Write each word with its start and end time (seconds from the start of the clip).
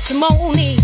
Testimony, 0.00 0.76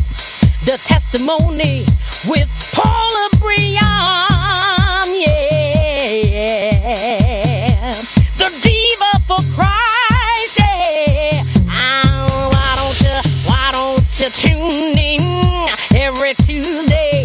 the 0.67 0.77
testimony 0.85 1.87
with 2.29 2.53
Paula 2.77 3.29
Brian, 3.41 5.09
yeah. 5.17 5.57
The 8.37 8.49
diva 8.61 9.13
for 9.25 9.41
Christ, 9.57 10.59
yeah. 10.61 11.43
Ah, 11.71 12.29
why 12.53 12.77
don't 12.77 13.01
you, 13.01 13.17
why 13.49 13.67
don't 13.73 14.05
you 14.21 14.29
tune 14.29 14.99
in 15.01 15.25
every 15.97 16.35
Tuesday 16.35 17.25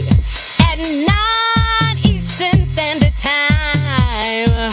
at 0.63 0.77
9 0.79 1.97
Eastern 2.07 2.65
Standard 2.65 3.15
Time? 3.19 4.71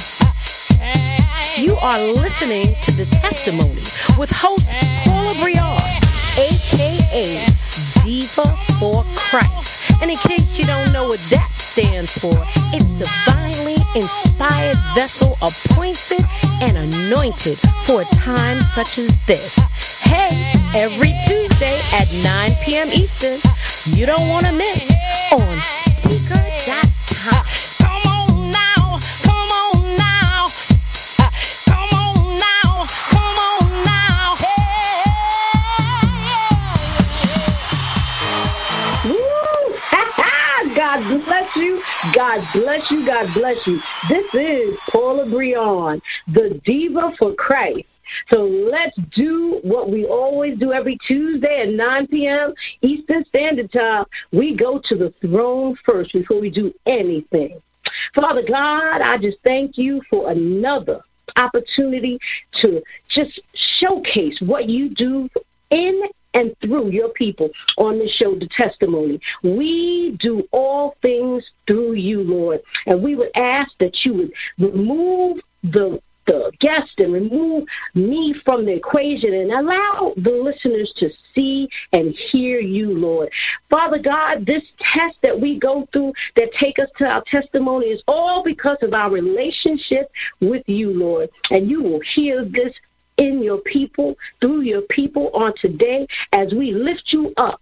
You 1.58 1.74
are 1.78 1.98
listening 2.14 2.66
to 2.82 2.92
The 2.92 3.06
Testimony 3.20 3.82
with 4.16 4.30
host 4.30 4.70
for 8.78 9.02
Christ. 9.16 9.90
And 10.00 10.10
in 10.10 10.16
case 10.16 10.58
you 10.58 10.64
don't 10.64 10.92
know 10.92 11.08
what 11.08 11.18
that 11.30 11.50
stands 11.50 12.18
for, 12.18 12.34
it's 12.72 12.92
divinely 12.94 13.76
inspired 13.94 14.76
vessel 14.94 15.34
appointed 15.42 16.24
and 16.62 16.76
anointed 16.78 17.58
for 17.86 18.02
a 18.02 18.04
time 18.14 18.60
such 18.60 18.98
as 18.98 19.26
this. 19.26 19.58
Hey, 20.02 20.30
every 20.74 21.12
Tuesday 21.26 21.76
at 21.94 22.06
9 22.22 22.50
p.m. 22.64 22.88
Eastern, 22.88 23.38
you 23.98 24.06
don't 24.06 24.28
want 24.28 24.46
to 24.46 24.52
miss 24.52 24.92
on 25.32 25.58
Spreaker.com. 25.58 27.44
Come 27.82 28.02
on 28.06 28.50
now, 28.50 28.77
God 42.14 42.46
bless 42.52 42.90
you. 42.90 43.04
God 43.04 43.32
bless 43.34 43.66
you. 43.66 43.80
This 44.08 44.34
is 44.34 44.78
Paula 44.90 45.26
Brion, 45.26 46.00
the 46.32 46.60
diva 46.64 47.12
for 47.18 47.34
Christ. 47.34 47.86
So 48.32 48.44
let's 48.44 48.96
do 49.14 49.60
what 49.62 49.90
we 49.90 50.06
always 50.06 50.58
do 50.58 50.72
every 50.72 50.98
Tuesday 51.06 51.62
at 51.62 51.74
9 51.74 52.06
p.m. 52.06 52.54
Eastern 52.82 53.24
Standard 53.26 53.70
Time. 53.72 54.04
We 54.32 54.56
go 54.56 54.80
to 54.84 54.96
the 54.96 55.12
throne 55.20 55.76
first 55.86 56.12
before 56.12 56.40
we 56.40 56.50
do 56.50 56.72
anything. 56.86 57.60
Father 58.14 58.42
God, 58.46 59.00
I 59.02 59.18
just 59.18 59.38
thank 59.44 59.76
you 59.76 60.00
for 60.08 60.30
another 60.30 61.00
opportunity 61.36 62.18
to 62.62 62.82
just 63.14 63.38
showcase 63.80 64.40
what 64.40 64.68
you 64.68 64.94
do 64.94 65.28
in 65.70 66.02
and 66.34 66.54
through 66.60 66.90
your 66.90 67.08
people 67.10 67.50
on 67.76 67.98
this 67.98 68.12
show, 68.12 68.34
The 68.34 68.48
Testimony. 68.58 69.20
We 69.42 70.16
do 70.20 70.44
all 70.52 70.96
things 71.02 71.44
through 71.66 71.94
you, 71.94 72.22
Lord. 72.22 72.60
And 72.86 73.02
we 73.02 73.16
would 73.16 73.34
ask 73.36 73.72
that 73.80 74.04
you 74.04 74.14
would 74.14 74.32
remove 74.58 75.38
the 75.62 76.00
the 76.28 76.52
guest 76.60 76.92
and 76.98 77.12
remove 77.12 77.64
me 77.94 78.34
from 78.44 78.66
the 78.66 78.72
equation 78.72 79.32
and 79.32 79.50
allow 79.50 80.12
the 80.16 80.30
listeners 80.30 80.92
to 80.98 81.08
see 81.34 81.68
and 81.92 82.14
hear 82.30 82.60
you, 82.60 82.90
Lord. 82.90 83.30
Father 83.70 83.98
God, 83.98 84.44
this 84.46 84.62
test 84.92 85.16
that 85.22 85.40
we 85.40 85.58
go 85.58 85.88
through 85.92 86.12
that 86.36 86.50
take 86.60 86.78
us 86.78 86.88
to 86.98 87.06
our 87.06 87.24
testimony 87.30 87.86
is 87.86 88.02
all 88.06 88.42
because 88.44 88.76
of 88.82 88.92
our 88.92 89.10
relationship 89.10 90.10
with 90.40 90.62
you, 90.66 90.90
Lord. 90.90 91.30
And 91.50 91.70
you 91.70 91.82
will 91.82 92.00
hear 92.14 92.44
this 92.44 92.74
in 93.18 93.42
your 93.42 93.58
people, 93.58 94.16
through 94.40 94.62
your 94.62 94.82
people 94.82 95.30
on 95.34 95.52
today 95.60 96.06
as 96.32 96.52
we 96.54 96.72
lift 96.72 97.04
you 97.08 97.32
up 97.36 97.60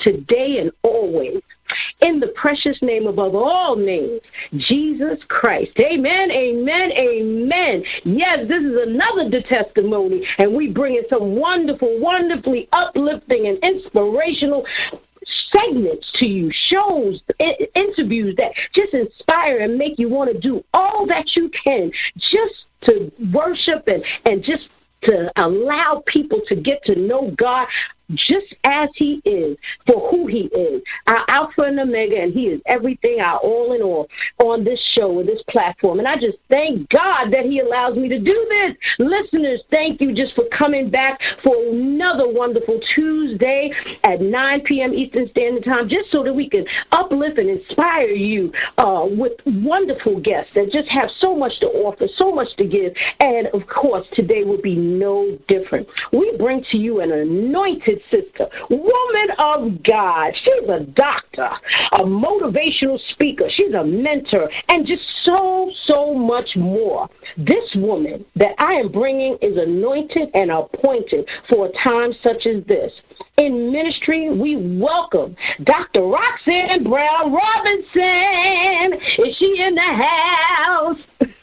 today 0.00 0.58
and 0.60 0.70
always. 0.82 1.40
In 2.02 2.20
the 2.20 2.28
precious 2.36 2.76
name 2.82 3.06
above 3.06 3.34
all 3.34 3.74
names, 3.74 4.20
Jesus 4.52 5.18
Christ. 5.28 5.72
Amen, 5.80 6.30
amen, 6.30 6.92
amen. 6.92 7.82
Yes, 8.04 8.40
this 8.46 8.62
is 8.62 8.76
another 8.86 9.30
the 9.30 9.42
testimony, 9.48 10.26
and 10.38 10.54
we 10.54 10.68
bring 10.68 10.96
in 10.96 11.04
some 11.08 11.36
wonderful, 11.36 11.98
wonderfully 12.00 12.68
uplifting 12.72 13.46
and 13.46 13.58
inspirational 13.64 14.66
segments 15.56 16.06
to 16.16 16.26
you, 16.26 16.50
shows, 16.68 17.20
interviews 17.74 18.34
that 18.36 18.52
just 18.74 18.92
inspire 18.92 19.60
and 19.60 19.78
make 19.78 19.98
you 19.98 20.08
want 20.08 20.30
to 20.30 20.38
do 20.38 20.62
all 20.74 21.06
that 21.06 21.34
you 21.34 21.50
can 21.64 21.90
just 22.18 22.54
to 22.86 23.10
worship 23.32 23.86
and, 23.86 24.04
and 24.26 24.42
just 24.42 24.68
to 25.04 25.30
allow 25.36 26.02
people 26.06 26.40
to 26.48 26.56
get 26.56 26.82
to 26.84 26.94
know 26.98 27.32
God 27.36 27.66
just 28.12 28.54
as 28.64 28.88
He 28.94 29.20
is, 29.24 29.56
for 29.86 30.10
who 30.10 30.26
He 30.26 30.50
is, 30.54 30.82
our 31.06 31.24
Alpha 31.28 31.62
and 31.62 31.80
Omega, 31.80 32.20
and 32.20 32.32
He 32.32 32.46
is 32.46 32.60
everything, 32.66 33.20
our 33.20 33.38
all 33.38 33.74
in 33.74 33.82
all, 33.82 34.08
on 34.42 34.64
this 34.64 34.80
show 34.94 35.18
and 35.20 35.28
this 35.28 35.42
platform. 35.48 35.98
And 35.98 36.08
I 36.08 36.16
just 36.16 36.38
thank 36.50 36.88
God 36.90 37.30
that 37.30 37.44
He 37.44 37.60
allows 37.60 37.96
me 37.96 38.08
to 38.08 38.18
do 38.18 38.46
this. 38.48 38.76
Listeners, 38.98 39.60
thank 39.70 40.00
you 40.00 40.14
just 40.14 40.34
for 40.34 40.44
coming 40.56 40.90
back 40.90 41.18
for 41.42 41.54
another 41.70 42.24
wonderful 42.26 42.80
Tuesday 42.94 43.72
at 44.04 44.20
9 44.20 44.60
p.m. 44.62 44.92
Eastern 44.92 45.28
Standard 45.30 45.64
Time, 45.64 45.88
just 45.88 46.10
so 46.10 46.22
that 46.22 46.32
we 46.32 46.48
can 46.48 46.64
uplift 46.92 47.38
and 47.38 47.48
inspire 47.48 48.10
you 48.10 48.52
uh, 48.78 49.06
with 49.08 49.32
wonderful 49.46 50.20
guests 50.20 50.50
that 50.54 50.70
just 50.72 50.88
have 50.88 51.08
so 51.20 51.34
much 51.34 51.58
to 51.60 51.66
offer, 51.66 52.06
so 52.16 52.32
much 52.32 52.48
to 52.56 52.64
give. 52.64 52.92
And 53.20 53.48
of 53.48 53.66
course, 53.68 54.06
today 54.14 54.44
will 54.44 54.60
be 54.60 54.76
no 54.76 55.38
different. 55.48 55.88
We 56.12 56.34
bring 56.38 56.64
to 56.70 56.76
you 56.76 57.00
an 57.00 57.12
anointed 57.12 57.93
sister, 58.10 58.46
woman 58.70 59.28
of 59.38 59.82
God. 59.82 60.32
She's 60.42 60.68
a 60.68 60.80
doctor, 60.80 61.48
a 61.92 62.04
motivational 62.04 62.98
speaker. 63.10 63.44
She's 63.54 63.74
a 63.74 63.84
mentor, 63.84 64.50
and 64.70 64.86
just 64.86 65.02
so, 65.24 65.70
so 65.86 66.14
much 66.14 66.48
more. 66.56 67.08
This 67.36 67.74
woman 67.76 68.24
that 68.36 68.54
I 68.58 68.74
am 68.74 68.90
bringing 68.90 69.36
is 69.42 69.56
anointed 69.56 70.30
and 70.34 70.50
appointed 70.50 71.28
for 71.50 71.66
a 71.66 71.72
time 71.82 72.12
such 72.22 72.46
as 72.46 72.64
this. 72.66 72.92
In 73.38 73.72
ministry, 73.72 74.30
we 74.30 74.78
welcome 74.78 75.36
Dr. 75.64 76.02
Roxanne 76.02 76.84
Brown 76.84 77.32
Robinson. 77.32 79.00
Is 79.18 79.36
she 79.36 79.60
in 79.60 79.74
the 79.74 80.06
house? 80.06 80.98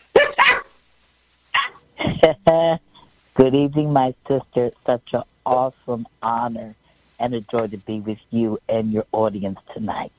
Good 3.35 3.55
evening, 3.55 3.93
my 3.93 4.13
sister. 4.27 4.71
Such 4.85 5.07
an 5.13 5.23
awesome 5.45 6.07
honor 6.21 6.75
and 7.19 7.33
a 7.33 7.41
joy 7.41 7.67
to 7.67 7.77
be 7.77 7.99
with 7.99 8.17
you 8.31 8.57
and 8.67 8.91
your 8.91 9.05
audience 9.11 9.59
tonight. 9.73 10.11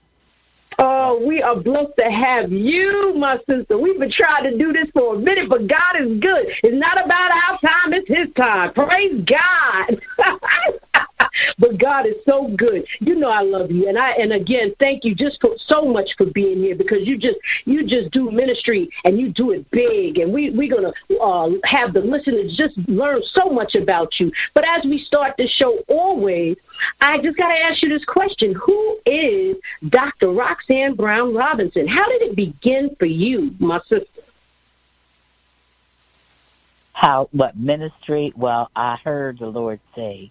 Oh, 0.78 1.22
we 1.26 1.42
are 1.42 1.56
blessed 1.56 1.92
to 1.98 2.10
have 2.10 2.50
you, 2.50 3.14
my 3.16 3.36
sister. 3.48 3.78
We've 3.78 3.98
been 3.98 4.12
trying 4.12 4.50
to 4.50 4.58
do 4.58 4.72
this 4.72 4.88
for 4.94 5.16
a 5.16 5.18
minute, 5.18 5.48
but 5.48 5.66
God 5.68 6.00
is 6.00 6.20
good. 6.20 6.46
It's 6.62 6.74
not 6.74 7.04
about 7.04 7.30
our 7.30 7.58
time, 7.60 7.92
it's 7.92 8.08
His 8.08 8.28
time. 8.42 8.72
Praise 8.72 9.24
God. 9.26 10.00
but 11.58 11.78
God 11.78 12.06
is 12.06 12.14
so 12.26 12.48
good. 12.56 12.84
You 13.00 13.14
know 13.14 13.30
I 13.30 13.42
love 13.42 13.70
you, 13.70 13.88
and 13.88 13.98
I 13.98 14.12
and 14.12 14.32
again, 14.32 14.74
thank 14.80 15.04
you 15.04 15.14
just 15.14 15.40
for 15.40 15.50
so 15.68 15.82
much 15.84 16.10
for 16.16 16.26
being 16.26 16.58
here 16.58 16.74
because 16.74 17.00
you 17.02 17.18
just 17.18 17.38
you 17.64 17.86
just 17.86 18.10
do 18.12 18.30
ministry 18.30 18.88
and 19.04 19.18
you 19.18 19.32
do 19.32 19.52
it 19.52 19.70
big, 19.70 20.18
and 20.18 20.32
we 20.32 20.50
we're 20.50 20.74
gonna 20.74 20.92
uh, 21.20 21.50
have 21.64 21.92
the 21.92 22.00
listeners 22.00 22.56
just 22.56 22.76
learn 22.88 23.22
so 23.34 23.50
much 23.50 23.74
about 23.74 24.18
you. 24.18 24.30
But 24.54 24.64
as 24.68 24.84
we 24.84 25.04
start 25.06 25.34
the 25.38 25.48
show, 25.48 25.78
always, 25.88 26.56
I 27.00 27.18
just 27.18 27.36
got 27.36 27.48
to 27.48 27.58
ask 27.58 27.82
you 27.82 27.88
this 27.88 28.04
question: 28.04 28.54
Who 28.64 28.98
is 29.06 29.56
Dr. 29.88 30.30
Roxanne 30.30 30.94
Brown 30.94 31.34
Robinson? 31.34 31.86
How 31.88 32.06
did 32.08 32.22
it 32.22 32.36
begin 32.36 32.94
for 32.98 33.06
you, 33.06 33.54
my 33.58 33.80
sister? 33.88 34.06
How 36.92 37.28
what 37.32 37.56
ministry? 37.56 38.32
Well, 38.36 38.70
I 38.76 38.96
heard 39.02 39.38
the 39.38 39.46
Lord 39.46 39.80
say 39.96 40.30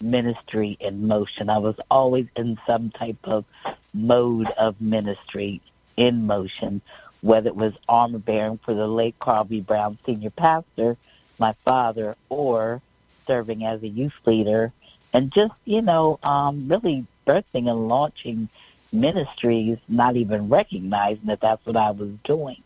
ministry 0.00 0.76
in 0.80 1.06
motion. 1.06 1.50
I 1.50 1.58
was 1.58 1.76
always 1.90 2.26
in 2.36 2.58
some 2.66 2.90
type 2.90 3.18
of 3.24 3.44
mode 3.92 4.48
of 4.58 4.80
ministry 4.80 5.60
in 5.96 6.26
motion, 6.26 6.80
whether 7.20 7.48
it 7.48 7.56
was 7.56 7.72
armor 7.88 8.18
bearing 8.18 8.58
for 8.64 8.74
the 8.74 8.86
late 8.86 9.18
Carl 9.18 9.44
B. 9.44 9.60
Brown 9.60 9.98
senior 10.06 10.30
pastor, 10.30 10.96
my 11.38 11.54
father, 11.64 12.16
or 12.28 12.80
serving 13.26 13.64
as 13.64 13.82
a 13.82 13.88
youth 13.88 14.12
leader, 14.26 14.72
and 15.12 15.32
just, 15.32 15.52
you 15.64 15.82
know, 15.82 16.18
um, 16.22 16.68
really 16.68 17.06
birthing 17.26 17.68
and 17.68 17.88
launching 17.88 18.48
ministries, 18.92 19.78
not 19.88 20.16
even 20.16 20.48
recognizing 20.48 21.26
that 21.26 21.40
that's 21.40 21.64
what 21.64 21.76
I 21.76 21.90
was 21.90 22.10
doing. 22.24 22.62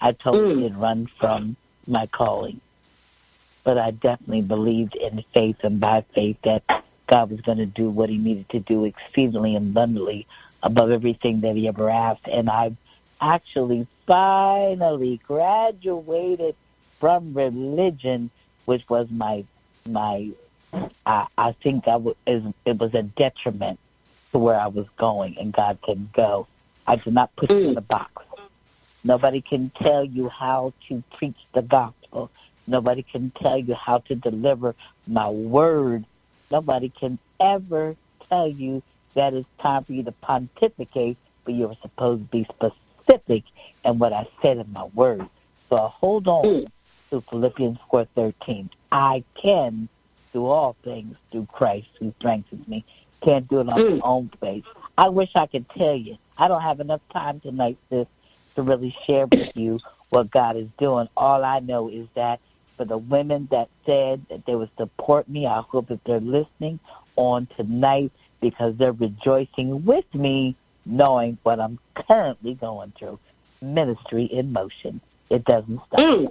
I 0.00 0.12
totally 0.12 0.54
mm. 0.54 0.62
did 0.62 0.76
run 0.76 1.08
from 1.18 1.56
my 1.86 2.06
calling 2.06 2.60
but 3.70 3.78
I 3.78 3.92
definitely 3.92 4.40
believed 4.40 4.96
in 4.96 5.24
faith 5.32 5.54
and 5.62 5.78
by 5.78 6.04
faith 6.12 6.36
that 6.42 6.64
God 7.08 7.30
was 7.30 7.40
going 7.42 7.58
to 7.58 7.66
do 7.66 7.88
what 7.88 8.10
He 8.10 8.18
needed 8.18 8.48
to 8.50 8.58
do 8.58 8.84
exceedingly 8.84 9.54
abundantly 9.54 10.26
above 10.64 10.90
everything 10.90 11.40
that 11.42 11.54
He 11.54 11.68
ever 11.68 11.88
asked. 11.88 12.26
And 12.26 12.50
I 12.50 12.76
actually 13.20 13.86
finally 14.08 15.20
graduated 15.24 16.56
from 16.98 17.32
religion, 17.32 18.28
which 18.64 18.82
was 18.88 19.06
my 19.08 19.44
my. 19.86 20.30
I, 21.06 21.26
I 21.38 21.54
think 21.62 21.86
I 21.86 21.94
was, 21.94 22.16
it 22.26 22.76
was 22.76 22.92
a 22.94 23.02
detriment 23.02 23.78
to 24.32 24.38
where 24.40 24.58
I 24.58 24.66
was 24.66 24.86
going, 24.98 25.36
and 25.38 25.52
God 25.52 25.78
can 25.84 26.10
go. 26.16 26.48
I 26.88 26.96
did 26.96 27.14
not 27.14 27.30
put 27.36 27.50
mm. 27.50 27.70
in 27.70 27.78
a 27.78 27.82
box. 27.82 28.24
Nobody 29.04 29.40
can 29.40 29.70
tell 29.80 30.04
you 30.04 30.28
how 30.28 30.72
to 30.88 31.04
preach 31.16 31.38
the 31.54 31.62
gospel. 31.62 32.32
Nobody 32.66 33.04
can 33.10 33.32
tell 33.40 33.58
you 33.58 33.74
how 33.74 33.98
to 33.98 34.14
deliver 34.14 34.74
my 35.06 35.28
word. 35.28 36.04
Nobody 36.50 36.92
can 36.98 37.18
ever 37.40 37.96
tell 38.28 38.48
you 38.48 38.82
that 39.14 39.34
it's 39.34 39.48
time 39.60 39.84
for 39.84 39.92
you 39.92 40.02
to 40.04 40.12
pontificate, 40.12 41.16
but 41.44 41.54
you're 41.54 41.76
supposed 41.82 42.22
to 42.22 42.28
be 42.30 42.46
specific 42.54 43.44
in 43.84 43.98
what 43.98 44.12
I 44.12 44.26
said 44.42 44.58
in 44.58 44.72
my 44.72 44.84
word. 44.94 45.28
So 45.68 45.76
hold 45.76 46.28
on 46.28 46.44
mm. 46.44 46.66
to 47.10 47.22
Philippians 47.30 47.78
4.13. 47.92 48.68
I 48.92 49.24
can 49.40 49.88
do 50.32 50.46
all 50.46 50.76
things 50.84 51.16
through 51.30 51.46
Christ 51.52 51.88
who 51.98 52.14
strengthens 52.18 52.66
me. 52.68 52.84
Can't 53.24 53.48
do 53.48 53.60
it 53.60 53.68
on 53.68 53.80
mm. 53.80 53.98
my 53.98 54.06
own 54.06 54.30
place. 54.40 54.64
I 54.96 55.08
wish 55.08 55.30
I 55.34 55.46
could 55.46 55.68
tell 55.70 55.96
you. 55.96 56.16
I 56.38 56.48
don't 56.48 56.62
have 56.62 56.80
enough 56.80 57.00
time 57.12 57.40
tonight, 57.40 57.78
sis, 57.90 58.06
to 58.56 58.62
really 58.62 58.94
share 59.06 59.26
with 59.26 59.48
you 59.54 59.78
what 60.10 60.30
God 60.30 60.56
is 60.56 60.68
doing. 60.78 61.08
All 61.16 61.44
I 61.44 61.60
know 61.60 61.88
is 61.88 62.06
that 62.16 62.40
for 62.80 62.86
the 62.86 62.96
women 62.96 63.46
that 63.50 63.68
said 63.84 64.24
that 64.30 64.46
they 64.46 64.54
would 64.54 64.70
support 64.78 65.28
me. 65.28 65.46
I 65.46 65.60
hope 65.68 65.88
that 65.88 66.00
they're 66.06 66.18
listening 66.18 66.80
on 67.14 67.46
tonight 67.54 68.10
because 68.40 68.72
they're 68.78 68.92
rejoicing 68.92 69.84
with 69.84 70.06
me 70.14 70.56
knowing 70.86 71.36
what 71.42 71.60
I'm 71.60 71.78
currently 72.08 72.54
going 72.54 72.94
through. 72.98 73.18
Ministry 73.60 74.30
in 74.32 74.54
motion. 74.54 75.02
It 75.28 75.44
doesn't 75.44 75.78
stop. 75.88 76.00
Mm. 76.00 76.28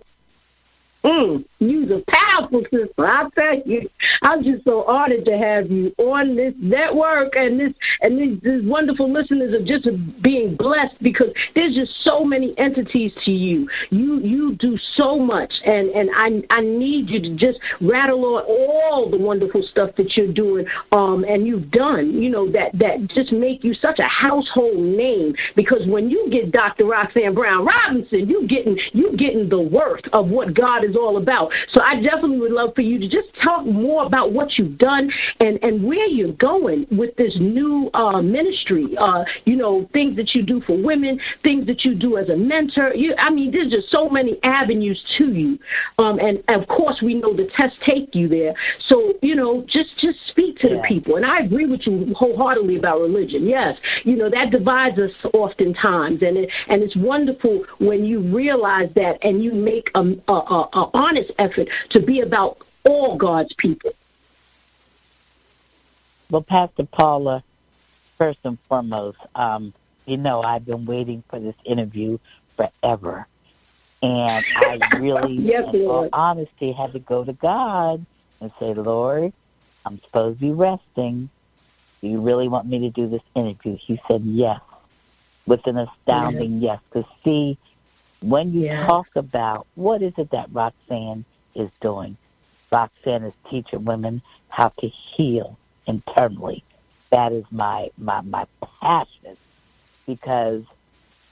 Mm, 1.04 1.46
you're 1.60 2.00
a 2.00 2.04
powerful 2.12 2.62
sister. 2.64 3.08
I 3.08 3.30
tell 3.34 3.62
you, 3.66 3.90
I'm 4.24 4.44
just 4.44 4.66
so 4.66 4.84
honored 4.84 5.24
to 5.26 5.38
have 5.38 5.72
you 5.72 5.94
on 5.98 6.36
this 6.36 6.54
network 6.60 7.34
and 7.38 7.58
this 7.58 7.74
and 8.02 8.20
these, 8.20 8.42
these 8.44 8.70
wonderful 8.70 9.12
listeners 9.12 9.54
are 9.54 9.66
just 9.66 9.88
being 10.22 10.58
blessed 10.58 10.96
because 11.02 11.30
there's 11.56 11.74
just 11.74 11.94
so 12.04 12.26
many 12.26 12.54
entities 12.58 13.14
to 13.24 13.32
you. 13.32 13.70
You 13.92 14.20
you 14.20 14.56
do 14.56 14.78
so 14.96 15.18
much, 15.18 15.54
and 15.66 15.90
and 15.90 16.10
I 16.14 16.44
I 16.54 16.62
need 16.62 17.10
you 17.10 17.22
to 17.22 17.36
just 17.36 17.60
rattle 17.80 18.26
on 18.26 18.44
all 18.44 19.10
the 19.10 19.18
wonderful 19.18 19.64
stuff 19.72 19.92
that 19.96 20.18
you're 20.18 20.34
doing, 20.34 20.66
um, 20.92 21.24
and 21.24 21.48
you've 21.48 21.72
done. 21.72 22.22
You 22.22 22.30
know 22.30 22.52
that 22.52 22.72
that 22.74 23.08
just 23.16 23.32
make 23.32 23.64
you 23.64 23.74
such 23.74 24.00
a 24.00 24.08
household 24.08 24.78
name 24.78 25.34
because 25.56 25.88
when 25.88 26.10
you 26.10 26.30
get 26.30 26.52
Dr. 26.52 26.86
Roxanne 26.86 27.34
Brown 27.34 27.66
Robinson, 27.66 28.28
you 28.28 28.46
getting 28.48 28.78
you 28.92 29.16
getting 29.16 29.48
the 29.48 29.62
worth 29.62 30.04
of 30.12 30.28
what 30.28 30.54
God 30.54 30.84
is 30.84 30.89
all 30.96 31.18
about. 31.18 31.52
So 31.74 31.82
I 31.82 32.02
definitely 32.02 32.40
would 32.40 32.52
love 32.52 32.72
for 32.76 32.82
you 32.82 33.00
to 33.00 33.08
just 33.08 33.28
talk 33.44 33.66
more 33.66 34.06
about 34.06 34.32
what 34.32 34.58
you've 34.58 34.78
done 34.78 35.12
and, 35.42 35.60
and 35.64 35.84
where 35.84 36.08
you're 36.08 36.34
going 36.34 36.88
with 36.92 37.16
this 37.18 37.36
new 37.40 37.90
uh, 37.94 38.22
ministry. 38.22 38.96
Uh, 38.98 39.24
you 39.46 39.56
know, 39.56 39.90
things 39.94 40.16
that 40.18 40.34
you 40.34 40.44
do 40.44 40.62
for 40.66 40.78
women, 40.78 41.20
things 41.44 41.66
that 41.68 41.84
you 41.86 41.96
do 41.96 42.18
as 42.18 42.30
a 42.30 42.36
mentor. 42.36 42.94
You, 42.94 43.16
I 43.18 43.30
mean, 43.30 43.52
there's 43.52 43.72
just 43.72 43.92
so 43.92 44.10
many 44.10 44.40
avenues 44.44 45.02
to 45.18 45.32
you. 45.34 45.60
Um, 45.98 46.20
and, 46.20 46.44
of 46.50 46.68
course, 46.68 47.02
we 47.02 47.14
know 47.14 47.36
the 47.36 47.50
tests 47.56 47.78
take 47.86 48.14
you 48.14 48.28
there. 48.28 48.54
So, 48.88 49.14
you 49.22 49.36
know, 49.36 49.66
just, 49.68 49.98
just 50.00 50.18
speak 50.30 50.58
to 50.60 50.70
yeah. 50.70 50.76
the 50.76 50.82
people. 50.88 51.16
And 51.16 51.26
I 51.26 51.40
agree 51.40 51.66
with 51.66 51.82
you 51.86 52.14
wholeheartedly 52.16 52.78
about 52.78 53.02
religion. 53.02 53.48
Yes, 53.48 53.78
you 54.04 54.16
know, 54.16 54.30
that 54.30 54.52
divides 54.52 54.98
us 55.00 55.12
oftentimes. 55.34 56.22
And, 56.22 56.38
it, 56.38 56.50
and 56.68 56.84
it's 56.84 56.96
wonderful 56.96 57.64
when 57.80 58.06
you 58.06 58.22
realize 58.22 58.90
that 58.96 59.18
and 59.24 59.44
you 59.44 59.54
make 59.54 59.90
a, 59.96 60.02
a, 60.28 60.34
a, 60.34 60.79
an 60.84 60.90
honest 60.94 61.32
effort 61.38 61.68
to 61.92 62.02
be 62.02 62.22
about 62.22 62.58
all 62.88 63.18
God's 63.18 63.54
people. 63.58 63.92
Well, 66.30 66.46
Pastor 66.48 66.88
Paula, 66.92 67.44
first 68.18 68.40
and 68.44 68.58
foremost, 68.68 69.18
um, 69.36 69.74
you 70.06 70.18
know, 70.18 70.42
I've 70.42 70.66
been 70.66 70.86
waiting 70.86 71.24
for 71.30 71.40
this 71.40 71.56
interview 71.66 72.18
forever. 72.56 73.28
And 74.02 74.46
I 74.56 74.80
really, 74.98 75.34
yes, 75.40 75.64
in 75.74 75.82
all 75.82 76.10
honesty, 76.14 76.72
had 76.72 76.94
to 76.94 77.00
go 77.00 77.24
to 77.24 77.34
God 77.34 78.06
and 78.42 78.52
say, 78.60 78.74
Lord, 78.74 79.34
I'm 79.86 80.00
supposed 80.06 80.40
to 80.40 80.46
be 80.46 80.52
resting. 80.52 81.30
Do 82.02 82.08
you 82.08 82.22
really 82.22 82.48
want 82.48 82.68
me 82.68 82.80
to 82.80 82.90
do 82.90 83.10
this 83.10 83.22
interview? 83.36 83.78
He 83.86 84.00
said, 84.08 84.22
yes, 84.24 84.60
with 85.48 85.62
an 85.66 85.78
astounding 85.78 86.62
yes. 86.62 86.80
Because, 86.90 87.10
see, 87.26 87.58
when 88.22 88.54
you 88.54 88.66
yeah. 88.66 88.86
talk 88.88 89.08
about 89.16 89.68
what 89.76 90.02
is 90.02 90.14
it 90.18 90.30
that 90.32 90.52
Roxanne 90.52 91.26
is 91.56 91.70
doing, 91.82 92.18
Roxanne 92.72 93.24
is 93.24 93.34
teaching 93.50 93.86
women 93.86 94.22
how 94.50 94.70
to 94.80 94.90
heal 95.16 95.58
internally. 95.88 96.64
That 97.12 97.32
is 97.32 97.46
my 97.52 97.90
my 97.98 98.22
my 98.22 98.46
passion 98.82 99.38
because 100.06 100.64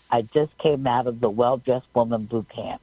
I 0.10 0.22
just 0.34 0.58
came 0.60 0.88
out 0.88 1.08
of 1.08 1.20
the 1.20 1.30
well 1.30 1.58
dressed 1.58 1.88
woman 1.94 2.26
boot 2.26 2.48
camp. 2.54 2.82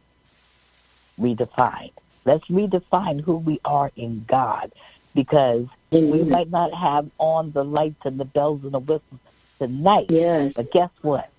Redefined. 1.19 1.93
Let's 2.25 2.45
redefine 2.47 3.23
who 3.23 3.37
we 3.37 3.61
are 3.65 3.91
in 3.97 4.25
God 4.29 4.73
because 5.15 5.67
mm-hmm. 5.93 6.11
we 6.11 6.23
might 6.25 6.51
not 6.51 6.73
have 6.75 7.09
on 7.19 7.53
the 7.53 7.65
lights 7.65 8.01
and 8.05 8.19
the 8.19 8.25
bells 8.25 8.61
and 8.65 8.73
the 8.73 8.79
whistles 8.79 9.21
tonight. 9.59 10.07
Yes. 10.11 10.53
But 10.57 10.73
guess 10.73 10.91
what? 11.03 11.31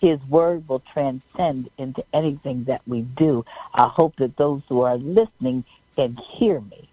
His 0.00 0.18
word 0.28 0.66
will 0.66 0.82
transcend 0.92 1.68
into 1.76 2.02
anything 2.14 2.64
that 2.64 2.80
we 2.86 3.02
do. 3.02 3.44
I 3.74 3.86
hope 3.88 4.16
that 4.16 4.36
those 4.36 4.62
who 4.68 4.80
are 4.80 4.96
listening 4.96 5.64
can 5.96 6.16
hear 6.38 6.60
me 6.60 6.88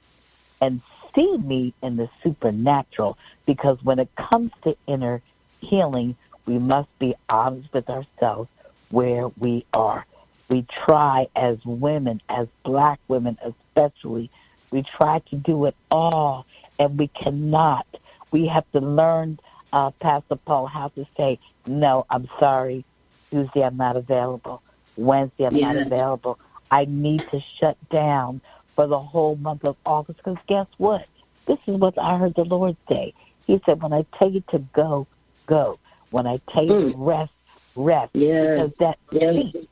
and 0.59 0.81
see 1.15 1.37
me 1.37 1.73
in 1.81 1.95
the 1.95 2.09
supernatural 2.21 3.17
because 3.45 3.77
when 3.83 3.99
it 3.99 4.09
comes 4.15 4.51
to 4.63 4.75
inner 4.87 5.21
healing, 5.61 6.15
we 6.45 6.59
must 6.59 6.89
be 6.99 7.15
honest 7.29 7.69
with 7.73 7.89
ourselves 7.89 8.49
where 8.89 9.29
we 9.39 9.65
are. 9.73 10.05
We 10.49 10.65
try 10.85 11.27
as 11.35 11.57
women, 11.65 12.21
as 12.29 12.47
black 12.63 12.99
women 13.07 13.37
especially, 13.41 14.29
we 14.71 14.83
try 14.97 15.19
to 15.29 15.35
do 15.35 15.65
it 15.65 15.75
all 15.91 16.45
and 16.79 16.97
we 16.97 17.07
cannot. 17.07 17.85
We 18.31 18.47
have 18.47 18.69
to 18.73 18.79
learn, 18.79 19.39
uh, 19.73 19.91
Pastor 20.01 20.35
Paul, 20.35 20.67
how 20.67 20.89
to 20.89 21.05
say, 21.15 21.39
no, 21.65 22.05
I'm 22.09 22.27
sorry, 22.39 22.85
Tuesday 23.31 23.63
I'm 23.63 23.77
not 23.77 23.95
available. 23.95 24.61
Wednesday 24.95 25.45
I'm 25.45 25.55
yeah. 25.55 25.73
not 25.73 25.87
available. 25.87 26.39
I 26.71 26.85
need 26.85 27.21
to 27.31 27.39
shut 27.59 27.77
down 27.89 28.41
for 28.75 28.87
the 28.87 28.99
whole 28.99 29.35
month 29.37 29.63
of 29.63 29.75
August 29.85 30.17
because 30.17 30.37
guess 30.47 30.67
what? 30.77 31.05
This 31.47 31.57
is 31.67 31.79
what 31.79 31.97
I 31.97 32.17
heard 32.17 32.33
the 32.35 32.43
Lord 32.43 32.75
say. 32.89 33.13
He 33.45 33.61
said, 33.65 33.81
When 33.81 33.93
I 33.93 34.05
tell 34.19 34.29
you 34.29 34.43
to 34.51 34.59
go, 34.75 35.07
go. 35.47 35.79
When 36.11 36.27
I 36.27 36.39
tell 36.53 36.65
you 36.65 36.91
to 36.91 36.93
hmm. 36.93 37.03
rest, 37.03 37.31
rest. 37.75 38.11
Yes. 38.13 38.57
Because 38.57 38.71
that 38.79 38.97
Yes. 39.11 39.33
peace 39.53 39.67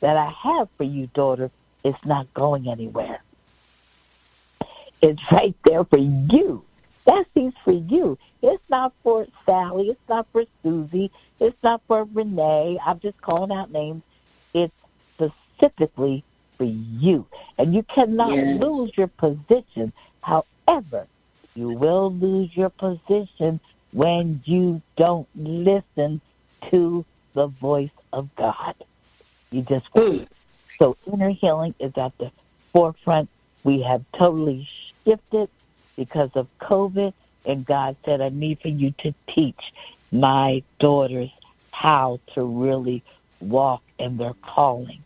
that 0.00 0.16
I 0.16 0.32
have 0.42 0.68
for 0.76 0.84
you, 0.84 1.08
daughter, 1.14 1.50
is 1.84 1.94
not 2.04 2.32
going 2.34 2.68
anywhere. 2.68 3.22
It's 5.00 5.20
right 5.32 5.54
there 5.64 5.84
for 5.84 5.98
you. 5.98 6.64
That 7.06 7.24
seat's 7.34 7.56
for 7.64 7.72
you. 7.72 8.16
It's 8.42 8.62
not 8.70 8.92
for 9.02 9.26
Sally. 9.44 9.88
It's 9.88 10.08
not 10.08 10.26
for 10.32 10.44
Susie. 10.62 11.10
It's 11.40 11.56
not 11.62 11.82
for 11.88 12.04
Renee. 12.04 12.78
I'm 12.84 13.00
just 13.00 13.20
calling 13.22 13.50
out 13.50 13.72
names. 13.72 14.02
It's 14.54 14.72
specifically 15.14 16.24
for 16.56 16.64
you. 16.64 17.26
And 17.58 17.74
you 17.74 17.82
cannot 17.84 18.34
Yes. 18.34 18.60
lose 18.60 18.92
your 18.96 19.08
position. 19.08 19.92
However, 20.20 21.06
you 21.54 21.70
will 21.70 22.12
lose 22.12 22.56
your 22.56 22.70
position 22.70 23.60
when 23.92 24.40
you 24.44 24.80
don't 24.96 25.28
listen 25.34 26.20
to 26.70 27.04
the 27.34 27.48
voice 27.48 27.90
of 28.12 28.28
God. 28.36 28.74
You 29.50 29.62
just 29.62 29.92
Mm. 29.94 30.26
so 30.78 30.96
inner 31.12 31.30
healing 31.30 31.74
is 31.78 31.92
at 31.96 32.16
the 32.18 32.30
forefront. 32.72 33.28
We 33.64 33.82
have 33.82 34.04
totally 34.12 34.68
shifted 35.04 35.50
because 35.96 36.30
of 36.34 36.46
COVID, 36.60 37.12
and 37.44 37.66
God 37.66 37.96
said, 38.04 38.20
I 38.20 38.28
need 38.28 38.60
for 38.60 38.68
you 38.68 38.92
to 38.98 39.14
teach 39.34 39.60
my 40.10 40.62
daughters 40.78 41.30
how 41.70 42.20
to 42.34 42.44
really 42.44 43.02
walk 43.40 43.82
in 43.98 44.16
their 44.16 44.34
calling. 44.42 45.02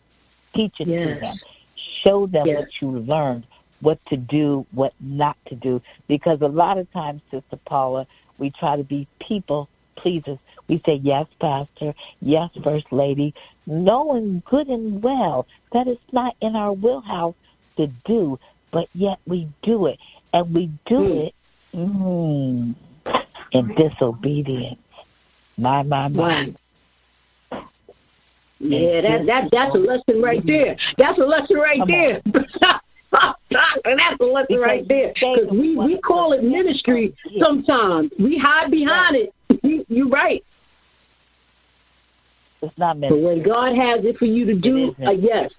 Teach 0.55 0.79
it 0.79 0.87
Yes. 0.87 1.15
to 1.15 1.19
them. 1.19 1.39
Show 2.03 2.27
them 2.27 2.47
Yes. 2.47 2.59
what 2.59 2.81
you 2.81 2.99
learned, 2.99 3.43
what 3.81 4.03
to 4.07 4.17
do, 4.17 4.65
what 4.71 4.93
not 4.99 5.37
to 5.47 5.55
do. 5.55 5.81
Because 6.07 6.41
a 6.41 6.47
lot 6.47 6.77
of 6.77 6.91
times, 6.91 7.21
Sister 7.31 7.57
Paula, 7.65 8.05
we 8.37 8.51
try 8.51 8.75
to 8.75 8.83
be 8.83 9.07
people 9.19 9.67
pleasers. 9.95 10.37
We 10.67 10.81
say, 10.85 10.95
Yes, 10.95 11.25
Pastor, 11.39 11.93
yes, 12.21 12.49
First 12.63 12.91
Lady, 12.91 13.33
knowing 13.65 14.43
good 14.49 14.67
and 14.67 15.01
well 15.01 15.47
that 15.73 15.87
it's 15.87 16.01
not 16.11 16.35
in 16.41 16.55
our 16.55 16.73
wheelhouse 16.73 17.35
to 17.77 17.87
do, 18.05 18.39
but 18.71 18.87
yet 18.93 19.19
we 19.25 19.47
do 19.63 19.87
it. 19.87 19.97
And 20.33 20.53
we 20.53 20.71
do 20.85 20.95
Mm. 20.95 21.27
it 21.27 21.33
mm, 21.73 22.75
in 23.51 23.75
disobedience. 23.75 24.79
My, 25.57 25.83
my, 25.83 26.07
my. 26.07 26.53
Yeah, 28.59 29.01
that 29.01 29.25
that 29.27 29.49
that's 29.51 29.75
a 29.75 29.77
lesson 29.77 30.21
right 30.21 30.41
there. 30.45 30.75
That's 30.97 31.19
a 31.19 31.23
lesson 31.23 31.57
right 31.57 31.79
Come 31.79 31.87
there. 31.87 32.21
that's 33.11 34.19
a 34.19 34.25
lesson 34.25 34.59
right 34.59 34.87
there. 34.87 35.13
Because 35.13 35.49
we 35.51 35.77
we 35.77 35.99
call 36.01 36.33
it 36.33 36.43
ministry 36.43 37.15
sometimes. 37.39 38.11
We 38.19 38.41
hide 38.43 38.71
behind 38.71 39.15
it. 39.15 39.33
You, 39.63 39.85
you're 39.89 40.09
right. 40.09 40.43
It's 42.61 42.77
not 42.77 42.99
But 42.99 43.19
when 43.19 43.43
God 43.43 43.75
has 43.75 44.03
it 44.03 44.17
for 44.17 44.25
you 44.25 44.45
to 44.45 44.55
do, 44.55 44.95
It 44.97 45.07
uh, 45.07 45.11
yes, 45.11 45.51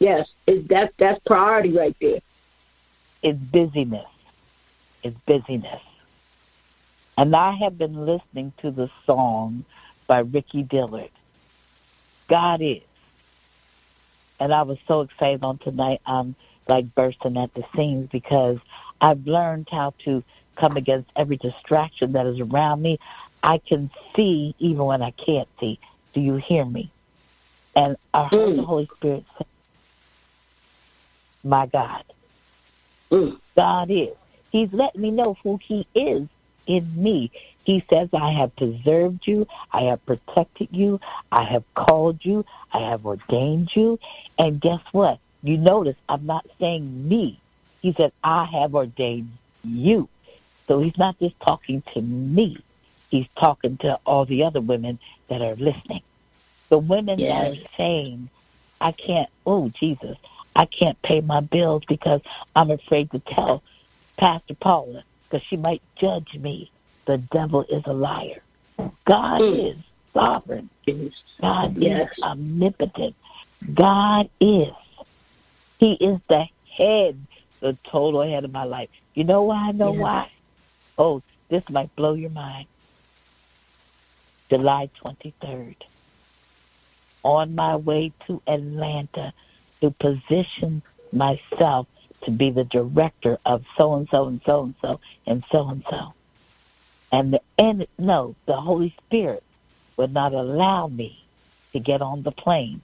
yes, 0.00 0.26
it's, 0.46 0.66
that's 0.68 0.92
that's 0.98 1.20
priority 1.24 1.72
right 1.76 1.96
there. 2.00 2.18
It's 3.22 3.38
busyness. 3.38 4.06
It's 5.02 5.16
busyness. 5.26 5.80
And 7.16 7.36
I 7.36 7.54
have 7.62 7.78
been 7.78 8.06
listening 8.06 8.52
to 8.62 8.70
the 8.70 8.88
song 9.06 9.64
by 10.06 10.20
Ricky 10.20 10.62
Dillard. 10.62 11.10
God 12.28 12.62
is. 12.62 12.82
And 14.40 14.52
I 14.52 14.62
was 14.62 14.78
so 14.88 15.02
excited 15.02 15.44
on 15.44 15.58
tonight. 15.58 16.00
I'm 16.06 16.34
like 16.68 16.92
bursting 16.94 17.36
at 17.36 17.52
the 17.54 17.62
seams 17.76 18.08
because 18.10 18.58
I've 19.00 19.24
learned 19.26 19.68
how 19.70 19.94
to 20.04 20.22
come 20.58 20.76
against 20.76 21.10
every 21.16 21.36
distraction 21.36 22.12
that 22.12 22.26
is 22.26 22.40
around 22.40 22.82
me. 22.82 22.98
I 23.42 23.60
can 23.68 23.90
see 24.16 24.54
even 24.58 24.84
when 24.84 25.02
I 25.02 25.12
can't 25.24 25.48
see. 25.60 25.78
Do 26.14 26.20
you 26.20 26.36
hear 26.36 26.64
me? 26.64 26.90
And 27.74 27.96
I 28.14 28.24
heard 28.24 28.56
the 28.56 28.62
Mm. 28.62 28.66
Holy 28.66 28.90
Spirit 28.96 29.24
say, 29.38 29.46
My 31.44 31.66
God. 31.66 32.04
Mm. 33.12 33.38
God 33.56 33.90
is. 33.90 34.16
He's 34.50 34.68
letting 34.72 35.02
me 35.02 35.10
know 35.10 35.36
who 35.42 35.58
He 35.66 35.86
is 35.94 36.26
in 36.66 36.90
me. 36.96 37.30
He 37.64 37.84
says, 37.88 38.08
I 38.12 38.32
have 38.32 38.54
preserved 38.56 39.20
you, 39.24 39.46
I 39.72 39.82
have 39.82 40.04
protected 40.04 40.68
you, 40.72 40.98
I 41.30 41.44
have 41.44 41.64
called 41.74 42.18
you, 42.22 42.44
I 42.72 42.90
have 42.90 43.06
ordained 43.06 43.70
you. 43.74 43.98
And 44.38 44.60
guess 44.60 44.80
what? 44.90 45.18
You 45.42 45.58
notice 45.58 45.96
I'm 46.08 46.26
not 46.26 46.46
saying 46.58 47.08
me. 47.08 47.40
He 47.80 47.94
said, 47.96 48.12
I 48.24 48.46
have 48.46 48.74
ordained 48.74 49.30
you. 49.62 50.08
So 50.66 50.80
he's 50.80 50.96
not 50.98 51.18
just 51.18 51.34
talking 51.46 51.82
to 51.94 52.00
me, 52.00 52.56
he's 53.10 53.26
talking 53.38 53.76
to 53.78 53.98
all 54.06 54.24
the 54.24 54.42
other 54.42 54.60
women 54.60 54.98
that 55.28 55.42
are 55.42 55.56
listening. 55.56 56.02
The 56.70 56.78
women 56.78 57.20
that 57.20 57.28
are 57.30 57.54
saying, 57.76 58.30
I 58.80 58.92
can't, 58.92 59.28
oh, 59.46 59.70
Jesus, 59.78 60.16
I 60.56 60.66
can't 60.66 61.00
pay 61.02 61.20
my 61.20 61.40
bills 61.40 61.82
because 61.88 62.20
I'm 62.54 62.70
afraid 62.70 63.10
to 63.12 63.20
tell 63.20 63.62
Pastor 64.18 64.54
Paula 64.60 65.04
because 65.28 65.44
she 65.48 65.56
might 65.56 65.82
judge 65.98 66.34
me. 66.38 66.70
The 67.06 67.18
devil 67.32 67.64
is 67.70 67.82
a 67.86 67.92
liar. 67.92 68.42
God 69.06 69.40
Mm. 69.40 69.70
is 69.70 69.84
sovereign. 70.12 70.68
Yes. 70.86 71.12
God 71.40 71.76
Yes. 71.76 72.10
is 72.12 72.22
omnipotent. 72.22 73.14
God 73.74 74.28
is. 74.40 74.72
He 75.78 75.94
is 75.94 76.20
the 76.28 76.46
head, 76.76 77.18
the 77.60 77.76
total 77.90 78.22
head 78.22 78.44
of 78.44 78.52
my 78.52 78.64
life. 78.64 78.90
You 79.14 79.24
know 79.24 79.42
why 79.42 79.68
I 79.68 79.72
know 79.72 79.92
Yeah. 79.92 80.00
why? 80.00 80.30
Oh, 80.98 81.22
this 81.48 81.68
might 81.70 81.94
blow 81.96 82.14
your 82.14 82.30
mind. 82.30 82.66
July 84.50 84.88
23rd. 85.02 85.76
On 87.24 87.54
my 87.54 87.76
way 87.76 88.12
to 88.26 88.42
Atlanta 88.46 89.32
to 89.82 89.90
position 90.00 90.82
myself 91.12 91.86
to 92.24 92.30
be 92.30 92.50
the 92.50 92.64
director 92.64 93.36
of 93.44 93.62
so 93.76 93.94
and 93.96 94.08
so 94.10 94.28
and 94.28 94.40
so 94.46 94.62
and 94.62 94.74
so 94.80 95.00
and 95.26 95.44
so 95.52 95.68
and 95.68 95.84
so. 95.90 96.14
And 97.10 97.34
the 97.34 97.40
and 97.58 97.86
no, 97.98 98.34
the 98.46 98.56
Holy 98.56 98.94
Spirit 99.06 99.42
would 99.98 100.14
not 100.14 100.32
allow 100.32 100.86
me 100.86 101.18
to 101.72 101.80
get 101.80 102.00
on 102.00 102.22
the 102.22 102.30
plane. 102.30 102.80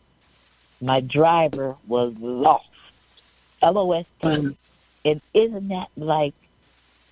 My 0.80 1.00
driver 1.00 1.76
was 1.86 2.12
lost. 2.20 2.66
L 3.62 3.78
O 3.78 3.92
S 3.92 4.04
T. 4.20 4.28
Um, 4.28 4.56
And 5.04 5.20
isn't 5.32 5.68
that 5.68 5.88
like 5.96 6.34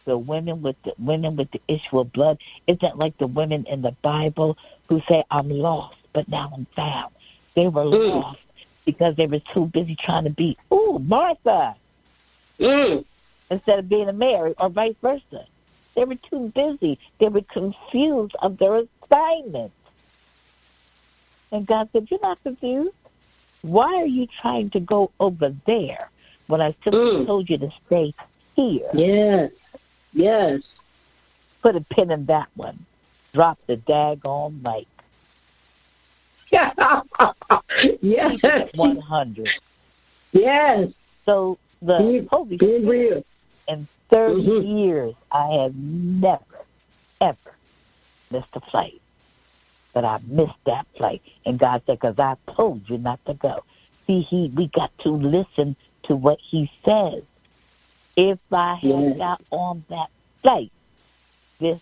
the 0.05 0.19
women 0.19 0.63
with 0.63 0.77
the 0.85 0.93
women 0.99 1.37
with 1.37 1.51
the 1.53 1.61
issue 1.69 1.99
of 2.01 2.13
blood? 2.13 2.39
Isn't 2.67 2.83
that 2.83 2.99
like 2.99 3.17
the 3.19 3.27
women 3.27 3.65
in 3.67 3.83
the 3.83 3.97
Bible 4.03 4.57
who 4.89 5.01
say, 5.09 5.25
I'm 5.31 5.49
lost, 5.49 5.97
but 6.13 6.29
now 6.29 6.53
I'm 6.55 6.67
found? 6.77 7.15
They 7.55 7.69
were 7.69 7.85
Mm. 7.85 8.11
lost 8.11 8.39
because 8.87 9.15
they 9.17 9.27
were 9.27 9.41
too 9.53 9.67
busy 9.75 9.97
trying 10.03 10.25
to 10.25 10.31
be, 10.31 10.57
ooh, 10.73 10.99
Martha, 11.01 11.75
mm. 12.59 13.05
instead 13.51 13.79
of 13.79 13.89
being 13.89 14.09
a 14.09 14.13
Mary, 14.13 14.55
or 14.59 14.71
vice 14.71 14.95
versa. 15.03 15.45
They 15.95 16.05
were 16.05 16.17
too 16.31 16.53
busy. 16.55 16.99
They 17.21 17.29
were 17.29 17.43
confused 17.53 18.35
of 18.41 18.59
their 18.59 18.77
assignment. 18.77 19.73
And 21.53 21.67
God 21.67 21.89
said, 21.93 22.07
You're 22.11 22.21
not 22.21 22.43
confused. 22.43 22.95
Why 23.63 23.95
are 23.95 24.07
you 24.07 24.27
trying 24.41 24.71
to 24.71 24.81
go 24.81 25.11
over 25.21 25.55
there 25.67 26.11
when 26.47 26.61
I 26.61 26.75
simply 26.85 27.01
Mm. 27.01 27.27
told 27.27 27.49
you 27.49 27.59
to 27.59 27.71
stay 27.87 28.15
here? 28.55 28.91
Yes. 28.95 29.51
Yes. 30.13 30.61
Put 31.63 31.77
a 31.77 31.81
pin 31.81 32.11
in 32.11 32.27
that 32.27 32.49
one. 32.55 32.85
Drop 33.33 33.59
the 33.67 33.77
daggone 33.77 34.63
mic. 34.63 34.87
Yes. 38.03 38.39
At 38.45 38.75
100. 38.75 39.51
Yes. 40.33 40.89
So 41.25 41.59
the 41.83 41.99
Be, 41.99 42.29
Holy 42.31 42.57
be 42.57 42.83
Spirit 42.83 43.27
in 43.69 43.89
30 44.13 44.43
Mhm. 44.43 44.79
years, 44.79 45.15
I 45.33 45.63
have 45.63 45.75
never, 45.75 46.65
ever 47.21 47.57
missed 48.31 48.49
a 48.55 48.61
flight. 48.71 49.01
But 49.93 50.05
I 50.05 50.19
missed 50.27 50.63
that 50.67 50.87
flight. 50.97 51.23
And 51.47 51.59
God 51.59 51.83
said, 51.87 51.99
because 52.01 52.19
I 52.19 52.37
told 52.53 52.89
you 52.89 52.99
not 52.99 53.25
to 53.27 53.35
go. 53.35 53.65
See, 54.07 54.21
he, 54.21 54.53
we 54.55 54.69
got 54.69 54.91
to 55.01 55.11
listen 55.11 55.75
to 56.05 56.15
what 56.17 56.39
he 56.51 56.71
says. 56.85 57.23
If 58.17 58.39
I 58.53 58.75
had 58.75 58.83
Yes. 58.83 59.19
got 59.19 59.43
on 59.51 59.85
that 59.89 60.09
flight, 60.43 60.71
this 61.61 61.81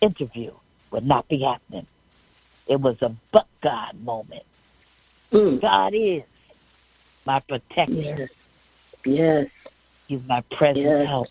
interview 0.00 0.52
would 0.90 1.04
not 1.06 1.28
be 1.28 1.42
happening. 1.42 1.86
It 2.68 2.80
was 2.80 2.96
a 3.02 3.10
but 3.32 3.46
God 3.62 4.00
moment. 4.02 4.42
Mm. 5.32 5.60
God 5.60 5.92
is 5.94 6.22
my 7.26 7.40
protector. 7.40 7.92
Yes. 7.92 8.28
Yes. 9.04 9.46
He's 10.06 10.20
my 10.26 10.42
present 10.56 10.84
Yes. 10.84 11.06
help 11.06 11.28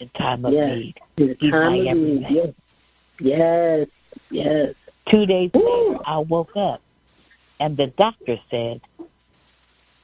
in 0.00 0.08
time 0.10 0.44
of 0.44 0.52
Yes. 0.52 0.76
need. 0.76 0.94
In 1.16 1.36
He's 1.40 1.50
my 1.52 1.78
everything. 1.78 2.26
Yes. 2.28 2.54
Yes. 3.20 3.88
Yes. 4.30 4.74
Two 5.10 5.26
days 5.26 5.50
Woo. 5.54 5.90
later, 5.92 6.00
I 6.06 6.18
woke 6.18 6.56
up, 6.56 6.80
and 7.58 7.76
the 7.76 7.88
doctor 7.98 8.38
said, 8.50 8.80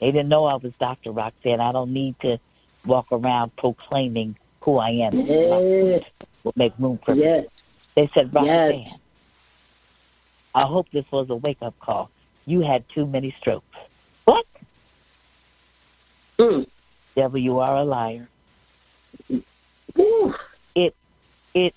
they 0.00 0.06
didn't 0.06 0.28
know 0.28 0.44
I 0.44 0.56
was 0.56 0.72
Dr. 0.78 1.10
Roxanne. 1.12 1.60
I 1.60 1.72
don't 1.72 1.92
need 1.92 2.16
to 2.20 2.38
walk 2.84 3.06
around 3.12 3.56
proclaiming 3.56 4.36
who 4.60 4.76
I 4.78 4.90
am. 4.90 5.18
Yes. 5.20 6.02
Will 6.44 6.52
make 6.56 6.72
room 6.78 6.98
for 7.04 7.14
me. 7.14 7.22
Yes. 7.22 7.46
They 7.94 8.10
said, 8.14 8.32
Roxanne, 8.34 8.80
Yes. 8.80 8.98
I 10.56 10.64
hope 10.64 10.86
this 10.90 11.04
was 11.12 11.28
a 11.28 11.36
wake 11.36 11.58
up 11.60 11.78
call. 11.80 12.10
You 12.46 12.62
had 12.62 12.82
too 12.94 13.06
many 13.06 13.36
strokes. 13.40 13.66
What? 14.24 14.46
Mm. 16.38 16.66
Devil, 17.14 17.38
you 17.38 17.58
are 17.58 17.76
a 17.76 17.84
liar. 17.84 18.26
Ooh. 19.30 20.34
It 20.74 20.96
it 21.54 21.74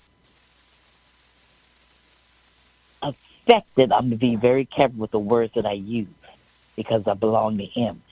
affected 3.02 3.92
I'm 3.92 4.04
gonna 4.04 4.16
be 4.16 4.36
very 4.36 4.64
careful 4.64 4.98
with 4.98 5.10
the 5.10 5.18
words 5.18 5.52
that 5.56 5.66
I 5.66 5.72
use 5.72 6.08
because 6.74 7.02
I 7.06 7.12
belong 7.12 7.58
to 7.58 7.66
him. 7.66 8.02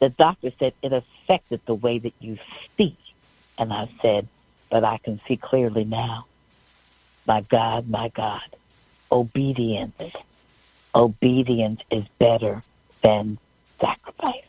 The 0.00 0.08
doctor 0.08 0.50
said 0.58 0.72
it 0.82 0.92
affected 0.94 1.60
the 1.66 1.74
way 1.74 1.98
that 1.98 2.14
you 2.20 2.38
see. 2.78 2.96
And 3.58 3.70
I 3.70 3.90
said, 4.00 4.28
But 4.70 4.82
I 4.82 4.96
can 4.96 5.20
see 5.28 5.36
clearly 5.36 5.84
now. 5.84 6.24
My 7.26 7.42
God, 7.42 7.88
my 7.88 8.08
God. 8.08 8.40
Obedience. 9.10 9.94
Obedience 10.94 11.80
is 11.90 12.04
better 12.18 12.62
than 13.02 13.38
sacrifice. 13.80 14.42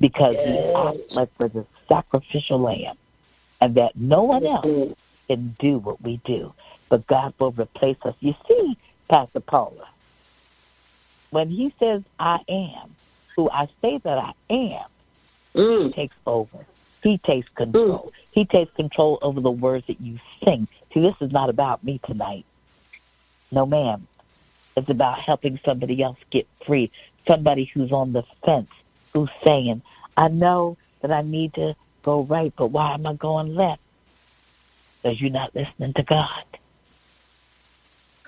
Because 0.00 0.36
we 0.36 0.52
Yes. 0.52 0.76
act 0.76 0.98
like 1.10 1.28
we're 1.38 1.48
the 1.48 1.66
sacrificial 1.88 2.58
lamb 2.58 2.96
and 3.60 3.74
that 3.76 3.94
no 3.96 4.22
one 4.22 4.44
else 4.44 4.66
Mm. 4.66 4.96
can 5.28 5.56
do 5.58 5.78
what 5.78 6.00
we 6.02 6.18
do. 6.24 6.52
But 6.88 7.06
God 7.06 7.32
will 7.38 7.52
replace 7.52 7.96
us. 8.04 8.14
You 8.20 8.34
see, 8.48 8.76
Pastor 9.08 9.40
Paula, 9.40 9.86
when 11.30 11.48
he 11.48 11.72
says, 11.78 12.02
I 12.18 12.40
am, 12.48 12.94
who 13.36 13.48
I 13.50 13.68
say 13.80 13.98
that 13.98 14.18
I 14.18 14.32
am, 14.50 14.84
Mm. 15.54 15.86
he 15.86 15.92
takes 15.92 16.16
over. 16.26 16.66
He 17.02 17.18
takes 17.18 17.48
control. 17.50 18.12
He 18.32 18.44
takes 18.44 18.72
control 18.74 19.18
over 19.22 19.40
the 19.40 19.50
words 19.50 19.86
that 19.86 20.00
you 20.00 20.18
sing. 20.44 20.68
See, 20.92 21.00
this 21.00 21.14
is 21.20 21.32
not 21.32 21.48
about 21.48 21.82
me 21.84 22.00
tonight. 22.04 22.44
No, 23.52 23.66
ma'am. 23.66 24.08
It's 24.76 24.88
about 24.88 25.20
helping 25.20 25.60
somebody 25.64 26.02
else 26.02 26.16
get 26.30 26.46
free. 26.66 26.90
Somebody 27.28 27.70
who's 27.72 27.92
on 27.92 28.12
the 28.12 28.24
fence, 28.44 28.70
who's 29.12 29.30
saying, 29.44 29.82
I 30.16 30.28
know 30.28 30.76
that 31.02 31.12
I 31.12 31.22
need 31.22 31.54
to 31.54 31.74
go 32.02 32.22
right, 32.24 32.52
but 32.56 32.68
why 32.68 32.94
am 32.94 33.06
I 33.06 33.14
going 33.14 33.54
left? 33.54 33.80
Because 35.02 35.20
you're 35.20 35.30
not 35.30 35.54
listening 35.54 35.92
to 35.94 36.02
God. 36.02 36.44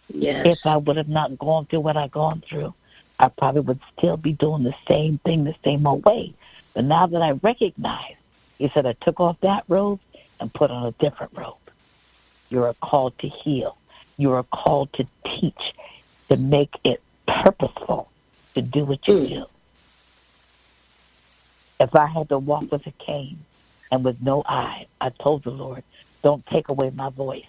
Yes. 0.09 0.43
If 0.47 0.59
I 0.65 0.77
would 0.77 0.97
have 0.97 1.09
not 1.09 1.39
gone 1.39 1.67
through 1.67 1.81
what 1.81 1.97
I've 1.97 2.13
gone 2.13 2.43
through, 2.49 2.75
I 3.19 3.29
probably 3.29 3.63
would 3.63 3.81
still 3.97 4.17
be 4.17 4.33
doing 4.33 4.65
the 4.65 4.75
same 4.89 5.19
thing 5.25 5.45
the 5.45 5.55
same 5.65 5.87
old 5.87 6.05
way. 6.05 6.35
But 6.75 6.85
now 6.85 7.07
that 7.07 7.23
I 7.23 7.31
recognize, 7.43 8.15
he 8.59 8.71
said, 8.75 8.87
I 8.87 8.95
took 9.03 9.21
off 9.21 9.37
that 9.43 9.65
robe 9.69 10.01
and 10.41 10.53
put 10.53 10.71
on 10.71 10.87
a 10.87 10.93
different 11.03 11.33
robe. 11.37 11.57
You 12.51 12.63
are 12.65 12.75
called 12.83 13.19
to 13.21 13.29
heal. 13.29 13.77
You 14.17 14.33
are 14.33 14.45
called 14.45 14.93
to 14.95 15.07
teach, 15.25 15.75
to 16.31 16.37
make 16.37 16.75
it 16.85 17.03
purposeful, 17.27 18.09
to 18.55 18.63
do 18.63 18.85
what 18.85 19.07
you 19.09 19.15
Mm. 19.15 19.29
do. 19.29 19.47
If 21.81 21.95
I 21.95 22.07
had 22.07 22.29
to 22.29 22.39
walk 22.39 22.71
with 22.71 22.87
a 22.87 22.93
cane 22.93 23.45
and 23.91 24.05
with 24.05 24.21
no 24.23 24.43
eye, 24.47 24.87
I 25.01 25.11
told 25.11 25.45
the 25.45 25.51
Lord, 25.51 25.83
don't 26.23 26.45
take 26.47 26.69
away 26.69 26.91
my 26.91 27.11
voice 27.11 27.45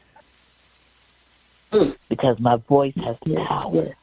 Mm. 1.72 1.96
because 2.10 2.40
my 2.40 2.56
voice 2.56 2.96
has 2.96 3.18
power. 3.48 3.96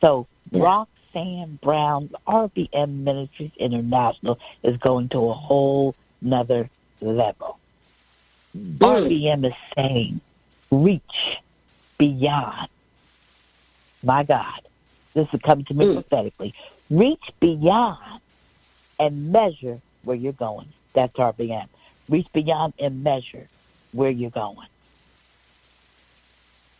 So 0.00 0.26
Yeah. 0.50 0.62
Roxanne 0.62 1.58
Brown, 1.62 2.10
RBM 2.26 3.04
Ministries 3.04 3.52
International 3.56 4.38
is 4.62 4.76
going 4.78 5.08
to 5.10 5.30
a 5.30 5.32
whole 5.32 5.94
nother 6.20 6.68
level. 7.00 7.58
Mm. 8.56 8.78
RBM 8.78 9.44
is 9.44 9.54
saying, 9.74 10.20
reach 10.70 11.38
beyond. 12.02 12.68
My 14.02 14.24
God, 14.24 14.60
this 15.14 15.28
is 15.32 15.40
coming 15.46 15.64
to 15.66 15.74
me 15.74 15.84
Mm. 15.84 15.94
prophetically. 15.94 16.52
Reach 16.90 17.22
beyond 17.40 18.20
and 18.98 19.30
measure 19.30 19.80
where 20.02 20.16
you're 20.16 20.32
going. 20.32 20.66
That's 20.94 21.16
RBM. 21.16 21.68
Reach 22.08 22.26
beyond 22.32 22.74
and 22.80 23.04
measure 23.04 23.48
where 23.92 24.10
you're 24.10 24.30
going. 24.30 24.68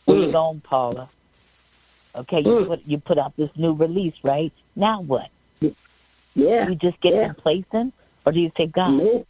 Where 0.06 0.18
you 0.18 0.26
Mm. 0.26 0.32
going, 0.32 0.60
Paula? 0.62 1.08
Okay, 2.16 2.40
you 2.40 2.50
Mm. 2.50 2.66
put 2.66 2.80
you 2.84 2.98
put 2.98 3.18
out 3.18 3.32
this 3.36 3.50
new 3.56 3.74
release, 3.74 4.16
right? 4.24 4.52
Now 4.74 5.00
what? 5.00 5.30
Yeah. 6.34 6.68
You 6.68 6.74
just 6.74 7.00
get 7.00 7.14
Yeah. 7.14 7.26
complacent, 7.28 7.94
or 8.26 8.32
do 8.32 8.40
you 8.40 8.50
say, 8.56 8.66
God, 8.66 8.94
Nope. 8.94 9.28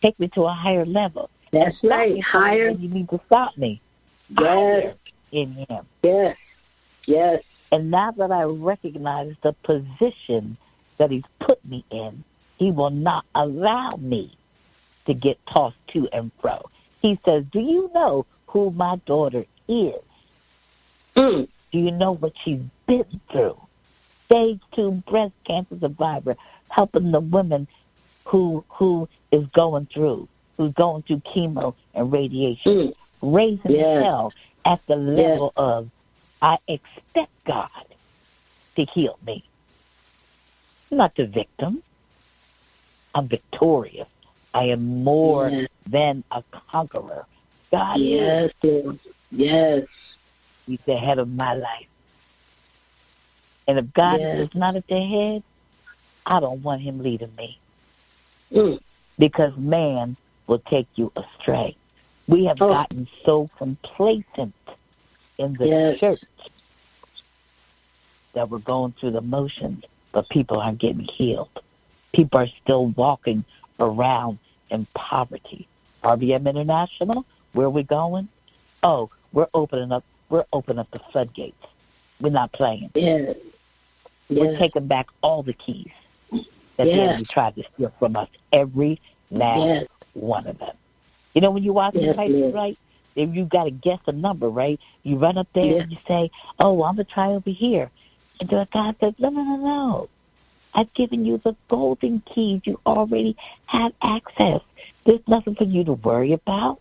take 0.00 0.18
me 0.18 0.28
to 0.28 0.44
a 0.44 0.52
higher 0.52 0.86
level? 0.86 1.28
That's 1.52 1.76
right. 1.84 2.18
Higher. 2.22 2.70
You 2.70 2.88
need 2.88 3.08
to 3.10 3.20
stop 3.26 3.56
me. 3.58 3.80
Yes. 4.28 4.38
Higher 4.40 4.94
in 5.32 5.52
Him. 5.68 5.86
Yes. 6.02 6.36
Yes. 7.06 7.42
And 7.72 7.90
now 7.90 8.12
that 8.12 8.30
I 8.30 8.42
recognize 8.44 9.34
the 9.42 9.52
position 9.64 10.56
that 10.98 11.10
He's 11.10 11.24
put 11.40 11.64
me 11.64 11.84
in, 11.90 12.24
He 12.58 12.70
will 12.70 12.90
not 12.90 13.24
allow 13.34 13.96
me 13.98 14.36
to 15.06 15.14
get 15.14 15.38
tossed 15.46 15.76
to 15.92 16.08
and 16.12 16.30
fro. 16.40 16.62
He 17.00 17.18
says, 17.24 17.44
Do 17.52 17.60
you 17.60 17.90
know 17.94 18.26
who 18.46 18.70
my 18.70 18.96
daughter 19.06 19.44
is? 19.68 19.94
Mm. 21.16 21.48
Do 21.72 21.78
you 21.78 21.90
know 21.90 22.12
what 22.12 22.32
she's 22.44 22.60
been 22.86 23.20
through? 23.30 23.56
Stage 24.26 24.60
two 24.74 25.02
breast 25.08 25.32
cancer 25.46 25.76
survivor, 25.80 26.36
helping 26.68 27.12
the 27.12 27.20
women 27.20 27.68
who 28.24 28.64
who 28.68 29.08
is 29.30 29.44
going 29.54 29.86
through, 29.92 30.28
who's 30.56 30.72
going 30.74 31.02
through 31.04 31.22
chemo 31.34 31.74
and 31.94 32.12
radiation, 32.12 32.72
Mm. 32.72 32.94
raising 33.22 33.70
Yes. 33.70 34.02
hell 34.02 34.32
at 34.66 34.80
the 34.88 34.96
level 34.96 35.52
of 35.56 35.88
I 36.42 36.58
expect 36.68 37.32
God 37.46 37.68
to 38.76 38.84
heal 38.94 39.18
me. 39.24 39.42
I'm 40.90 40.98
not 40.98 41.12
the 41.16 41.26
victim. 41.26 41.82
I'm 43.14 43.28
victorious. 43.28 44.08
I 44.52 44.64
am 44.64 45.02
more 45.02 45.48
Yes. 45.48 45.68
than 45.88 46.24
a 46.32 46.42
conqueror. 46.70 47.26
God 47.70 47.96
is 48.00 48.02
Yes. 48.02 48.50
Lord. 48.62 48.98
Yes. 49.30 49.86
He's 50.66 50.80
the 50.86 50.96
head 50.96 51.18
of 51.18 51.28
my 51.28 51.54
life. 51.54 51.86
And 53.68 53.78
if 53.78 53.92
God 53.94 54.20
Yes. 54.20 54.48
is 54.48 54.54
not 54.54 54.76
at 54.76 54.86
the 54.88 55.00
head, 55.00 55.42
I 56.26 56.40
don't 56.40 56.62
want 56.62 56.82
him 56.82 56.98
leading 56.98 57.34
me 57.36 57.58
Mm. 58.52 58.78
because 59.18 59.56
man 59.56 60.16
will 60.46 60.60
take 60.70 60.88
you 60.96 61.10
astray. 61.16 61.76
We 62.28 62.44
have 62.46 62.60
Oh. 62.60 62.68
gotten 62.68 63.08
so 63.24 63.48
complacent 63.56 64.54
in 65.38 65.54
the 65.54 65.68
Yes. 65.68 66.00
church 66.00 66.20
that 68.32 68.50
we're 68.50 68.58
going 68.58 68.92
through 68.92 69.12
the 69.12 69.20
motions, 69.20 69.84
but 70.12 70.28
people 70.28 70.60
aren't 70.60 70.78
getting 70.78 71.06
healed. 71.16 71.48
People 72.12 72.40
are 72.40 72.48
still 72.62 72.86
walking 72.88 73.44
around 73.80 74.38
in 74.70 74.86
poverty. 74.94 75.66
RBM 76.02 76.46
International, 76.46 77.24
where 77.52 77.66
are 77.66 77.70
we 77.70 77.82
going? 77.82 78.28
Oh, 78.82 79.10
we're 79.32 79.48
opening 79.54 79.92
up 79.92 80.04
we're 80.28 80.44
opening 80.52 80.80
up 80.80 80.90
the 80.90 80.98
floodgates. 81.12 81.64
We're 82.20 82.30
not 82.30 82.52
playing. 82.52 82.90
Yes. 82.96 83.36
We're 84.28 84.58
taking 84.58 84.88
back 84.88 85.06
all 85.22 85.44
the 85.44 85.52
keys 85.52 85.92
that 86.32 86.42
the 86.78 86.86
Yes. 86.86 87.10
enemy 87.10 87.26
tried 87.26 87.54
to 87.54 87.62
steal 87.74 87.92
from 88.00 88.16
us. 88.16 88.28
Every 88.52 89.00
last 89.30 89.60
Yes. 89.64 89.86
one 90.14 90.48
of 90.48 90.58
them. 90.58 90.76
You 91.36 91.42
know 91.42 91.50
when 91.50 91.62
you 91.62 91.74
watch 91.74 91.92
the 91.92 92.00
Yes, 92.00 92.14
Price 92.14 92.30
is 92.30 92.36
Lord. 92.36 92.54
Right, 92.54 92.78
if 93.14 93.34
you 93.36 93.44
got 93.44 93.64
to 93.64 93.70
guess 93.70 93.98
a 94.06 94.12
number, 94.12 94.48
right? 94.48 94.80
You 95.02 95.18
run 95.18 95.36
up 95.36 95.46
there 95.54 95.66
Yeah. 95.66 95.82
and 95.82 95.92
you 95.92 95.98
say, 96.08 96.30
"Oh, 96.60 96.82
I'm 96.82 96.96
gonna 96.96 97.04
try 97.04 97.28
over 97.28 97.50
here," 97.50 97.90
and 98.40 98.48
the 98.48 98.66
God 98.72 98.96
says, 99.00 99.12
"No, 99.18 99.28
no, 99.28 99.42
no, 99.42 99.56
no. 99.56 100.08
I've 100.72 100.92
given 100.94 101.26
you 101.26 101.36
the 101.44 101.54
golden 101.68 102.22
keys. 102.22 102.62
You 102.64 102.80
already 102.86 103.36
have 103.66 103.92
access. 104.00 104.62
There's 105.04 105.20
nothing 105.28 105.54
for 105.56 105.64
you 105.64 105.84
to 105.84 105.92
worry 105.92 106.32
about. 106.32 106.80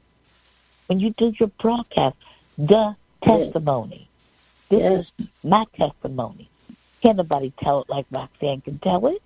When 0.87 1.01
you 1.01 1.09
do 1.17 1.33
your 1.37 1.51
broadcast, 1.59 2.15
the 2.57 2.95
testimony. 3.23 4.07
This 4.69 4.79
Yes. 4.79 5.11
is 5.19 5.27
my 5.43 5.65
testimony. 5.75 6.47
Can't 7.03 7.17
nobody 7.17 7.51
tell 7.59 7.81
it 7.81 7.89
like 7.89 8.05
Roxanne 8.09 8.61
can 8.61 8.79
tell 8.79 9.05
it. 9.07 9.21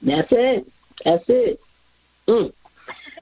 That's 0.00 0.32
it. 0.32 0.72
That's 1.04 1.28
it. 1.28 1.60
Mm. 2.26 2.52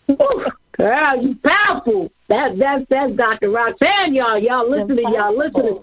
Girl, 0.77 1.23
you 1.23 1.37
powerful. 1.45 2.11
That 2.29 2.59
that's 2.59 2.85
that's 2.89 3.13
Dr. 3.15 3.51
Roxanne, 3.51 4.15
y'all. 4.15 4.39
Y'all 4.39 4.71
listening, 4.71 5.05
y'all 5.13 5.37
listening. 5.37 5.83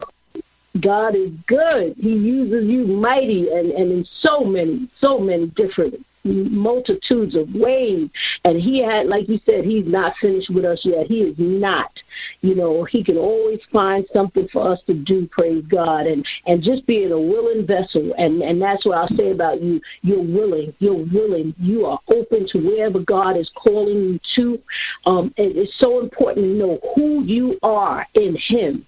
God 0.82 1.16
is 1.16 1.32
good. 1.48 1.96
He 1.98 2.10
uses 2.10 2.70
you 2.70 2.86
mighty 2.86 3.50
and, 3.50 3.72
and 3.72 3.92
in 3.92 4.06
so 4.22 4.44
many, 4.44 4.90
so 5.02 5.20
many 5.20 5.48
different 5.48 6.06
multitudes 6.30 7.36
of 7.36 7.48
ways. 7.54 8.10
And 8.46 8.62
he 8.62 8.84
had, 8.84 9.08
like 9.08 9.28
you 9.28 9.40
said, 9.46 9.66
he's 9.66 9.86
not 9.86 10.14
finished 10.22 10.50
with 10.50 10.66
us 10.66 10.80
yet. 10.84 11.08
He 11.08 11.22
is 11.22 11.36
not. 11.38 11.92
You 12.42 12.56
know, 12.56 12.84
he 12.84 13.04
can 13.04 13.18
always 13.18 13.60
find 13.72 14.06
something 14.14 14.48
for 14.52 14.72
us 14.72 14.80
to 14.88 14.94
do. 14.94 15.28
Praise 15.32 15.64
God, 15.70 16.08
and 16.08 16.26
and 16.46 16.64
just 16.64 16.86
being 16.86 17.12
a 17.12 17.20
willing 17.20 17.66
vessel. 17.66 18.14
And 18.18 18.42
and 18.42 18.62
that's 18.62 18.86
what 18.86 18.98
I'll 18.98 19.18
say 19.18 19.32
about 19.32 19.62
you. 19.62 19.80
You're 20.02 20.24
willing. 20.24 20.74
You're 20.80 21.06
willing. 21.06 21.54
You 21.60 21.86
are 21.86 22.00
open 22.14 22.48
to 22.52 22.60
wherever 22.60 23.00
God 23.00 23.38
is 23.38 23.50
calling 23.56 23.98
you 23.98 24.20
to. 24.36 24.62
Um, 25.06 25.34
it's 25.38 25.74
so 25.80 26.00
important 26.00 26.46
to 26.46 26.50
know 26.50 26.80
who 26.96 27.24
you 27.24 27.58
are 27.64 28.06
in 28.16 28.38
Him 28.48 28.86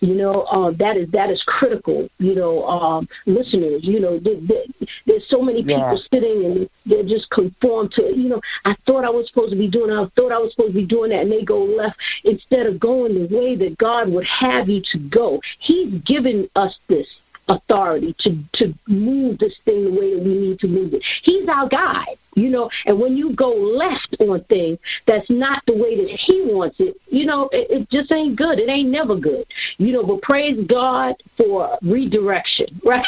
you 0.00 0.14
know 0.14 0.42
uh, 0.42 0.70
that 0.78 0.96
is 0.96 1.08
that 1.12 1.30
is 1.30 1.42
critical 1.46 2.08
you 2.18 2.34
know 2.34 2.64
um, 2.66 3.08
listeners 3.26 3.80
you 3.82 4.00
know 4.00 4.18
there, 4.22 4.36
there, 4.46 4.64
there's 5.06 5.24
so 5.28 5.42
many 5.42 5.62
people 5.62 5.78
Yeah. 5.78 5.96
sitting 6.12 6.44
and 6.44 6.70
they're 6.86 7.02
just 7.02 7.28
conformed 7.30 7.92
to 7.92 8.02
you 8.16 8.28
know 8.28 8.40
i 8.64 8.74
thought 8.86 9.04
i 9.04 9.10
was 9.10 9.26
supposed 9.28 9.50
to 9.52 9.58
be 9.58 9.68
doing 9.68 9.90
i 9.90 10.06
thought 10.16 10.32
i 10.32 10.38
was 10.38 10.52
supposed 10.52 10.72
to 10.74 10.80
be 10.80 10.86
doing 10.86 11.10
that 11.10 11.20
and 11.22 11.32
they 11.32 11.42
go 11.44 11.64
left 11.64 11.96
instead 12.24 12.66
of 12.66 12.78
going 12.80 13.14
the 13.14 13.36
way 13.36 13.56
that 13.56 13.76
god 13.78 14.08
would 14.08 14.26
have 14.26 14.68
you 14.68 14.82
to 14.92 14.98
go 14.98 15.40
he's 15.60 15.92
given 16.06 16.48
us 16.56 16.74
this 16.88 17.06
authority 17.48 18.14
to 18.20 18.38
to 18.54 18.74
move 18.86 19.38
this 19.38 19.54
thing 19.64 19.84
the 19.84 19.90
way 19.90 20.14
that 20.14 20.22
we 20.22 20.34
need 20.34 20.58
to 20.60 20.68
move 20.68 20.94
it. 20.94 21.02
He's 21.24 21.48
our 21.48 21.68
guide 21.68 22.16
you 22.38 22.48
know 22.48 22.70
and 22.86 22.98
when 22.98 23.16
you 23.16 23.34
go 23.34 23.50
left 23.50 24.16
on 24.20 24.42
things 24.44 24.78
that's 25.06 25.28
not 25.28 25.62
the 25.66 25.74
way 25.74 25.96
that 25.96 26.18
he 26.26 26.42
wants 26.44 26.76
it 26.78 26.96
you 27.08 27.26
know 27.26 27.48
it, 27.52 27.66
it 27.70 27.90
just 27.90 28.12
ain't 28.12 28.36
good. 28.36 28.58
It 28.58 28.68
ain't 28.68 28.90
never 28.90 29.16
good 29.16 29.44
you 29.78 29.92
know 29.92 30.04
but 30.04 30.22
praise 30.22 30.58
god 30.68 31.14
for 31.36 31.78
redirection 31.82 32.80
right? 32.84 33.04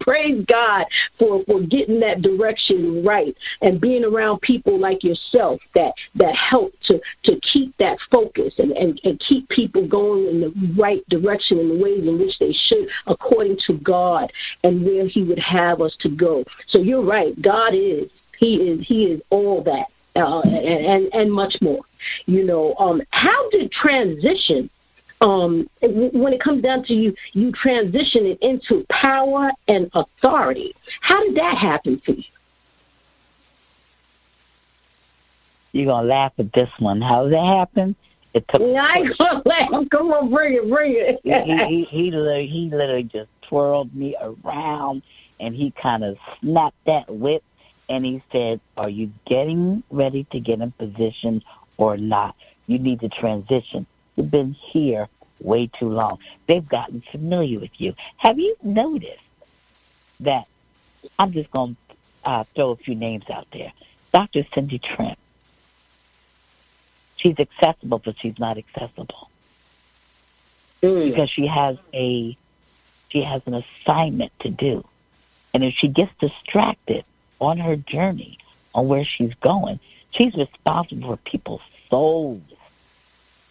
Praise 0.00 0.44
god 0.50 0.84
for 1.18 1.42
for 1.46 1.60
getting 1.62 2.00
that 2.00 2.22
direction 2.22 3.04
right 3.04 3.34
and 3.62 3.80
being 3.80 4.04
around 4.04 4.40
people 4.40 4.78
like 4.78 5.04
yourself 5.04 5.60
that 5.74 5.92
that 6.16 6.34
help 6.34 6.72
to 6.84 7.00
to 7.24 7.40
keep 7.52 7.76
that 7.78 7.96
focus 8.12 8.54
and 8.58 8.72
and, 8.72 9.00
and 9.04 9.22
keep 9.28 9.48
people 9.48 9.86
going 9.86 10.26
in 10.26 10.40
the 10.40 10.74
right 10.78 11.06
direction 11.08 11.58
in 11.58 11.68
the 11.68 11.82
ways 11.82 12.00
in 12.00 12.18
which 12.18 12.38
they 12.40 12.54
should 12.68 12.88
according 13.06 13.56
to 13.66 13.73
god 13.82 14.32
and 14.62 14.84
where 14.84 15.06
he 15.06 15.22
would 15.22 15.38
have 15.38 15.80
us 15.80 15.94
to 16.00 16.08
go 16.08 16.44
so 16.68 16.80
you're 16.80 17.04
right 17.04 17.40
god 17.42 17.74
is 17.74 18.08
he 18.38 18.56
is 18.56 18.86
he 18.86 19.04
is 19.04 19.20
all 19.30 19.62
that 19.62 19.86
uh, 20.16 20.40
and, 20.42 21.12
and 21.12 21.32
much 21.32 21.56
more. 21.60 21.80
You 22.26 22.44
know, 22.44 22.74
um, 22.78 23.02
how 23.10 23.50
did 23.50 23.72
transition 23.72 24.70
um, 25.20 25.68
when 25.80 26.32
it 26.32 26.42
comes 26.42 26.62
down 26.62 26.84
to 26.84 26.92
you, 26.92 27.14
you 27.32 27.50
transition 27.52 28.26
it 28.26 28.38
into 28.42 28.84
power 28.90 29.50
and 29.68 29.90
authority. 29.94 30.74
How 31.00 31.24
did 31.24 31.36
that 31.36 31.56
happen 31.56 32.02
for 32.04 32.12
you? 32.12 32.24
You're 35.72 35.86
gonna 35.86 36.06
laugh 36.06 36.32
at 36.38 36.52
this 36.52 36.68
one. 36.78 37.00
How 37.00 37.24
did 37.24 37.32
that 37.32 37.56
happen? 37.58 37.96
It 38.34 38.44
took. 38.52 38.60
Yeah, 38.60 38.84
I 38.84 39.00
ain't 39.00 39.18
gonna 39.18 39.42
laugh. 39.46 39.88
Come 39.90 40.12
on, 40.12 40.30
bring 40.30 40.54
it, 40.54 40.68
bring 40.68 40.92
it. 40.94 41.20
he, 41.24 41.86
he, 41.90 42.08
he, 42.12 42.46
he 42.46 42.70
literally 42.70 43.04
just 43.04 43.30
twirled 43.48 43.94
me 43.94 44.16
around 44.20 45.02
and 45.40 45.54
he 45.54 45.72
kind 45.80 46.04
of 46.04 46.16
snapped 46.40 46.76
that 46.86 47.12
whip 47.14 47.42
and 47.88 48.04
he 48.04 48.22
said, 48.32 48.60
Are 48.76 48.88
you 48.88 49.10
getting 49.26 49.82
ready 49.90 50.26
to 50.32 50.40
get 50.40 50.60
in 50.60 50.72
position 50.72 51.42
or 51.76 51.96
not? 51.96 52.34
You 52.66 52.78
need 52.78 53.00
to 53.00 53.08
transition. 53.08 53.86
You've 54.16 54.30
been 54.30 54.56
here 54.72 55.08
way 55.40 55.70
too 55.78 55.88
long. 55.88 56.18
They've 56.48 56.66
gotten 56.66 57.02
familiar 57.10 57.60
with 57.60 57.72
you. 57.78 57.94
Have 58.18 58.38
you 58.38 58.56
noticed 58.62 59.10
that? 60.20 60.44
I'm 61.18 61.32
just 61.32 61.50
going 61.50 61.76
to 62.24 62.30
uh, 62.30 62.44
throw 62.54 62.70
a 62.70 62.76
few 62.76 62.94
names 62.94 63.24
out 63.32 63.46
there. 63.52 63.72
Dr. 64.14 64.46
Cindy 64.54 64.78
Trimm. 64.78 65.16
She's 67.16 67.36
accessible, 67.38 68.00
but 68.04 68.14
she's 68.20 68.38
not 68.38 68.56
accessible 68.58 69.28
Mm. 70.84 71.10
because 71.10 71.30
she 71.30 71.46
has 71.46 71.76
a 71.94 72.36
she 73.14 73.22
has 73.22 73.40
an 73.46 73.54
assignment 73.54 74.32
to 74.40 74.50
do. 74.50 74.84
And 75.54 75.62
if 75.62 75.74
she 75.78 75.88
gets 75.88 76.10
distracted 76.20 77.04
on 77.40 77.58
her 77.58 77.76
journey 77.76 78.38
on 78.74 78.88
where 78.88 79.04
she's 79.04 79.32
going, 79.40 79.78
she's 80.10 80.34
responsible 80.34 81.14
for 81.14 81.30
people's 81.30 81.60
souls. 81.88 82.42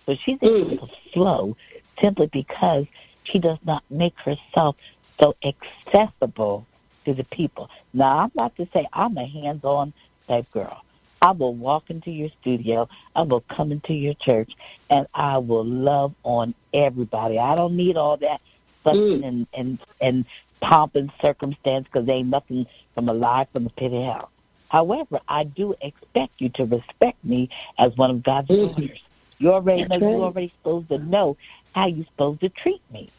So 0.06 0.15
she's 0.26 0.38
able 0.41 0.78
hmm. 0.78 0.86
to 0.86 0.88
flow 1.13 1.58
simply 2.02 2.30
because 2.32 2.86
she 3.23 3.39
does 3.39 3.58
not 3.65 3.84
make 3.89 4.15
herself 4.17 4.76
so 5.21 5.34
accessible 5.43 6.67
to 7.06 7.13
the 7.13 7.23
people. 7.23 7.69
Now, 7.93 8.19
I'm 8.19 8.32
not 8.36 8.56
to 8.58 8.67
say 8.73 8.86
I'm 8.91 9.17
a 9.17 9.26
hands 9.26 9.63
on 9.63 9.93
type 10.28 10.52
girl. 10.52 10.82
I 11.21 11.32
will 11.32 11.56
walk 11.56 11.89
into 11.89 12.12
your 12.12 12.30
studio, 12.41 12.89
I 13.15 13.21
will 13.21 13.45
come 13.56 13.71
into 13.71 13.93
your 13.93 14.13
church, 14.15 14.52
and 14.89 15.08
I 15.13 15.38
will 15.38 15.63
love 15.63 16.13
on 16.23 16.54
everybody. 16.73 17.39
I 17.39 17.56
don't 17.56 17.78
need 17.78 17.95
all 17.95 18.17
that 18.17 18.41
fuss 18.84 18.96
mm. 18.96 19.26
and, 19.26 19.48
and, 19.54 19.80
and 20.02 20.26
pomp 20.62 20.96
and 20.96 21.12
circumstance 21.22 21.86
because 21.86 22.06
they 22.06 22.13
ain't 22.13 22.30
nothing 22.30 22.65
from 22.96 23.10
a 23.10 23.13
lie 23.13 23.48
from 23.52 23.65
the 23.65 23.69
pit 23.72 23.93
of 23.93 24.04
hell. 24.04 24.30
However, 24.69 25.19
I 25.28 25.43
do 25.43 25.76
expect 25.82 26.34
you 26.39 26.50
to 26.50 26.65
respect 26.65 27.24
me 27.24 27.50
as 27.78 27.96
one 27.96 28.10
of 28.10 28.24
God's 28.24 28.48
mm. 28.50 28.76
daughters. 28.76 29.00
You 29.39 29.54
already 29.54 29.86
know 29.86 29.98
you're 29.98 30.24
already 30.24 30.54
supposed 30.60 30.89
to 30.89 30.98
know 30.98 31.38
how 31.74 31.88
you're 31.88 32.06
supposed 32.06 32.41
to 32.41 32.50
treat 32.50 32.82
me. 32.91 33.12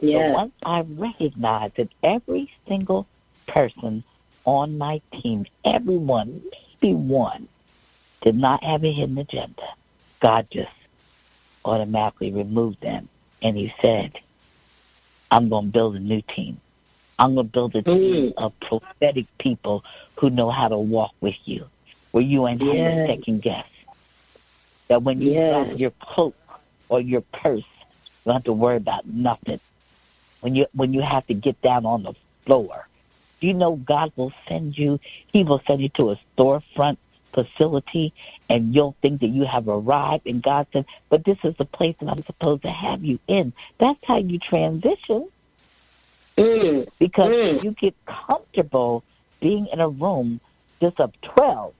So 0.00 0.06
Yeah. 0.06 0.32
once 0.32 0.52
I 0.64 0.80
recognize 0.82 1.72
that 1.76 1.88
every 2.02 2.50
single 2.68 3.06
person 3.48 4.04
on 4.44 4.76
my 4.78 5.00
team, 5.12 5.46
everyone, 5.64 6.42
maybe 6.82 6.94
one, 6.94 7.48
did 8.22 8.36
not 8.36 8.62
have 8.62 8.84
a 8.84 8.92
hidden 8.92 9.18
agenda, 9.18 9.62
God 10.20 10.46
just 10.50 10.68
automatically 11.64 12.32
removed 12.32 12.80
them. 12.80 13.08
And 13.42 13.56
He 13.56 13.72
said, 13.82 14.12
I'm 15.30 15.48
going 15.48 15.66
to 15.66 15.72
build 15.72 15.96
a 15.96 16.00
new 16.00 16.22
team. 16.34 16.60
I'm 17.18 17.34
going 17.34 17.46
to 17.46 17.52
build 17.52 17.74
a 17.74 17.82
team 17.82 18.32
mm. 18.32 18.34
of 18.36 18.52
prophetic 18.60 19.26
people 19.38 19.82
who 20.16 20.30
know 20.30 20.50
how 20.50 20.68
to 20.68 20.78
walk 20.78 21.12
with 21.20 21.36
you, 21.44 21.66
where 22.12 22.22
you 22.22 22.46
ain't 22.46 22.60
having 22.60 22.76
Yes. 22.76 23.08
to 23.08 23.16
second 23.16 23.42
guess. 23.42 23.66
That 24.88 25.02
when 25.02 25.20
you 25.20 25.32
Yes. 25.32 25.50
drop 25.50 25.78
your 25.78 25.90
cloak 26.00 26.36
or 26.88 27.00
your 27.00 27.22
purse, 27.32 27.64
you 27.64 28.26
don't 28.26 28.34
have 28.34 28.44
to 28.44 28.52
worry 28.52 28.76
about 28.76 29.06
nothing. 29.06 29.60
When 30.40 30.54
you 30.54 30.66
when 30.74 30.92
you 30.92 31.00
have 31.00 31.26
to 31.26 31.34
get 31.34 31.60
down 31.62 31.86
on 31.86 32.02
the 32.02 32.14
floor, 32.44 32.86
you 33.40 33.54
know 33.54 33.76
God 33.76 34.12
will 34.16 34.32
send 34.48 34.76
you? 34.76 35.00
He 35.32 35.42
will 35.42 35.60
send 35.66 35.80
you 35.80 35.88
to 35.90 36.10
a 36.10 36.20
storefront 36.36 36.98
facility, 37.36 38.12
and 38.48 38.74
you'll 38.74 38.96
think 39.02 39.20
that 39.20 39.28
you 39.28 39.44
have 39.44 39.68
arrived. 39.68 40.26
And 40.26 40.42
God 40.42 40.66
said, 40.72 40.86
"But 41.10 41.24
this 41.24 41.38
is 41.44 41.54
the 41.58 41.64
place 41.64 41.94
that 42.00 42.08
I'm 42.08 42.24
supposed 42.24 42.62
to 42.62 42.70
have 42.70 43.04
you 43.04 43.18
in." 43.28 43.52
That's 43.78 44.00
how 44.04 44.18
you 44.18 44.38
transition 44.38 45.28
Mm. 46.36 46.86
because 46.98 47.30
Mm. 47.30 47.56
if 47.56 47.64
you 47.64 47.70
get 47.72 47.94
comfortable 48.06 49.02
being 49.40 49.66
in 49.72 49.80
a 49.80 49.88
room 49.88 50.40
just 50.80 51.00
of 51.00 51.12
12 51.22 51.72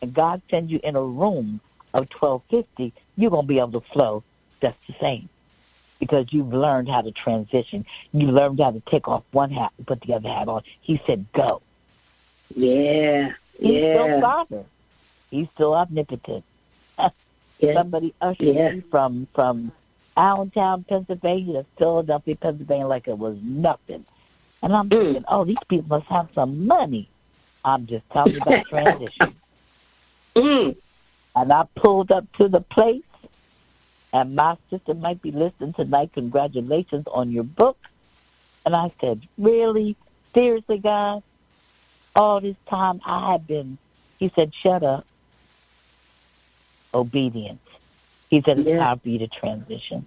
and 0.00 0.12
God 0.12 0.42
sends 0.50 0.70
you 0.70 0.80
in 0.82 0.96
a 0.96 1.02
room 1.02 1.60
of 1.94 2.08
1250, 2.10 2.92
you're 3.16 3.30
going 3.30 3.44
to 3.44 3.48
be 3.48 3.58
able 3.58 3.80
to 3.80 3.86
flow 3.92 4.24
just 4.60 4.76
the 4.88 4.94
same 5.00 5.28
because 6.00 6.26
you've 6.30 6.52
learned 6.52 6.88
how 6.88 7.00
to 7.00 7.12
transition. 7.12 7.84
You 8.12 8.28
learned 8.28 8.58
how 8.60 8.72
to 8.72 8.82
take 8.90 9.06
off 9.06 9.22
one 9.30 9.50
hat 9.50 9.72
and 9.78 9.86
put 9.86 10.00
the 10.00 10.14
other 10.14 10.28
hat 10.28 10.48
on. 10.48 10.62
He 10.80 11.00
said, 11.06 11.24
go. 11.32 11.62
Yeah. 12.54 13.30
He's 13.62 13.78
still 13.90 14.08
Yeah. 14.08 14.20
sovereign. 14.20 14.66
He's 15.30 15.48
still 15.54 15.74
omnipotent. 15.74 16.44
Yeah. 17.58 17.74
Somebody 17.74 18.12
ushered 18.20 18.56
Yeah. 18.56 18.70
me 18.72 18.82
from, 18.90 19.28
from 19.34 19.70
Allentown, 20.16 20.84
Pennsylvania 20.88 21.62
to 21.62 21.68
Philadelphia, 21.78 22.34
Pennsylvania 22.36 22.86
like 22.88 23.06
it 23.06 23.16
was 23.16 23.36
nothing. 23.40 24.04
And 24.62 24.74
I'm 24.74 24.88
Mm. 24.88 25.04
thinking, 25.04 25.24
oh, 25.28 25.44
these 25.44 25.56
people 25.68 25.98
must 25.98 26.08
have 26.08 26.28
some 26.34 26.66
money. 26.66 27.08
I'm 27.64 27.86
just 27.86 28.04
talking 28.10 28.40
about 28.40 28.66
transition. 28.68 29.36
Mm. 30.36 30.76
And 31.36 31.52
I 31.52 31.64
pulled 31.76 32.10
up 32.10 32.24
to 32.38 32.48
the 32.48 32.60
place, 32.60 33.02
and 34.12 34.34
my 34.34 34.56
sister 34.70 34.94
might 34.94 35.22
be 35.22 35.30
listening 35.30 35.72
tonight. 35.74 36.10
Congratulations 36.14 37.04
on 37.12 37.30
your 37.30 37.44
book. 37.44 37.78
And 38.66 38.74
I 38.74 38.92
said, 39.00 39.22
really? 39.38 39.96
Seriously, 40.34 40.78
God? 40.78 41.22
All 42.14 42.40
this 42.40 42.56
time 42.68 43.00
I 43.06 43.32
have 43.32 43.46
been, 43.46 43.78
he 44.18 44.30
said, 44.34 44.52
shut 44.62 44.82
up. 44.82 45.04
Obedience. 46.94 47.60
He 48.28 48.42
said, 48.44 48.58
it's 48.58 48.68
Yeah. 48.68 48.78
time 48.78 49.00
for 49.00 49.08
you 49.08 49.18
to 49.18 49.28
transition. 49.28 50.04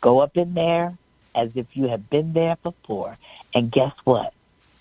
Go 0.00 0.20
up 0.20 0.36
in 0.36 0.54
there 0.54 0.96
as 1.34 1.50
if 1.54 1.66
you 1.74 1.88
have 1.88 2.08
been 2.10 2.32
there 2.32 2.56
before. 2.62 3.18
And 3.54 3.70
guess 3.70 3.92
what? 4.04 4.32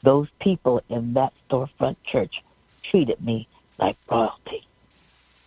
Those 0.03 0.27
people 0.39 0.81
in 0.89 1.13
that 1.13 1.33
storefront 1.49 1.97
church 2.05 2.41
treated 2.89 3.21
me 3.23 3.47
like 3.77 3.97
royalty. 4.09 4.65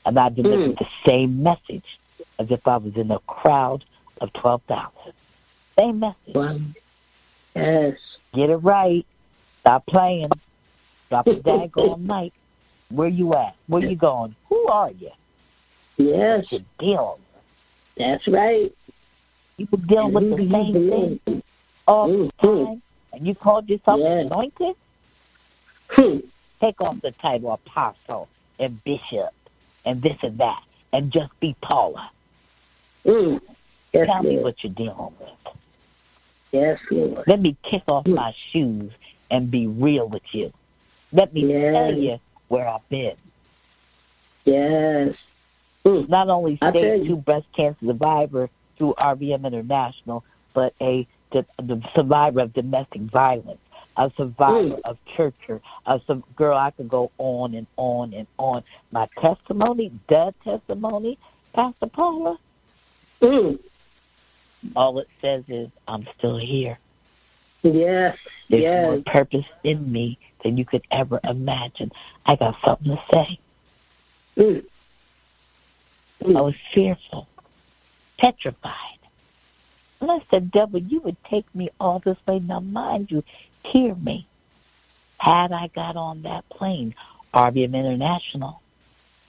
And 0.07 0.19
I 0.19 0.29
delivered 0.29 0.77
Mm. 0.77 0.79
the 0.79 0.89
same 1.07 1.43
message 1.43 1.99
as 2.39 2.51
if 2.51 2.67
I 2.67 2.77
was 2.77 2.95
in 2.97 3.11
a 3.11 3.19
crowd 3.21 3.85
of 4.21 4.33
12,000. 4.35 5.15
Same 5.79 5.99
message. 6.01 6.35
Wow. 6.35 6.59
Yes. 7.57 7.99
Get 8.35 8.51
it 8.51 8.57
right. 8.59 9.07
Stop 9.65 9.87
playing. 9.87 10.29
Drop 11.09 11.25
the 11.25 11.33
daggone 11.33 12.01
mic. 12.23 12.33
Where 12.91 13.09
you 13.09 13.35
at? 13.35 13.57
Where 13.67 13.83
you 13.83 13.97
going? 13.97 14.37
Who 14.49 14.67
are 14.69 14.91
you? 14.91 15.11
Yes, 15.97 16.45
What 16.51 16.53
you 16.53 16.65
dealing? 16.79 17.21
that's 17.97 18.27
right. 18.29 18.73
You 19.57 19.69
were 19.71 19.79
dealing 19.79 20.13
with 20.13 20.31
the 20.37 20.49
same 20.51 21.21
thing 21.25 21.43
all 21.87 22.09
the 22.09 22.31
Mhm. 22.43 22.67
time, 22.67 22.83
and 23.13 23.27
you 23.27 23.35
called 23.37 23.69
yourself 23.69 24.01
Yes. 24.01 24.27
anointed? 24.27 24.77
Hmm. 25.91 26.19
Take 26.61 26.81
off 26.81 27.01
the 27.03 27.13
title 27.13 27.53
apostle 27.53 28.29
and 28.59 28.83
bishop 28.85 29.33
and 29.85 30.03
this 30.03 30.17
and 30.23 30.37
that, 30.39 30.63
and 30.93 31.13
just 31.13 31.31
be 31.41 31.55
Paula. 31.63 32.11
Mm. 33.07 33.41
Yes, 33.93 34.07
Tell 34.09 34.23
me 34.25 34.39
what 34.39 34.63
you're 34.65 34.73
dealing 34.73 35.15
with. 35.21 35.55
Yes, 36.53 36.81
Lord. 36.91 37.25
Let 37.29 37.41
me 37.41 37.57
kick 37.63 37.83
off 37.87 38.05
Mm. 38.05 38.15
my 38.17 38.35
shoes 38.51 38.93
and 39.35 39.51
be 39.51 39.67
real 39.67 40.09
with 40.09 40.23
you. 40.33 40.53
Let 41.13 41.35
me 41.35 41.41
Yes. 41.43 41.75
tell 41.75 41.93
you 41.93 42.19
where 42.49 42.69
I've 42.69 42.89
been. 42.89 43.17
Yes. 44.45 45.17
Mm. 45.85 46.09
Not 46.09 46.29
only 46.29 46.57
stage 46.57 47.07
two 47.07 47.17
breast 47.17 47.47
cancer 47.57 47.85
survivor 47.85 48.49
through 48.79 48.95
RBM 48.99 49.45
International, 49.45 50.25
but 50.55 50.73
a 50.81 51.07
the, 51.33 51.45
the 51.59 51.83
survivor 51.97 52.41
of 52.43 52.53
domestic 52.53 53.01
violence, 53.03 53.59
a 53.97 54.09
survivor 54.17 54.77
Mm. 54.77 54.81
of 54.85 54.99
church 55.17 55.35
hurt, 55.47 55.63
a 55.87 56.01
some 56.07 56.23
girl. 56.37 56.57
I 56.57 56.71
could 56.71 56.89
go 56.89 57.11
on 57.19 57.55
and 57.55 57.67
on 57.77 58.15
and 58.15 58.29
on. 58.39 58.63
My 58.93 59.09
testimony, 59.21 59.91
the 60.09 60.33
testimony, 60.45 61.19
Pastor 61.55 61.87
Paula. 61.87 62.39
Mm. 63.21 63.59
All 64.77 65.01
it 65.01 65.09
says 65.21 65.43
is 65.49 65.69
I'm 65.89 66.07
still 66.17 66.39
here. 66.39 66.79
Yes. 67.65 68.19
There's 68.51 68.63
Yes. 68.63 68.83
more 68.83 69.03
purpose 69.07 69.47
in 69.65 69.91
me 69.91 70.19
than 70.43 70.59
you 70.59 70.65
could 70.65 70.87
ever 70.91 71.19
imagine. 71.25 71.91
I 72.27 72.37
got 72.37 72.57
something 72.65 72.95
to 72.95 73.03
say. 73.13 73.39
Mm. 74.37 74.65
I 76.37 76.41
was 76.41 76.55
fearful, 76.73 77.27
petrified. 78.19 78.99
And 80.01 80.11
I 80.11 80.19
said, 80.31 80.51
Devil, 80.51 80.81
you 80.81 81.01
would 81.01 81.17
take 81.25 81.53
me 81.55 81.71
all 81.81 82.01
this 82.01 82.19
way. 82.27 82.39
Now, 82.39 82.61
mind 82.61 83.11
you, 83.11 83.23
hear 83.63 83.95
me. 83.95 84.29
Had 85.19 85.53
I 85.53 85.69
got 85.69 85.97
on 85.97 86.23
that 86.23 86.47
plane, 86.51 86.95
RBM 87.33 87.75
International, 87.75 88.61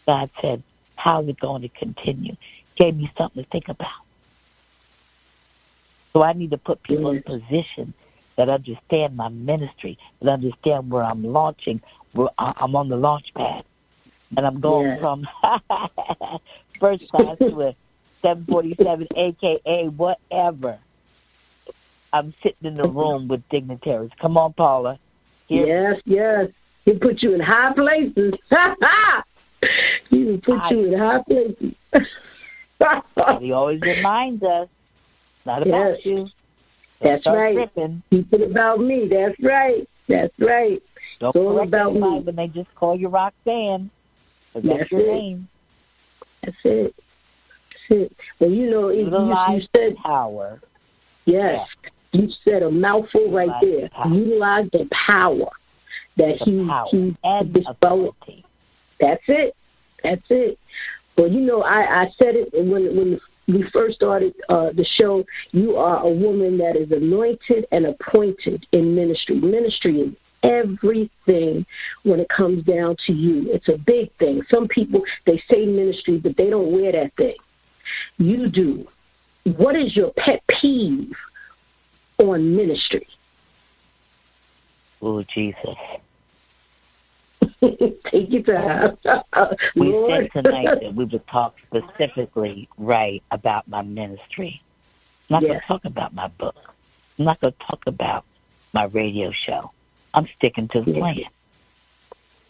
God 0.06 0.30
said, 0.41 0.62
how 0.98 1.21
is 1.21 1.30
it 1.30 1.39
going 1.39 1.62
to 1.62 1.69
continue? 1.69 2.36
Gave 2.78 2.98
me 2.98 3.10
something 3.17 3.43
to 3.43 3.50
think 3.50 3.69
about. 3.69 3.88
So 6.12 6.24
I 6.24 6.34
need 6.34 6.52
to 6.52 6.58
put 6.58 6.84
people 6.84 7.12
in 7.12 7.24
position 7.24 7.93
that 8.38 8.50
understand 8.50 9.15
my 9.15 9.30
ministry, 9.30 9.98
that 10.21 10.30
understand 10.30 10.91
where 10.91 11.04
I'm 11.04 11.24
launching, 11.24 11.82
where 12.13 12.30
I- 12.38 12.54
I'm 12.58 12.76
on 12.76 12.89
the 12.89 12.98
launch 12.98 13.34
pad. 13.36 13.63
And 14.38 14.45
I'm 14.45 14.60
going 14.60 14.88
Yeah. 14.88 15.00
from 15.00 15.28
first 16.80 17.10
class 17.10 17.38
to 17.39 17.62
a 17.62 17.76
747, 18.21 19.08
aka 19.15 19.88
whatever. 19.98 20.80
I'm 22.12 22.34
sitting 22.41 22.67
in 22.67 22.76
the 22.76 22.88
room 22.88 23.28
with 23.28 23.48
dignitaries. 23.50 24.12
Come 24.21 24.38
on, 24.38 24.54
Paula. 24.54 24.98
Here, 25.48 25.91
Yes, 25.93 26.02
yes. 26.06 26.50
He 26.86 26.93
put 26.93 27.21
you 27.21 27.34
in 27.34 27.39
high 27.39 27.74
places. 27.74 28.34
he 30.10 30.38
put 30.43 30.71
you 30.71 30.93
in 30.93 31.00
high 31.00 31.21
places. 31.24 31.74
He 33.39 33.52
always 33.52 33.82
reminds 33.82 34.43
us, 34.43 34.67
not 35.45 35.65
about 35.67 35.98
Yes. 35.98 36.06
you. 36.06 36.28
That's 37.02 37.22
start 37.22 37.38
right. 37.38 37.56
tripping. 37.56 38.04
Keep 38.10 38.34
it 38.34 38.52
about 38.52 38.80
me. 38.80 39.08
That's 39.10 39.36
right. 39.44 39.88
That's 40.08 40.34
right. 40.40 40.82
Don't 41.20 41.30
It's 41.30 41.38
all 41.38 41.62
about 41.62 41.94
me. 41.94 42.20
when 42.24 42.36
they 42.36 42.48
just 42.48 42.74
call 42.76 42.98
you 42.98 43.08
Roxanne. 43.10 43.90
that's 44.54 44.66
That's 44.66 44.92
your 44.92 45.02
it. 45.02 45.14
name. 45.14 45.48
That's 46.44 46.58
it. 46.64 46.96
That's 46.96 48.02
it. 48.02 48.16
Well, 48.40 48.50
you 48.50 48.70
know, 48.70 48.90
you, 48.90 49.06
you, 49.06 49.56
you 49.56 49.62
said 49.76 49.96
power. 49.98 50.62
yes. 51.26 51.68
You 52.14 52.30
said 52.46 52.64
a 52.64 52.72
mouthful 52.72 53.30
right 53.30 53.50
there. 53.62 53.90
the. 54.04 54.10
Utilize 54.10 54.68
the 54.72 54.88
power 55.08 55.50
that 56.16 56.40
The 56.40 56.46
he 56.46 56.66
power 56.68 56.88
he 56.90 57.18
and. 57.24 57.54
That's 59.02 59.22
it. 59.28 59.54
That's 60.02 60.22
it. 60.30 60.58
Well, 61.18 61.28
you 61.30 61.42
know, 61.42 61.62
I, 61.62 62.04
I 62.04 62.06
said 62.22 62.36
it 62.36 62.50
when 62.54 62.96
when 62.96 63.20
we 63.48 63.64
first 63.72 63.96
started 63.96 64.34
uh, 64.50 64.70
the 64.76 64.86
show. 64.98 65.24
You 65.52 65.76
are 65.76 66.04
a 66.04 66.10
woman 66.10 66.58
that 66.58 66.76
is 66.76 66.92
anointed 66.92 67.66
and 67.72 67.86
appointed 67.86 68.66
in 68.72 68.96
ministry. 68.96 69.40
Ministry 69.40 70.02
is 70.02 70.14
everything 70.44 71.66
when 72.04 72.20
it 72.20 72.28
comes 72.30 72.64
down 72.66 72.96
to 73.08 73.14
you. 73.14 73.52
It's 73.52 73.68
a 73.68 73.78
big 73.86 74.10
thing. 74.18 74.42
Some 74.54 74.68
people 74.68 75.02
they 75.26 75.42
say 75.50 75.66
ministry, 75.66 76.18
but 76.18 76.38
they 76.38 76.50
don't 76.50 76.72
wear 76.72 76.92
that 76.92 77.16
thing. 77.18 77.36
You 78.18 78.50
do. 78.50 78.88
What 79.58 79.76
is 79.76 79.96
your 79.96 80.12
pet 80.14 80.42
peeve 80.50 81.12
on 82.18 82.56
ministry? 82.56 83.08
Oh, 85.02 85.24
Jesus. 85.24 85.76
Take 87.62 88.32
your 88.32 88.44
time. 88.44 88.98
We 89.76 89.88
Lord. 89.88 90.30
said 90.34 90.44
tonight 90.44 90.80
that 90.82 90.96
we 90.96 91.06
would 91.06 91.28
talk 91.28 91.56
specifically, 91.68 92.68
right, 92.78 93.24
about 93.32 93.68
my 93.68 93.82
ministry. 93.82 94.62
I'm 95.30 95.36
not 95.36 95.41
going 95.44 95.60
to 95.60 95.65
talk 95.68 95.86
about 95.86 96.13
my 96.13 96.28
book. 96.28 96.56
I'm 97.18 97.26
not 97.26 97.39
going 97.41 97.54
to 97.54 97.65
talk 97.65 97.82
about 97.88 98.26
my 98.74 98.86
radio 98.86 99.32
show. 99.32 99.72
I'm 100.13 100.28
sticking 100.38 100.68
to 100.70 100.82
the 100.82 100.91
Yes. 100.91 101.00
plan. 101.00 101.20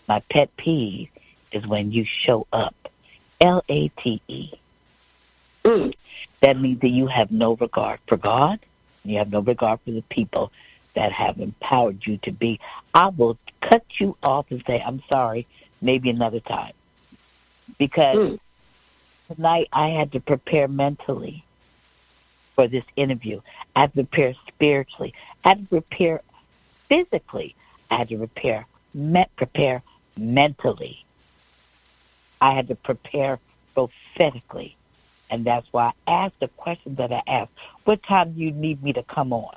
My 0.08 0.22
pet 0.32 0.50
peeve 0.58 1.10
is 1.52 1.66
when 1.68 1.92
you 1.92 2.06
show 2.26 2.46
up. 2.54 2.76
L 3.42 3.64
A 3.70 3.90
T 4.02 4.22
E. 4.28 4.52
Mm. 5.66 5.94
That 6.42 6.60
means 6.60 6.80
that 6.82 6.90
you 6.90 7.08
have 7.08 7.32
no 7.32 7.56
regard 7.56 8.00
for 8.08 8.18
God. 8.18 8.60
You 9.04 9.18
have 9.18 9.30
no 9.30 9.42
regard 9.42 9.80
for 9.84 9.92
the 9.92 10.04
people 10.10 10.52
that 10.96 11.12
have 11.12 11.40
empowered 11.40 12.00
you 12.06 12.18
to 12.24 12.32
be. 12.32 12.60
I 12.94 13.08
will 13.10 13.38
cut 13.62 13.84
you 14.00 14.18
off 14.24 14.46
and 14.50 14.64
say, 14.66 14.82
I'm 14.86 15.02
sorry, 15.10 15.48
maybe 15.82 16.10
another 16.10 16.40
time. 16.40 16.74
Because 17.78 18.18
Mm. 18.18 18.40
tonight 19.34 19.68
I 19.74 19.90
had 19.90 20.12
to 20.14 20.20
prepare 20.20 20.68
mentally 20.68 21.44
for 22.56 22.68
this 22.68 22.86
interview. 22.96 23.42
I 23.76 23.82
had 23.82 23.94
to 23.96 24.04
prepare 24.04 24.34
spiritually. 24.48 25.14
I 25.44 25.50
had 25.50 25.60
to 25.70 25.82
prepare 25.82 26.22
physically. 26.88 27.56
I 27.92 27.98
had 27.98 28.10
to 28.10 28.18
prepare, 28.18 28.66
me- 28.94 29.26
prepare 29.36 29.84
mentally. 30.18 31.04
I 32.42 32.54
had 32.54 32.68
to 32.70 32.76
prepare 32.76 33.40
prophetically. 33.74 34.76
And 35.30 35.46
that's 35.46 35.68
why 35.72 35.92
I 36.08 36.12
asked 36.12 36.40
the 36.40 36.48
question 36.50 36.96
that 36.96 37.12
I 37.12 37.22
asked. 37.28 37.52
What 37.84 38.02
time 38.04 38.34
do 38.34 38.40
you 38.40 38.52
need 38.52 38.82
me 38.84 38.94
to 38.94 39.04
come 39.04 39.34
on? 39.34 39.56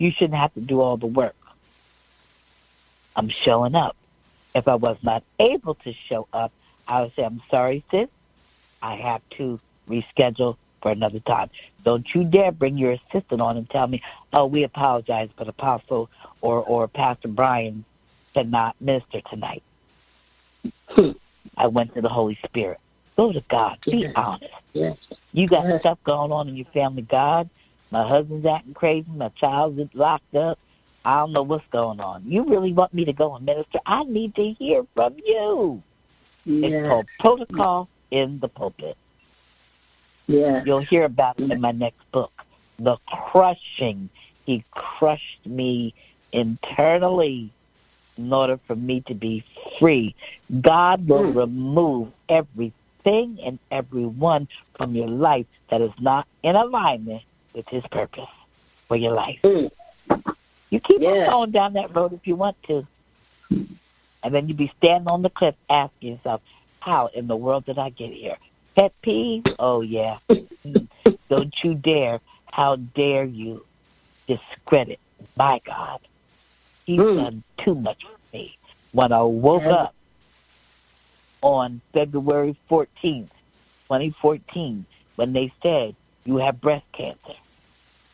You 0.00 0.10
shouldn't 0.16 0.38
have 0.40 0.52
to 0.54 0.60
do 0.60 0.80
all 0.80 0.96
the 0.96 1.06
work. 1.06 1.36
I'm 3.14 3.30
showing 3.44 3.74
up. 3.74 3.94
If 4.54 4.66
I 4.66 4.74
was 4.74 4.96
not 5.02 5.22
able 5.38 5.74
to 5.74 5.92
show 6.08 6.26
up, 6.32 6.52
I 6.88 7.02
would 7.02 7.12
say, 7.14 7.22
I'm 7.22 7.42
sorry, 7.50 7.84
sis. 7.90 8.08
I 8.82 8.96
have 8.96 9.20
to 9.36 9.60
reschedule 9.88 10.56
for 10.80 10.90
another 10.90 11.20
time. 11.20 11.50
Don't 11.84 12.06
you 12.14 12.24
dare 12.24 12.50
bring 12.50 12.78
your 12.78 12.92
assistant 12.92 13.42
on 13.42 13.58
and 13.58 13.68
tell 13.68 13.86
me, 13.86 14.02
oh, 14.32 14.46
we 14.46 14.64
apologize, 14.64 15.28
but 15.36 15.48
Apostle 15.48 16.08
or, 16.40 16.64
or 16.64 16.88
Pastor 16.88 17.28
Brian 17.28 17.84
cannot 18.32 18.74
minister 18.80 19.20
tonight. 19.28 19.62
I 21.58 21.66
went 21.66 21.94
to 21.94 22.00
the 22.00 22.08
Holy 22.08 22.38
Spirit. 22.46 22.78
Go 23.18 23.32
to 23.32 23.44
God. 23.50 23.76
Be 23.84 24.06
honest. 24.16 24.50
Yes. 24.72 24.96
You 25.32 25.46
got 25.46 25.66
Yes. 25.66 25.80
stuff 25.80 25.98
going 26.04 26.32
on 26.32 26.48
in 26.48 26.56
your 26.56 26.66
family. 26.72 27.02
God, 27.02 27.50
my 27.90 28.06
husband's 28.06 28.46
acting 28.46 28.74
crazy. 28.74 29.06
My 29.10 29.30
child's 29.30 29.80
locked 29.94 30.34
up. 30.34 30.58
I 31.04 31.18
don't 31.20 31.32
know 31.32 31.42
what's 31.42 31.64
going 31.72 32.00
on. 32.00 32.24
You 32.26 32.44
really 32.44 32.72
want 32.72 32.92
me 32.92 33.04
to 33.04 33.12
go 33.12 33.34
and 33.34 33.44
minister? 33.44 33.78
I 33.86 34.04
need 34.04 34.34
to 34.36 34.52
hear 34.58 34.84
from 34.94 35.16
you. 35.24 35.82
It's 36.46 36.88
called 36.88 37.06
Protocol 37.18 37.88
in 38.10 38.38
the 38.40 38.48
Pulpit. 38.48 38.96
Yes. 40.26 40.62
You'll 40.66 40.84
hear 40.84 41.04
about 41.04 41.40
it 41.40 41.50
in 41.50 41.60
my 41.60 41.72
next 41.72 42.00
book. 42.12 42.32
The 42.78 42.96
crushing. 43.06 44.08
He 44.46 44.64
crushed 44.70 45.46
me 45.46 45.94
internally 46.32 47.52
in 48.16 48.32
order 48.32 48.58
for 48.66 48.76
me 48.76 49.02
to 49.06 49.14
be 49.14 49.44
free. 49.78 50.14
God 50.60 51.08
will 51.08 51.24
Mm. 51.24 51.36
remove 51.36 52.12
everything 52.28 53.38
and 53.44 53.58
everyone 53.70 54.48
from 54.76 54.94
your 54.94 55.08
life 55.08 55.46
that 55.70 55.80
is 55.80 55.92
not 56.00 56.26
in 56.42 56.56
alignment 56.56 57.22
with 57.54 57.66
His 57.68 57.82
purpose 57.90 58.28
for 58.88 58.96
your 58.96 59.14
life. 59.14 59.38
Mm. 59.44 59.70
You 60.70 60.80
keep 60.80 61.00
Yeah. 61.00 61.08
on 61.08 61.30
going 61.30 61.50
down 61.50 61.72
that 61.74 61.94
road 61.94 62.12
if 62.12 62.26
you 62.26 62.36
want 62.36 62.56
to. 62.68 62.86
And 64.22 64.34
then 64.34 64.48
you 64.48 64.54
be 64.54 64.72
standing 64.76 65.08
on 65.08 65.22
the 65.22 65.30
cliff 65.30 65.54
asking 65.68 66.12
yourself, 66.12 66.42
how 66.80 67.08
in 67.14 67.26
the 67.26 67.36
world 67.36 67.64
did 67.66 67.78
I 67.78 67.90
get 67.90 68.12
here? 68.12 68.36
Pet 68.78 68.92
peeve? 69.02 69.44
Oh, 69.58 69.80
yeah. 69.80 70.18
Don't 71.30 71.54
you 71.62 71.74
dare. 71.74 72.20
How 72.46 72.76
dare 72.76 73.24
you 73.24 73.64
discredit 74.26 74.98
my 75.36 75.60
God? 75.66 76.00
He's 76.84 77.00
Mm. 77.00 77.16
done 77.16 77.44
too 77.64 77.74
much 77.74 78.02
for 78.02 78.36
me. 78.36 78.56
When 78.92 79.12
I 79.12 79.22
woke 79.22 79.62
Yeah. 79.62 79.72
up 79.72 79.94
on 81.42 81.80
February 81.92 82.56
14th, 82.68 83.30
2014, 83.88 84.84
when 85.16 85.32
they 85.32 85.52
said 85.62 85.94
you 86.30 86.36
have 86.36 86.60
breast 86.60 86.84
cancer, 86.96 87.38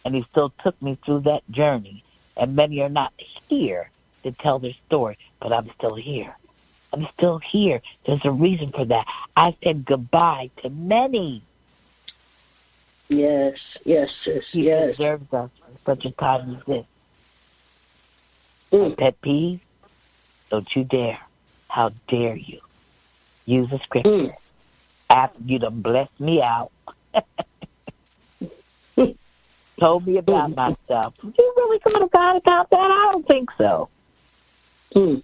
and 0.06 0.14
he 0.14 0.24
still 0.30 0.50
took 0.64 0.80
me 0.80 0.98
through 1.04 1.20
that 1.20 1.42
journey. 1.50 2.02
And 2.38 2.56
many 2.56 2.80
are 2.80 2.88
not 2.88 3.12
here 3.48 3.90
to 4.22 4.32
tell 4.40 4.58
their 4.58 4.74
story, 4.86 5.18
but 5.40 5.52
I'm 5.52 5.70
still 5.76 5.94
here. 5.94 6.34
I'm 6.92 7.06
still 7.16 7.40
here. 7.50 7.80
There's 8.06 8.20
a 8.24 8.30
reason 8.30 8.72
for 8.74 8.86
that. 8.86 9.04
I 9.36 9.54
said 9.62 9.84
goodbye 9.84 10.50
to 10.62 10.70
many. 10.70 11.42
Yes, 13.08 13.54
yes, 13.84 14.08
sis. 14.24 14.44
He 14.52 14.62
Yes. 14.64 14.96
deserves 14.96 15.32
us 15.32 15.50
for 15.60 15.94
such 15.94 16.06
a 16.06 16.10
time 16.12 16.56
as 16.56 16.64
this. 16.66 16.86
Mm. 18.72 18.96
Pet 18.96 19.20
peeve, 19.20 19.60
don't 20.50 20.68
you 20.74 20.84
dare. 20.84 21.18
How 21.68 21.90
dare 22.08 22.36
you 22.36 22.60
use 23.44 23.70
a 23.72 23.78
scripture 23.80 24.10
Mm. 24.10 24.36
after 25.10 25.38
you 25.44 25.58
done 25.58 25.82
blessed 25.82 26.18
me 26.18 26.40
out. 26.40 26.72
Told 29.78 30.06
me 30.06 30.16
about 30.16 30.54
myself. 30.56 31.14
You 31.22 31.52
really 31.56 31.78
go 31.84 31.90
to 31.98 32.08
God 32.14 32.36
about 32.36 32.70
that? 32.70 32.90
I 32.90 33.08
don't 33.12 33.26
think 33.28 33.50
so. 33.58 33.90
Mm. 34.94 35.22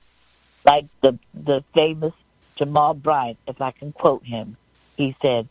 Like 0.66 0.86
the 1.02 1.18
the 1.32 1.64
famous 1.74 2.12
Jamal 2.56 2.94
Bryant, 2.94 3.38
if 3.48 3.60
I 3.60 3.70
can 3.70 3.92
quote 3.92 4.24
him, 4.24 4.56
he 4.96 5.16
said, 5.22 5.48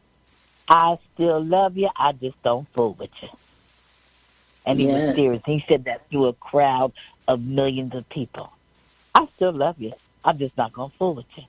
I 0.69 0.97
still 1.13 1.43
love 1.43 1.75
you, 1.75 1.89
I 1.97 2.11
just 2.13 2.41
don't 2.43 2.67
fool 2.73 2.95
with 2.99 3.09
you. 3.21 3.29
And 4.65 4.79
he 4.79 4.85
Yeah. 4.85 5.07
was 5.07 5.15
serious. 5.15 5.41
He 5.45 5.63
said 5.67 5.85
that 5.85 6.09
to 6.11 6.27
a 6.27 6.33
crowd 6.33 6.93
of 7.27 7.41
millions 7.41 7.95
of 7.95 8.07
people. 8.09 8.51
I 9.15 9.27
still 9.35 9.51
love 9.51 9.75
you. 9.79 9.93
I'm 10.23 10.37
just 10.37 10.55
not 10.55 10.71
going 10.73 10.91
to 10.91 10.97
fool 10.97 11.15
with 11.15 11.25
you 11.35 11.43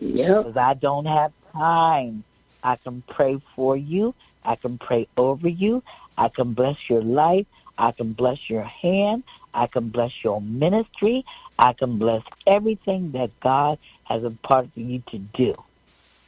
Yep. 0.00 0.38
because 0.38 0.56
I 0.56 0.74
don't 0.74 1.06
have 1.06 1.32
time. 1.52 2.24
I 2.62 2.76
can 2.76 3.02
pray 3.08 3.40
for 3.54 3.76
you. 3.76 4.14
I 4.44 4.56
can 4.56 4.78
pray 4.78 5.06
over 5.16 5.48
you. 5.48 5.82
I 6.18 6.28
can 6.28 6.52
bless 6.52 6.76
your 6.90 7.02
life. 7.02 7.46
I 7.78 7.92
can 7.92 8.12
bless 8.12 8.38
your 8.48 8.64
hand. 8.64 9.22
I 9.54 9.68
can 9.68 9.88
bless 9.88 10.10
your 10.24 10.42
ministry. 10.42 11.24
I 11.58 11.72
can 11.72 11.98
bless 11.98 12.22
everything 12.46 13.12
that 13.12 13.30
God 13.40 13.78
has 14.04 14.24
imparted 14.24 14.74
to 14.74 14.80
you 14.80 15.02
to 15.10 15.18
do. 15.34 15.54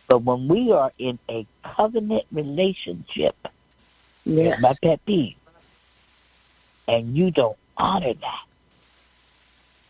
But 0.09 0.25
when 0.25 0.49
we 0.49 0.73
are 0.73 0.93
in 0.99 1.19
a 1.29 1.47
covenant 1.77 2.25
relationship, 2.33 3.37
here's 4.25 4.61
my 4.61 4.77
pet 4.83 5.01
peeve, 5.07 5.37
and 6.89 7.17
you 7.17 7.31
don't 7.31 7.57
honor 7.77 8.15
that, 8.15 8.45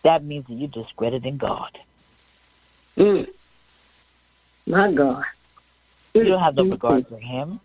that 0.05 0.25
means 0.25 0.47
that 0.49 0.55
you're 0.55 0.69
discrediting 0.69 1.37
God. 1.37 1.71
Mm. 2.97 3.27
My 4.67 4.93
God. 4.93 5.25
You 6.15 6.25
don't 6.25 6.41
have 6.41 6.55
no 6.55 6.65
Mm, 6.65 6.73
regard 6.73 7.07
for 7.09 7.19
him. 7.19 7.61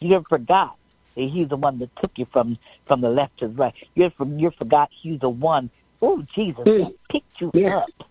You 0.00 0.14
have 0.14 0.24
forgot 0.28 0.76
he's 1.16 1.48
the 1.48 1.56
one 1.56 1.78
that 1.78 1.90
took 1.96 2.12
you 2.16 2.26
from 2.32 2.58
from 2.86 3.00
the 3.00 3.08
left 3.08 3.38
to 3.38 3.48
the 3.48 3.54
right. 3.54 3.74
You're 3.94 4.10
from 4.10 4.38
you 4.38 4.50
forgot 4.58 4.90
he's 5.02 5.20
the 5.20 5.28
one. 5.28 5.70
Oh 6.02 6.22
Jesus, 6.34 6.64
Mm. 6.64 6.94
picked 7.10 7.40
you 7.40 7.50
Yes. 7.54 7.82
up 8.00 8.08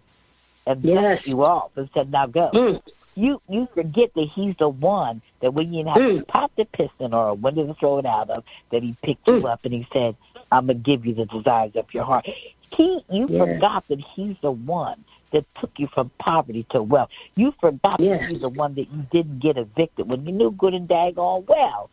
and 0.67 0.83
Yes. 0.83 1.25
you 1.25 1.43
off 1.43 1.71
and 1.77 1.89
said, 1.93 2.11
"Now 2.11 2.25
go." 2.25 2.49
Mm. 2.53 2.81
You 3.15 3.41
you 3.47 3.67
forget 3.73 4.13
that 4.15 4.27
he's 4.35 4.55
the 4.57 4.69
one 4.69 5.21
that 5.39 5.53
when 5.53 5.73
you 5.73 5.85
have 5.85 5.95
Mm. 5.97 6.19
to 6.19 6.25
pop 6.25 6.51
the 6.57 6.65
piston 6.65 7.13
or 7.13 7.29
a 7.29 7.33
window 7.33 7.65
to 7.65 7.73
throw 7.75 7.99
it 7.99 8.05
out 8.05 8.29
of, 8.29 8.43
that 8.71 8.83
he 8.83 8.95
picked 9.03 9.27
you 9.27 9.41
Mm. 9.41 9.51
up 9.51 9.63
and 9.63 9.73
he 9.73 9.87
said, 9.93 10.15
"I'm 10.51 10.65
gonna 10.67 10.79
give 10.79 11.05
you 11.05 11.13
the 11.13 11.25
desires 11.25 11.75
of 11.75 11.93
your 11.93 12.03
heart." 12.03 12.27
He 12.71 13.03
you 13.09 13.27
forgot 13.27 13.87
that 13.87 13.99
he's 13.99 14.35
the 14.41 14.51
one 14.51 15.03
that 15.31 15.45
took 15.59 15.71
you 15.77 15.87
from 15.87 16.09
poverty 16.19 16.65
to 16.71 16.81
wealth. 16.81 17.09
You 17.35 17.51
forgot 17.59 17.99
Yes. 17.99 18.19
that 18.19 18.29
he's 18.29 18.41
the 18.41 18.49
one 18.49 18.73
that 18.75 18.91
you 18.91 19.05
didn't 19.11 19.39
get 19.39 19.57
evicted 19.57 20.09
when 20.09 20.25
you 20.25 20.31
knew 20.31 20.51
good 20.51 20.73
and 20.73 20.87
daggone 20.87 21.47
well 21.47 21.89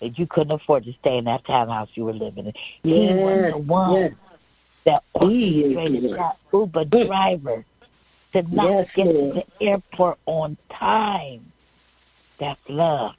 that 0.00 0.18
you 0.18 0.26
couldn't 0.26 0.52
afford 0.52 0.84
to 0.84 0.92
stay 1.00 1.18
in 1.18 1.24
that 1.24 1.44
townhouse 1.46 1.88
you 1.94 2.04
were 2.04 2.12
living 2.12 2.46
in. 2.46 2.52
He 2.82 2.90
was 2.90 3.42
Yes. 3.42 3.52
the 3.52 3.58
one 3.58 3.94
Yes. 3.94 4.12
that 4.84 5.04
orchestrated 5.14 6.12
that 6.16 6.36
Uber 6.52 6.84
Mm. 6.84 7.06
driver 7.06 7.64
to 8.32 8.42
not 8.42 8.70
Yes, 8.70 8.88
get 8.94 9.04
to 9.04 9.32
the 9.32 9.64
airport 9.66 10.18
on 10.26 10.56
time. 10.70 11.52
That's 12.38 12.60
love. 12.68 13.14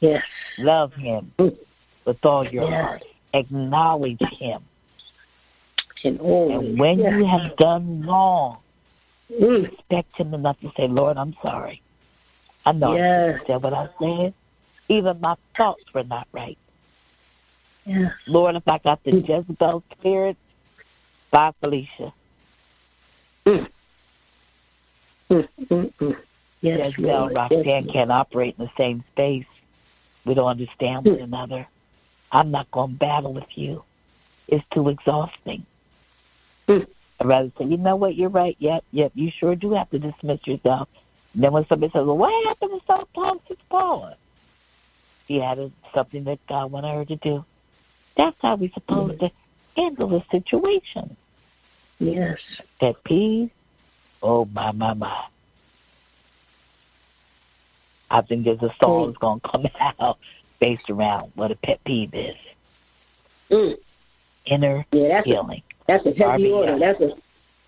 Yes. 0.00 0.22
Love 0.58 0.94
him 0.94 1.32
Mm. 1.38 1.56
with 2.04 2.24
all 2.24 2.46
your 2.46 2.68
Yes. 2.70 2.84
heart. 2.84 3.02
Acknowledge 3.34 4.20
him. 4.38 4.62
And. 6.04 6.20
And 6.20 6.78
when 6.78 6.98
yes. 6.98 7.12
you 7.12 7.24
have 7.24 7.56
done 7.56 8.02
wrong, 8.06 8.58
Mm. 9.30 9.72
expect 9.72 10.16
him 10.16 10.34
enough 10.34 10.60
to 10.60 10.70
say, 10.76 10.86
Lord, 10.88 11.16
I'm 11.16 11.34
sorry. 11.42 11.80
I 12.66 12.72
know 12.72 12.94
Yes. 12.94 13.40
I 13.42 13.46
said 13.46 13.62
what 13.62 13.74
I 13.74 13.88
said. 13.98 14.34
Even 14.92 15.18
my 15.22 15.34
thoughts 15.56 15.84
were 15.94 16.04
not 16.04 16.28
right. 16.32 16.58
Yes. 17.86 18.12
Lord, 18.26 18.56
if 18.56 18.68
I 18.68 18.76
got 18.78 19.02
the 19.04 19.12
Mm. 19.12 19.26
Jezebel 19.26 19.82
spirit, 19.92 20.36
bye, 21.30 21.52
Felicia. 21.60 22.12
Mm. 23.46 23.68
Mm, 25.30 25.48
mm, 25.70 25.92
mm. 25.94 26.16
Yes, 26.60 26.90
Jezebel 26.90 27.20
Lord. 27.20 27.34
Roxanne 27.34 27.64
Yes, 27.64 27.92
can't 27.92 28.12
operate 28.12 28.54
in 28.58 28.66
the 28.66 28.70
same 28.76 29.02
space. 29.12 29.46
We 30.26 30.34
don't 30.34 30.48
understand 30.48 31.06
one 31.06 31.16
Mm. 31.16 31.24
another. 31.24 31.66
I'm 32.30 32.50
not 32.50 32.70
going 32.70 32.92
to 32.92 32.98
battle 32.98 33.32
with 33.32 33.56
you. 33.56 33.82
It's 34.48 34.64
too 34.74 34.90
exhausting. 34.90 35.64
Mm. 36.68 36.86
I'd 37.18 37.26
rather 37.26 37.50
say, 37.56 37.64
you 37.64 37.78
know 37.78 37.96
what, 37.96 38.14
you're 38.14 38.28
right. 38.28 38.56
Yep, 38.58 38.84
yep, 38.92 39.12
you 39.14 39.30
sure 39.30 39.56
do 39.56 39.72
have 39.72 39.88
to 39.90 39.98
dismiss 39.98 40.46
yourself. 40.46 40.88
And 41.32 41.42
then 41.42 41.52
when 41.52 41.66
somebody 41.66 41.90
says, 41.92 42.04
well, 42.04 42.18
what 42.18 42.46
happened 42.46 42.78
to 42.78 42.86
South 42.86 43.08
Palm 43.14 43.40
Six 43.48 43.60
Paula? 43.70 44.16
She 45.32 45.38
had 45.38 45.58
a, 45.58 45.72
something 45.94 46.24
that 46.24 46.38
God 46.46 46.70
wanted 46.72 46.94
her 46.94 47.06
to 47.06 47.16
do. 47.16 47.42
That's 48.18 48.36
how 48.42 48.56
we're 48.56 48.70
supposed 48.74 49.18
to 49.20 49.30
handle 49.74 50.10
the 50.10 50.22
situation. 50.30 51.16
Yes. 51.98 52.36
Pet 52.80 52.96
peeve? 53.04 53.48
Oh, 54.22 54.44
my, 54.44 54.72
my, 54.72 54.92
my. 54.92 55.24
I 58.10 58.20
think 58.20 58.44
there's 58.44 58.60
a 58.60 58.74
song 58.84 59.06
that's 59.06 59.18
going 59.18 59.40
to 59.40 59.48
come 59.48 59.66
out 60.00 60.18
based 60.60 60.90
around 60.90 61.32
what 61.34 61.50
a 61.50 61.56
pet 61.56 61.80
peeve 61.86 62.12
is. 62.12 62.36
Mm. 63.50 63.76
Inner 64.44 64.84
Yeah, 64.92 65.08
that's 65.08 65.28
a, 65.28 65.62
that's 65.88 66.04
a 66.04 66.12
heavy 66.12 66.50
order. 66.50 66.78
That's 66.78 67.00
a 67.00 67.10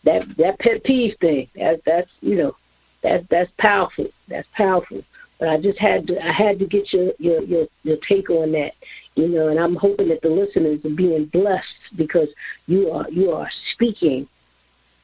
that 0.05 0.23
that 0.37 0.59
pet 0.59 0.85
peeve 0.85 1.15
thing. 1.21 1.49
That 1.55 1.81
that's 1.87 2.11
you 2.21 2.37
know 2.37 2.57
that 3.03 3.27
that's 3.31 3.51
powerful. 3.59 4.07
That's 4.29 4.49
powerful. 4.55 5.03
But 5.39 5.49
I 5.49 5.61
just 5.61 5.79
had 5.79 6.07
to 6.09 6.19
I 6.19 6.33
had 6.33 6.59
to 6.59 6.67
get 6.67 6.93
your 6.93 7.13
your 7.19 7.43
your, 7.43 7.67
your 7.83 7.97
take 8.09 8.31
on 8.31 8.53
that. 8.53 8.73
You 9.15 9.29
know, 9.29 9.49
and 9.49 9.59
I'm 9.59 9.77
hoping 9.77 10.09
that 10.09 10.23
the 10.23 10.29
listeners 10.29 10.85
are 10.85 10.97
being 10.97 11.27
blessed 11.33 11.97
because 11.97 12.29
you 12.67 12.91
are 12.91 13.11
you 13.11 13.31
are 13.33 13.49
speaking 13.75 14.29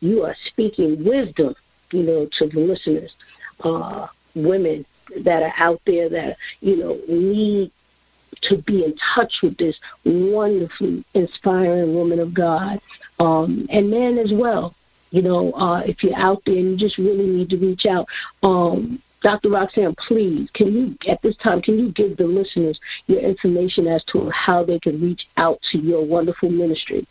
you 0.01 0.23
are 0.23 0.35
speaking 0.51 1.05
wisdom, 1.05 1.55
you 1.93 2.03
know, 2.03 2.29
to 2.38 2.49
the 2.49 2.61
listeners. 2.61 3.11
Uh 3.62 4.07
women 4.35 4.85
that 5.25 5.43
are 5.43 5.53
out 5.59 5.81
there 5.87 6.09
that, 6.09 6.37
you 6.61 6.77
know, 6.77 6.99
need 7.09 7.73
to 8.43 8.59
be 8.59 8.85
in 8.85 8.95
touch 9.14 9.33
with 9.43 9.57
this 9.59 9.75
wonderfully 10.05 11.05
inspiring 11.14 11.95
woman 11.95 12.21
of 12.21 12.33
God, 12.33 12.81
um, 13.19 13.66
and 13.71 13.90
men 13.90 14.19
as 14.19 14.31
well. 14.33 14.75
You 15.11 15.23
know, 15.23 15.53
uh, 15.53 15.81
if 15.81 16.03
you're 16.03 16.16
out 16.16 16.43
there 16.47 16.57
and 16.57 16.71
you 16.71 16.77
just 16.77 16.97
really 16.97 17.27
need 17.27 17.51
to 17.51 17.57
reach 17.57 17.85
out, 17.90 18.07
um, 18.45 19.03
Dr. 19.23 19.51
Roxanne, 19.51 19.95
please, 20.09 20.49
can 20.55 20.73
you 20.73 20.97
at 21.11 21.21
this 21.23 21.37
time 21.43 21.61
can 21.61 21.79
you 21.79 21.93
give 21.93 22.17
the 22.17 22.25
listeners 22.25 22.79
your 23.07 23.21
information 23.21 23.87
as 23.87 24.03
to 24.13 24.31
how 24.31 24.65
they 24.65 24.79
can 24.79 25.01
reach 25.01 25.23
out 25.37 25.59
to 25.73 25.79
your 25.79 26.05
wonderful 26.05 26.51
ministry? 26.51 27.07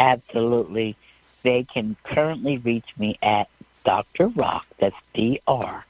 Absolutely. 0.00 0.96
They 1.44 1.64
can 1.72 1.96
currently 2.04 2.58
reach 2.58 2.86
me 2.98 3.18
at 3.22 3.48
Dr. 3.84 4.28
Rock, 4.28 4.64
that's 4.80 4.94
D 5.14 5.40
R 5.46 5.84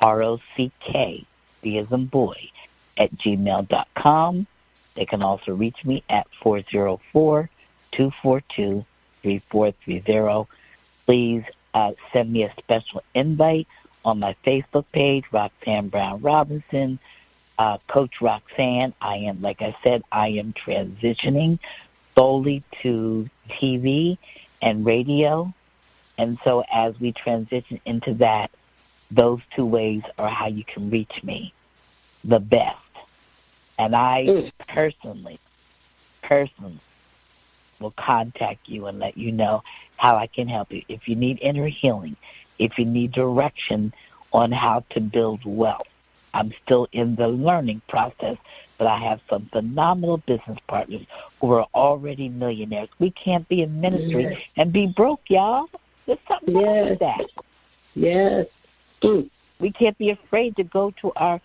R 0.00 0.22
O 0.22 0.38
C 0.56 0.70
K, 0.80 1.26
B 1.62 1.78
as 1.78 1.86
in 1.90 2.06
boy, 2.06 2.36
at 2.98 3.10
gmail.com. 3.18 4.46
They 4.96 5.06
can 5.06 5.22
also 5.22 5.52
reach 5.52 5.76
me 5.84 6.02
at 6.10 6.26
404 6.42 7.48
242 7.92 8.84
3430. 9.22 10.48
Please 11.06 11.44
uh, 11.74 11.92
send 12.12 12.32
me 12.32 12.44
a 12.44 12.54
special 12.58 13.02
invite 13.14 13.66
on 14.04 14.18
my 14.18 14.34
Facebook 14.46 14.84
page, 14.92 15.24
Roxanne 15.32 15.88
Brown 15.88 16.20
Robinson. 16.22 16.98
Uh, 17.58 17.76
Coach 17.88 18.20
Roxanne, 18.20 18.94
I 19.00 19.16
am, 19.16 19.42
like 19.42 19.60
I 19.60 19.76
said, 19.82 20.02
I 20.12 20.28
am 20.28 20.54
transitioning 20.64 21.58
solely 22.16 22.62
to 22.82 23.28
TV 23.60 24.16
and 24.62 24.86
radio. 24.86 25.52
And 26.18 26.38
so 26.44 26.62
as 26.72 26.94
we 27.00 27.12
transition 27.12 27.80
into 27.84 28.14
that, 28.14 28.50
those 29.10 29.40
two 29.56 29.66
ways 29.66 30.02
are 30.18 30.28
how 30.28 30.46
you 30.46 30.64
can 30.64 30.90
reach 30.90 31.22
me 31.22 31.52
the 32.24 32.38
best. 32.38 32.76
And 33.78 33.94
I 33.94 34.24
Mm. 34.24 34.52
personally, 34.68 35.40
person 36.22 36.80
will 37.80 37.92
contact 37.92 38.68
you 38.68 38.86
and 38.86 38.98
let 38.98 39.16
you 39.16 39.32
know 39.32 39.62
how 39.98 40.16
I 40.16 40.26
can 40.26 40.48
help 40.48 40.72
you. 40.72 40.82
If 40.88 41.02
you 41.06 41.14
need 41.14 41.38
inner 41.42 41.68
healing, 41.68 42.16
if 42.58 42.72
you 42.78 42.84
need 42.84 43.12
direction 43.12 43.92
on 44.32 44.50
how 44.50 44.84
to 44.90 45.00
build 45.00 45.40
wealth, 45.44 45.86
I'm 46.34 46.52
still 46.64 46.88
in 46.92 47.16
the 47.16 47.28
learning 47.28 47.82
process, 47.88 48.36
but 48.78 48.86
I 48.86 48.98
have 48.98 49.20
some 49.28 49.48
phenomenal 49.52 50.18
business 50.18 50.58
partners 50.68 51.02
who 51.40 51.52
are 51.52 51.66
already 51.74 52.28
millionaires. 52.28 52.88
We 52.98 53.10
can't 53.12 53.48
be 53.48 53.62
in 53.62 53.80
ministry 53.80 54.24
Yes. 54.24 54.42
and 54.56 54.72
be 54.72 54.86
broke, 54.86 55.22
y'all. 55.28 55.66
There's 56.06 56.18
something 56.28 56.54
wrong 56.54 56.64
Yes. 56.64 56.90
with 56.90 56.98
that. 57.00 57.30
Yes. 57.94 58.46
Mm. 59.02 59.28
We 59.60 59.72
can't 59.72 59.98
be 59.98 60.10
afraid 60.10 60.54
to 60.56 60.64
go 60.64 60.92
to 61.00 61.12
our 61.16 61.40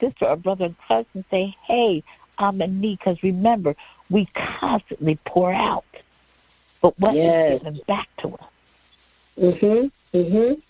sister 0.00 0.26
or 0.26 0.36
brother 0.36 0.66
and 0.66 0.76
cousin 0.86 1.06
and 1.14 1.24
say, 1.30 1.56
hey, 1.66 2.02
I'm 2.38 2.60
in 2.62 2.80
need. 2.80 2.98
Because 2.98 3.22
remember, 3.22 3.74
we 4.10 4.28
constantly 4.60 5.18
pour 5.26 5.52
out. 5.52 5.84
But 6.86 7.00
what 7.00 7.16
is 7.16 7.24
Yes. 7.24 7.58
given 7.58 7.80
back 7.88 8.08
to 8.18 8.28
us? 8.28 8.44
Mhm. 9.36 9.90
Mhm. 10.14 10.62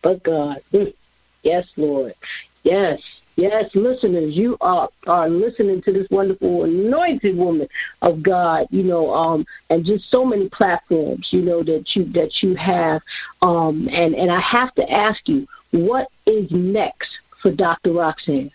But 0.00 0.22
God, 0.22 0.62
mm. 0.72 0.94
yes, 1.42 1.66
Lord, 1.76 2.14
yes, 2.62 2.98
yes, 3.36 3.70
listeners, 3.74 4.34
you 4.34 4.56
are 4.62 4.88
are 5.06 5.28
listening 5.28 5.82
to 5.82 5.92
this 5.92 6.08
wonderful 6.10 6.64
anointed 6.64 7.36
woman 7.36 7.68
of 8.00 8.22
God, 8.22 8.66
you 8.70 8.82
know, 8.82 9.12
um, 9.12 9.44
and 9.68 9.84
just 9.84 10.10
so 10.10 10.24
many 10.24 10.48
platforms, 10.48 11.28
you 11.32 11.42
know, 11.42 11.62
that 11.62 11.94
you 11.94 12.04
that 12.14 12.42
you 12.42 12.54
have, 12.54 13.02
um, 13.42 13.90
and 13.92 14.14
and 14.14 14.32
I 14.32 14.40
have 14.40 14.74
to 14.76 14.90
ask 14.90 15.20
you, 15.28 15.46
what 15.72 16.08
is 16.24 16.50
next 16.50 17.10
for 17.42 17.50
Dr. 17.50 17.92
Roxanne? 17.92 18.50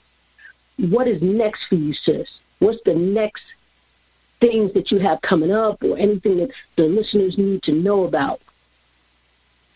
What 0.77 1.07
is 1.07 1.21
next 1.21 1.61
for 1.69 1.75
you, 1.75 1.93
sis? 1.93 2.27
What's 2.57 2.81
the 2.85 2.95
next 2.95 3.43
things 4.43 4.71
that 4.73 4.91
you 4.91 4.99
have 4.99 5.19
coming 5.21 5.51
up, 5.51 5.81
or 5.83 5.97
anything 5.97 6.37
that 6.37 6.49
the 6.75 6.83
listeners 6.83 7.35
need 7.37 7.63
to 7.63 7.71
know 7.71 8.03
about? 8.03 8.41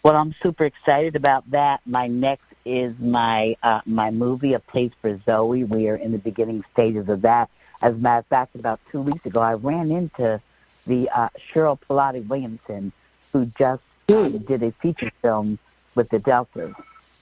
Well, 0.04 0.16
I'm 0.16 0.36
super 0.44 0.66
excited 0.66 1.16
about 1.16 1.50
that. 1.52 1.80
My 1.86 2.08
next 2.08 2.44
is 2.66 2.94
my 3.00 3.56
uh, 3.64 3.80
my 3.86 4.12
movie, 4.12 4.54
A 4.54 4.60
Place 4.60 4.92
for 5.02 5.20
Zoe. 5.26 5.64
We 5.64 5.88
are 5.88 5.96
in 5.96 6.12
the 6.12 6.18
beginning 6.18 6.64
stages 6.74 7.08
of 7.08 7.22
that. 7.22 7.50
As 7.82 7.94
a 7.94 7.98
matter 7.98 8.20
of 8.20 8.28
fact, 8.28 8.56
about 8.56 8.80
two 8.92 9.02
weeks 9.02 9.26
ago, 9.26 9.40
I 9.40 9.54
ran 9.54 9.92
into 9.92 10.42
the 10.86 11.08
uh, 11.16 11.30
Cheryl 11.54 11.78
Pilati 11.90 12.28
Williamson, 12.28 12.92
who 13.32 13.46
just 13.58 13.82
uh, 14.10 14.30
did 14.48 14.64
a 14.64 14.74
feature 14.82 15.12
film 15.22 15.60
with 15.96 16.10
the 16.10 16.20
Deltas, 16.20 16.74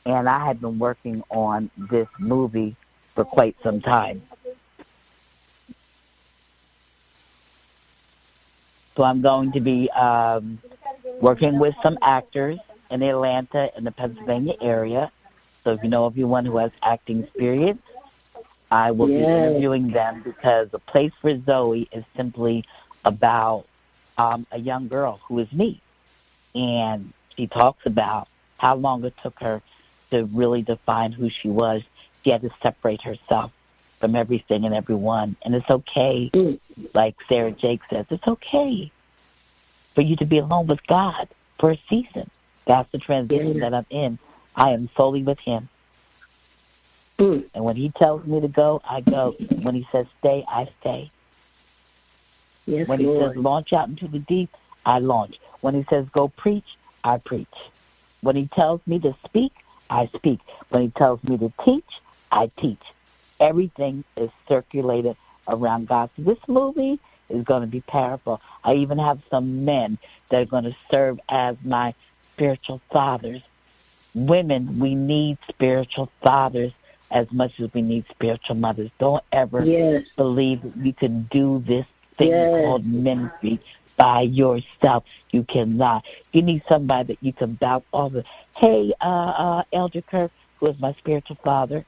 and 0.06 0.28
I 0.28 0.46
had 0.46 0.62
been 0.62 0.80
working 0.80 1.22
on 1.30 1.70
this 1.92 2.08
movie 2.20 2.76
for 3.14 3.24
quite 3.24 3.56
some 3.64 3.82
time. 3.82 4.22
So 8.96 9.04
I'm 9.04 9.22
going 9.22 9.52
to 9.52 9.60
be 9.60 9.90
um, 9.92 10.60
working 11.22 11.60
with 11.60 11.74
some 11.84 11.98
actors 12.02 12.58
in 12.92 13.02
Atlanta 13.02 13.68
and 13.76 13.86
the 13.86 13.92
Pennsylvania 13.92 14.54
area. 14.62 15.12
So 15.64 15.72
if 15.72 15.80
you 15.84 15.90
know 15.90 16.08
anyone 16.08 16.46
who 16.46 16.58
has 16.58 16.72
acting 16.84 17.24
experience, 17.24 17.82
I 18.72 18.92
will 18.92 19.08
be 19.08 19.16
interviewing 19.16 19.92
them 19.92 20.22
because 20.24 20.68
the 20.72 20.80
place 20.80 21.12
for 21.22 21.32
Zoe 21.46 21.88
is 21.92 22.04
simply 22.16 22.64
about 23.04 23.66
um, 24.18 24.48
a 24.52 24.60
young 24.60 24.88
girl 24.88 25.20
who 25.28 25.40
is 25.40 25.52
me, 25.52 25.82
and 26.54 27.14
she 27.36 27.48
talks 27.48 27.86
about 27.86 28.28
how 28.58 28.76
long 28.76 29.04
it 29.04 29.14
took 29.22 29.36
her 29.40 29.62
to 30.12 30.24
really 30.34 30.62
define 30.62 31.12
who 31.12 31.30
she 31.42 31.50
was. 31.50 31.82
She 32.24 32.32
had 32.32 32.42
to 32.42 32.50
separate 32.64 33.02
herself 33.02 33.52
from 34.06 34.16
everything 34.16 34.66
and 34.66 34.76
everyone, 34.76 35.36
and 35.44 35.56
it's 35.56 35.66
okay. 35.68 36.30
Mm. 36.32 36.60
Like 36.94 37.16
Sarah 37.28 37.52
Jake 37.52 37.82
says, 37.90 38.06
it's 38.12 38.28
okay 38.28 38.92
for 39.96 40.02
you 40.02 40.16
to 40.18 40.26
be 40.26 40.38
alone 40.38 40.68
with 40.68 40.78
God 40.88 41.28
for 41.60 41.72
a 41.72 41.82
season. 41.90 42.30
That's 42.68 42.88
the 42.92 43.00
transition 43.00 43.60
that 43.62 43.74
I'm 43.74 43.88
in. 43.90 44.20
I 44.56 44.70
am 44.74 44.92
solely 44.96 45.24
with 45.24 45.40
Him. 45.40 45.68
Mm. 47.18 47.46
And 47.56 47.66
when 47.66 47.76
He 47.76 47.92
tells 47.98 48.24
me 48.28 48.40
to 48.42 48.48
go, 48.48 48.80
I 48.88 49.02
go. 49.02 49.34
When 49.64 49.74
He 49.74 49.88
says 49.92 50.06
stay, 50.20 50.46
I 50.48 50.70
stay. 50.82 51.12
Yes, 52.68 52.88
When 52.88 53.00
He 53.00 53.08
Lord. 53.08 53.34
says 53.34 53.44
launch 53.44 53.74
out 53.74 53.90
into 53.90 54.08
the 54.08 54.20
deep, 54.20 54.52
I 54.86 55.00
launch. 55.00 55.36
When 55.62 55.74
He 55.74 55.84
says 55.90 56.06
go 56.14 56.32
preach, 56.38 56.78
I 57.04 57.18
preach. 57.18 57.48
When 58.22 58.36
He 58.36 58.48
tells 58.54 58.82
me 58.86 59.00
to 59.00 59.16
speak, 59.26 59.54
I 59.90 60.08
speak. 60.16 60.42
When 60.70 60.84
He 60.84 60.90
tells 60.96 61.24
me 61.24 61.40
to 61.40 61.52
teach, 61.66 61.90
I 62.32 62.52
teach. 62.62 62.78
Everything 63.40 64.04
is 64.18 64.30
circulated 64.48 65.16
around 65.48 65.88
God. 65.88 66.10
So 66.16 66.24
this 66.24 66.38
movie 66.48 67.00
is 67.30 67.44
going 67.44 67.62
to 67.62 67.68
be 67.68 67.82
powerful. 67.82 68.40
I 68.64 68.74
even 68.74 68.98
have 68.98 69.20
some 69.30 69.66
men 69.66 69.98
that 70.32 70.42
are 70.42 70.46
going 70.46 70.64
to 70.64 70.76
serve 70.92 71.20
as 71.30 71.56
my 71.64 71.94
spiritual 72.34 72.82
fathers. 72.92 73.42
Women, 74.14 74.80
we 74.80 74.96
need 74.96 75.38
spiritual 75.50 76.10
fathers 76.24 76.72
as 77.12 77.28
much 77.32 77.52
as 77.62 77.70
we 77.74 77.82
need 77.82 78.06
spiritual 78.10 78.56
mothers. 78.56 78.90
Don't 79.00 79.24
ever 79.32 79.64
Yes. 79.66 80.04
believe 80.18 80.62
that 80.62 80.78
you 80.78 80.94
can 80.94 81.28
do 81.32 81.60
this 81.68 81.86
thing 82.18 82.32
Yes. 82.32 82.52
called 82.52 82.86
ministry 82.86 83.60
by 83.98 84.22
yourself. 84.22 85.04
You 85.32 85.44
cannot. 85.44 86.04
You 86.34 86.42
need 86.42 86.64
somebody 86.70 87.14
that 87.14 87.24
you 87.24 87.34
can 87.34 87.54
bounce 87.56 87.86
off 87.92 88.14
of. 88.14 88.26
Hey, 88.58 88.94
uh, 89.02 89.06
uh, 89.06 89.64
Elder 89.74 90.02
Kirk, 90.02 90.32
who 90.60 90.68
is 90.68 90.80
my 90.80 90.94
spiritual 90.94 91.38
father, 91.44 91.86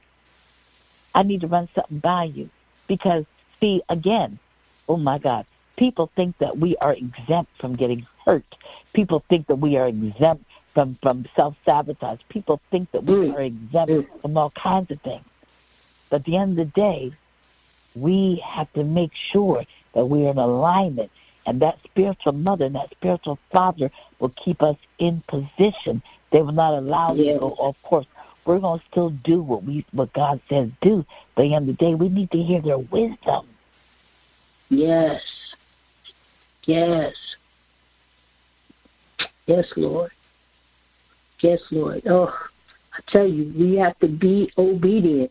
I 1.14 1.22
need 1.22 1.40
to 1.42 1.46
run 1.46 1.68
something 1.74 1.98
by 1.98 2.24
you. 2.24 2.48
Because, 2.86 3.24
see, 3.60 3.82
again, 3.88 4.38
oh 4.88 4.96
my 4.96 5.18
God, 5.18 5.46
people 5.76 6.10
think 6.16 6.36
that 6.38 6.58
we 6.58 6.76
are 6.78 6.94
exempt 6.94 7.50
from 7.60 7.76
getting 7.76 8.06
hurt. 8.24 8.44
People 8.94 9.22
think 9.28 9.46
that 9.46 9.56
we 9.56 9.76
are 9.76 9.88
exempt 9.88 10.44
from, 10.74 10.98
from 11.02 11.26
self 11.34 11.54
sabotage. 11.64 12.20
People 12.28 12.60
think 12.70 12.90
that 12.92 13.04
we 13.04 13.14
Mm. 13.14 13.34
are 13.34 13.42
exempt 13.42 13.92
Mm. 13.92 14.20
from 14.22 14.36
all 14.36 14.50
kinds 14.50 14.90
of 14.90 15.00
things. 15.02 15.24
But 16.10 16.20
at 16.20 16.24
the 16.24 16.36
end 16.36 16.58
of 16.58 16.66
the 16.66 16.80
day, 16.80 17.12
we 17.94 18.42
have 18.44 18.72
to 18.74 18.84
make 18.84 19.12
sure 19.32 19.64
that 19.94 20.06
we're 20.06 20.30
in 20.30 20.38
alignment. 20.38 21.10
And 21.46 21.60
that 21.60 21.78
spiritual 21.84 22.32
mother 22.32 22.66
and 22.66 22.74
that 22.74 22.90
spiritual 22.90 23.38
father 23.50 23.90
will 24.18 24.32
keep 24.44 24.62
us 24.62 24.76
in 24.98 25.22
position. 25.28 26.02
They 26.30 26.42
will 26.42 26.52
not 26.52 26.74
allow 26.74 27.12
us 27.12 27.18
Yes. 27.18 27.34
to 27.36 27.40
go 27.40 27.50
off 27.58 27.76
course. 27.82 28.06
We're 28.48 28.60
going 28.60 28.80
to 28.80 28.84
still 28.90 29.10
do 29.24 29.42
what 29.42 29.62
we 29.62 29.84
what 29.92 30.10
God 30.14 30.40
says 30.48 30.70
do. 30.80 31.04
But 31.36 31.42
at 31.42 31.48
the 31.48 31.54
end 31.54 31.68
of 31.68 31.76
the 31.76 31.84
day, 31.84 31.94
we 31.94 32.08
need 32.08 32.30
to 32.30 32.38
hear 32.38 32.62
their 32.62 32.78
wisdom. 32.78 33.46
Yes. 34.70 35.20
Yes. 36.64 37.12
Yes, 39.44 39.66
Lord. 39.76 40.10
Yes, 41.42 41.58
Lord. 41.70 42.02
Oh, 42.08 42.32
I 42.94 43.12
tell 43.12 43.26
you, 43.26 43.52
we 43.54 43.76
have 43.76 43.98
to 43.98 44.08
be 44.08 44.50
obedient. 44.56 45.30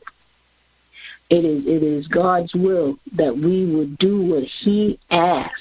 It 1.31 1.43
is 1.43 1.63
it 1.65 1.81
is 1.81 2.07
God's 2.09 2.53
will 2.53 2.97
that 3.15 3.35
we 3.35 3.65
would 3.65 3.97
do 3.97 4.21
what 4.21 4.43
He 4.61 4.99
asks, 5.09 5.59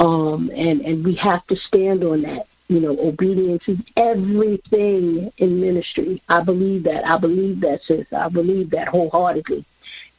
um, 0.00 0.50
and 0.54 0.82
and 0.82 1.02
we 1.02 1.14
have 1.14 1.46
to 1.46 1.56
stand 1.66 2.04
on 2.04 2.20
that. 2.22 2.46
You 2.68 2.80
know, 2.80 2.96
obedience 2.98 3.62
is 3.66 3.78
everything 3.96 5.30
in 5.38 5.60
ministry. 5.60 6.22
I 6.28 6.40
believe 6.40 6.84
that. 6.84 7.02
I 7.06 7.18
believe 7.18 7.60
that, 7.60 7.80
sis. 7.86 8.06
I 8.16 8.28
believe 8.28 8.70
that 8.70 8.88
wholeheartedly. 8.88 9.66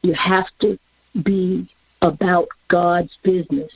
You 0.04 0.14
have 0.14 0.46
to 0.62 0.78
be 1.24 1.68
about 2.02 2.48
God's 2.68 3.12
business. 3.24 3.72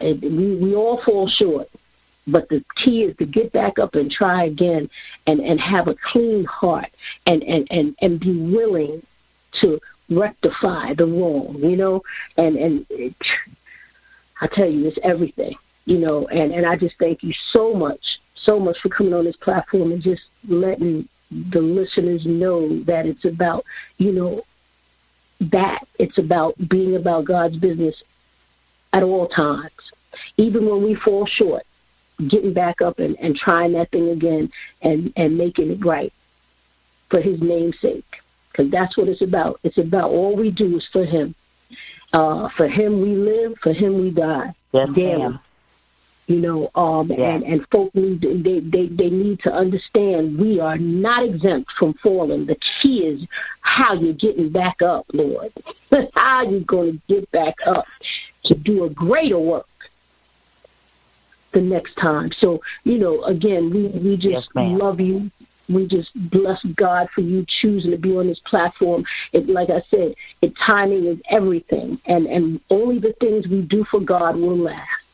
And 0.00 0.22
we, 0.22 0.56
we 0.56 0.74
all 0.74 1.02
fall 1.04 1.28
short. 1.28 1.68
But 2.28 2.48
the 2.48 2.64
key 2.84 3.02
is 3.02 3.16
to 3.18 3.26
get 3.26 3.52
back 3.52 3.78
up 3.78 3.94
and 3.94 4.10
try 4.10 4.44
again 4.44 4.88
and, 5.26 5.40
and 5.40 5.60
have 5.60 5.88
a 5.88 5.94
clean 6.12 6.44
heart 6.44 6.90
and, 7.26 7.42
and, 7.42 7.66
and, 7.70 7.96
and 8.00 8.20
be 8.20 8.36
willing 8.36 9.02
to 9.60 9.80
rectify 10.10 10.94
the 10.94 11.06
wrong, 11.06 11.58
you 11.62 11.76
know? 11.76 12.02
And 12.36 12.56
and 12.56 12.86
it, 12.90 13.14
I 14.40 14.48
tell 14.48 14.68
you, 14.68 14.86
it's 14.86 14.98
everything. 15.02 15.54
You 15.86 15.98
know, 15.98 16.26
and, 16.26 16.52
and 16.52 16.66
I 16.66 16.76
just 16.76 16.96
thank 16.98 17.22
you 17.22 17.32
so 17.54 17.72
much, 17.72 18.00
so 18.44 18.58
much 18.58 18.76
for 18.82 18.88
coming 18.88 19.14
on 19.14 19.24
this 19.24 19.36
platform 19.36 19.92
and 19.92 20.02
just 20.02 20.22
letting 20.48 21.08
the 21.30 21.60
listeners 21.60 22.22
know 22.24 22.82
that 22.84 23.06
it's 23.06 23.24
about, 23.24 23.64
you 23.98 24.12
know, 24.12 24.42
that 25.52 25.86
it's 25.98 26.18
about 26.18 26.54
being 26.68 26.96
about 26.96 27.24
God's 27.24 27.56
business 27.56 27.94
at 28.92 29.02
all 29.02 29.28
times, 29.28 29.70
even 30.36 30.68
when 30.68 30.82
we 30.82 30.96
fall 31.04 31.26
short, 31.26 31.62
getting 32.28 32.54
back 32.54 32.80
up 32.80 32.98
and, 32.98 33.16
and 33.20 33.36
trying 33.36 33.72
that 33.74 33.90
thing 33.90 34.10
again 34.10 34.50
and, 34.82 35.12
and 35.16 35.36
making 35.36 35.70
it 35.70 35.84
right 35.84 36.12
for 37.10 37.20
His 37.20 37.38
name's 37.40 37.76
sake. 37.80 38.04
Because 38.50 38.72
that's 38.72 38.96
what 38.96 39.08
it's 39.08 39.22
about. 39.22 39.60
It's 39.62 39.78
about 39.78 40.10
all 40.10 40.34
we 40.34 40.50
do 40.50 40.76
is 40.78 40.84
for 40.92 41.04
Him. 41.04 41.34
Uh, 42.12 42.48
for 42.56 42.66
Him 42.66 43.02
we 43.02 43.14
live, 43.14 43.52
for 43.62 43.72
Him 43.72 44.00
we 44.00 44.10
die. 44.10 44.54
Yes, 44.72 44.88
Daily. 44.94 45.18
ma'am. 45.18 45.40
You 46.26 46.40
know, 46.40 46.70
um, 46.74 47.10
Yeah. 47.10 47.34
and 47.34 47.44
and 47.44 47.66
folk 47.70 47.94
need 47.94 48.20
they, 48.20 48.60
they 48.60 48.88
they 48.88 49.10
need 49.10 49.40
to 49.44 49.52
understand 49.52 50.38
we 50.38 50.58
are 50.58 50.76
not 50.76 51.24
exempt 51.24 51.70
from 51.78 51.94
falling. 52.02 52.46
The 52.46 52.56
key 52.82 52.98
is 53.00 53.20
how 53.60 53.94
you're 53.94 54.12
getting 54.12 54.50
back 54.50 54.82
up, 54.82 55.06
Lord. 55.12 55.52
how 56.16 56.42
you 56.42 56.60
going 56.60 57.00
to 57.08 57.14
get 57.14 57.30
back 57.30 57.54
up 57.64 57.84
to 58.46 58.54
do 58.54 58.84
a 58.84 58.90
greater 58.90 59.38
work 59.38 59.66
the 61.56 61.60
next 61.60 61.94
time. 62.00 62.30
So, 62.40 62.60
you 62.84 62.98
know, 62.98 63.24
again, 63.24 63.70
we, 63.72 63.88
we 63.98 64.16
just 64.16 64.26
Yes, 64.26 64.44
love 64.54 65.00
you. 65.00 65.30
We 65.68 65.86
just 65.86 66.10
bless 66.30 66.62
God 66.76 67.08
for 67.14 67.22
you 67.22 67.44
choosing 67.60 67.90
to 67.90 67.96
be 67.96 68.10
on 68.10 68.28
this 68.28 68.40
platform. 68.46 69.04
It, 69.32 69.48
like 69.48 69.68
I 69.70 69.82
said, 69.90 70.14
it 70.42 70.52
timing 70.64 71.06
is 71.06 71.18
everything, 71.28 71.98
and 72.06 72.26
and 72.26 72.60
only 72.70 73.00
the 73.00 73.14
things 73.20 73.48
we 73.48 73.62
do 73.62 73.84
for 73.90 73.98
God 74.00 74.36
will 74.36 74.56
last. 74.56 75.05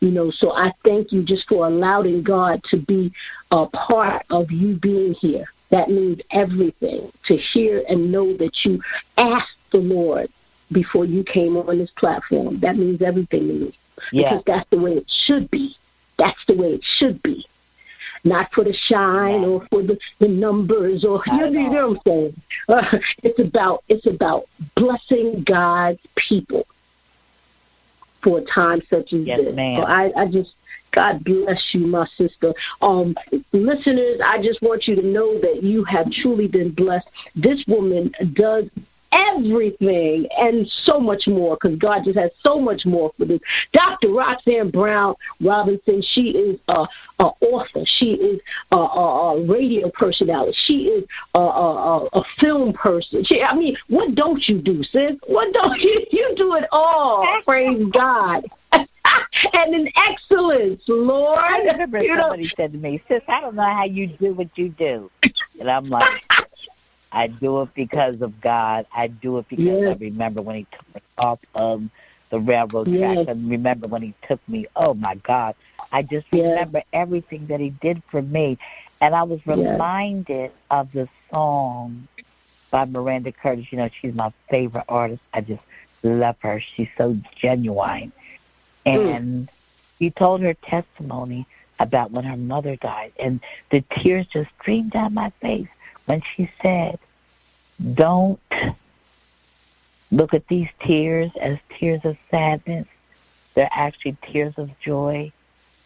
You 0.00 0.10
know, 0.10 0.30
so 0.30 0.52
I 0.52 0.72
thank 0.84 1.12
you 1.12 1.22
just 1.22 1.48
for 1.48 1.66
allowing 1.66 2.22
God 2.22 2.62
to 2.70 2.76
be 2.78 3.12
a 3.50 3.66
part 3.66 4.24
of 4.30 4.50
you 4.50 4.76
being 4.76 5.14
here. 5.20 5.46
That 5.70 5.88
means 5.88 6.18
everything 6.30 7.10
to 7.26 7.36
hear 7.52 7.82
and 7.88 8.12
know 8.12 8.36
that 8.36 8.52
you 8.64 8.80
asked 9.16 9.48
the 9.72 9.78
Lord 9.78 10.28
before 10.72 11.04
you 11.04 11.24
came 11.24 11.56
on 11.56 11.78
this 11.78 11.90
platform. 11.98 12.60
That 12.60 12.76
means 12.76 13.02
everything 13.02 13.48
to 13.48 13.54
me 13.54 13.78
Yeah. 14.12 14.30
because 14.30 14.44
that's 14.46 14.70
the 14.70 14.78
way 14.78 14.92
it 14.92 15.10
should 15.26 15.50
be. 15.50 15.74
That's 16.18 16.38
the 16.46 16.54
way 16.54 16.74
it 16.74 16.84
should 16.98 17.22
be. 17.22 17.44
Not 18.24 18.48
for 18.52 18.64
the 18.64 18.74
shine 18.88 19.42
Yeah. 19.42 19.48
or 19.48 19.66
for 19.70 19.82
the, 19.82 19.98
the 20.20 20.28
numbers 20.28 21.04
or 21.04 21.22
you, 21.26 21.44
at 21.46 21.52
you 21.52 21.70
know 21.70 21.88
what 21.88 21.96
I'm 21.96 22.00
saying. 22.06 22.42
Uh, 22.68 22.98
it's 23.22 23.38
about 23.38 23.84
it's 23.88 24.06
about 24.06 24.44
blessing 24.76 25.44
God's 25.46 26.00
people 26.28 26.66
for 28.26 28.38
a 28.40 28.44
time 28.52 28.82
such 28.90 29.12
as 29.12 29.20
Yes, 29.24 29.38
this. 29.44 29.54
ma'am. 29.54 29.80
So 29.80 29.86
I, 29.86 30.10
I 30.16 30.26
just 30.26 30.50
God 30.92 31.22
bless 31.24 31.62
you, 31.72 31.86
my 31.86 32.06
sister. 32.16 32.54
Um, 32.80 33.14
listeners, 33.52 34.18
I 34.24 34.42
just 34.42 34.62
want 34.62 34.88
you 34.88 34.96
to 34.96 35.06
know 35.06 35.38
that 35.40 35.62
you 35.62 35.84
have 35.84 36.10
truly 36.22 36.48
been 36.48 36.74
blessed. 36.74 37.06
This 37.34 37.62
woman 37.68 38.10
does 38.32 38.64
everything 39.32 40.26
and 40.38 40.70
so 40.84 41.00
much 41.00 41.24
more 41.26 41.56
because 41.60 41.78
God 41.78 42.02
just 42.04 42.18
has 42.18 42.30
so 42.46 42.58
much 42.58 42.84
more 42.84 43.12
for 43.16 43.24
this. 43.24 43.40
Dr. 43.72 44.08
Roxanne 44.08 44.70
Brown 44.70 45.14
Robinson, 45.40 46.02
she 46.14 46.30
is 46.30 46.58
a, 46.68 46.84
a 47.20 47.24
author. 47.24 47.84
She 47.98 48.12
is 48.12 48.40
a, 48.72 48.76
a, 48.76 49.36
a 49.38 49.46
radio 49.46 49.90
personality. 49.90 50.56
She 50.66 50.74
is 50.84 51.04
a, 51.34 51.40
a, 51.40 52.22
film 52.40 52.72
person. 52.72 53.24
She, 53.24 53.40
I 53.42 53.54
mean, 53.54 53.76
what 53.88 54.14
don't 54.14 54.42
you 54.48 54.60
do, 54.60 54.82
sis? 54.84 55.12
What 55.26 55.52
don't 55.52 55.80
you? 55.80 55.94
You 56.10 56.34
do 56.36 56.54
it 56.56 56.64
all. 56.72 57.26
Praise 57.46 57.82
God. 57.92 58.44
and 58.72 59.74
in 59.74 59.88
excellence, 59.96 60.82
Lord. 60.88 61.38
I 61.38 61.58
remember 61.58 62.02
You 62.02 62.16
know- 62.16 62.22
somebody 62.22 62.50
said 62.56 62.72
to 62.72 62.78
me, 62.78 63.02
"Sis, 63.08 63.22
I 63.28 63.40
don't 63.40 63.54
know 63.54 63.62
how 63.62 63.84
you 63.84 64.06
do 64.06 64.34
what 64.34 64.48
you 64.56 64.68
do," 64.70 65.10
and 65.60 65.70
I'm 65.70 65.88
like, 65.88 66.04
"I 67.16 67.28
do 67.28 67.62
it 67.62 67.70
because 67.74 68.20
of 68.20 68.40
God. 68.42 68.86
I 68.94 69.06
do 69.06 69.38
it 69.38 69.48
because 69.48 69.64
Yes. 69.64 69.96
I 69.98 70.04
remember 70.04 70.42
when 70.42 70.56
He 70.56 70.66
took 70.70 70.94
me 70.94 71.00
off 71.16 71.40
of 71.54 71.82
the 72.30 72.38
railroad 72.38 72.88
Yes. 72.88 73.14
tracks, 73.14 73.30
and 73.30 73.50
remember 73.50 73.86
when 73.86 74.02
He 74.02 74.14
took 74.28 74.46
me. 74.48 74.66
Oh 74.76 74.92
my 74.92 75.14
God! 75.16 75.54
I 75.92 76.02
just 76.02 76.26
Yes. 76.30 76.44
remember 76.44 76.82
everything 76.92 77.46
that 77.46 77.58
He 77.58 77.70
did 77.80 78.02
for 78.10 78.20
me, 78.20 78.58
and 79.00 79.14
I 79.14 79.22
was 79.22 79.40
reminded 79.46 80.52
of 80.70 80.92
the 80.92 81.08
song 81.30 82.06
by 82.70 82.84
Miranda 82.84 83.32
Curtis. 83.32 83.72
You 83.72 83.78
know, 83.78 83.88
she's 84.00 84.14
my 84.14 84.30
favorite 84.50 84.84
artist. 84.88 85.22
I 85.32 85.40
just 85.40 85.62
love 86.02 86.36
her. 86.40 86.60
She's 86.74 86.88
so 86.98 87.16
genuine. 87.40 88.12
Mm. 88.84 89.16
And 89.16 89.50
she 89.98 90.10
told 90.10 90.42
her 90.42 90.54
testimony 90.68 91.46
about 91.80 92.10
when 92.10 92.24
her 92.24 92.36
mother 92.36 92.76
died, 92.76 93.12
and 93.18 93.40
the 93.70 93.82
tears 93.98 94.26
just 94.32 94.50
streamed 94.60 94.92
down 94.92 95.14
my 95.14 95.30
face 95.40 95.68
when 96.06 96.20
she 96.34 96.50
said, 96.62 96.98
Don't 97.94 98.40
look 100.10 100.34
at 100.34 100.46
these 100.48 100.68
tears 100.86 101.30
as 101.40 101.58
tears 101.78 102.00
of 102.04 102.16
sadness. 102.30 102.86
They're 103.54 103.70
actually 103.72 104.16
tears 104.32 104.54
of 104.56 104.70
joy. 104.80 105.32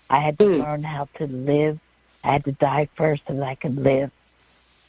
I 0.08 0.20
had 0.20 0.38
to 0.38 0.44
Mm. 0.44 0.58
learn 0.58 0.82
how 0.82 1.08
to 1.16 1.26
live. 1.26 1.78
I 2.24 2.32
had 2.32 2.44
to 2.44 2.52
die 2.52 2.88
first 2.96 3.22
so 3.26 3.34
that 3.34 3.42
I 3.42 3.54
could 3.54 3.76
live. 3.76 4.10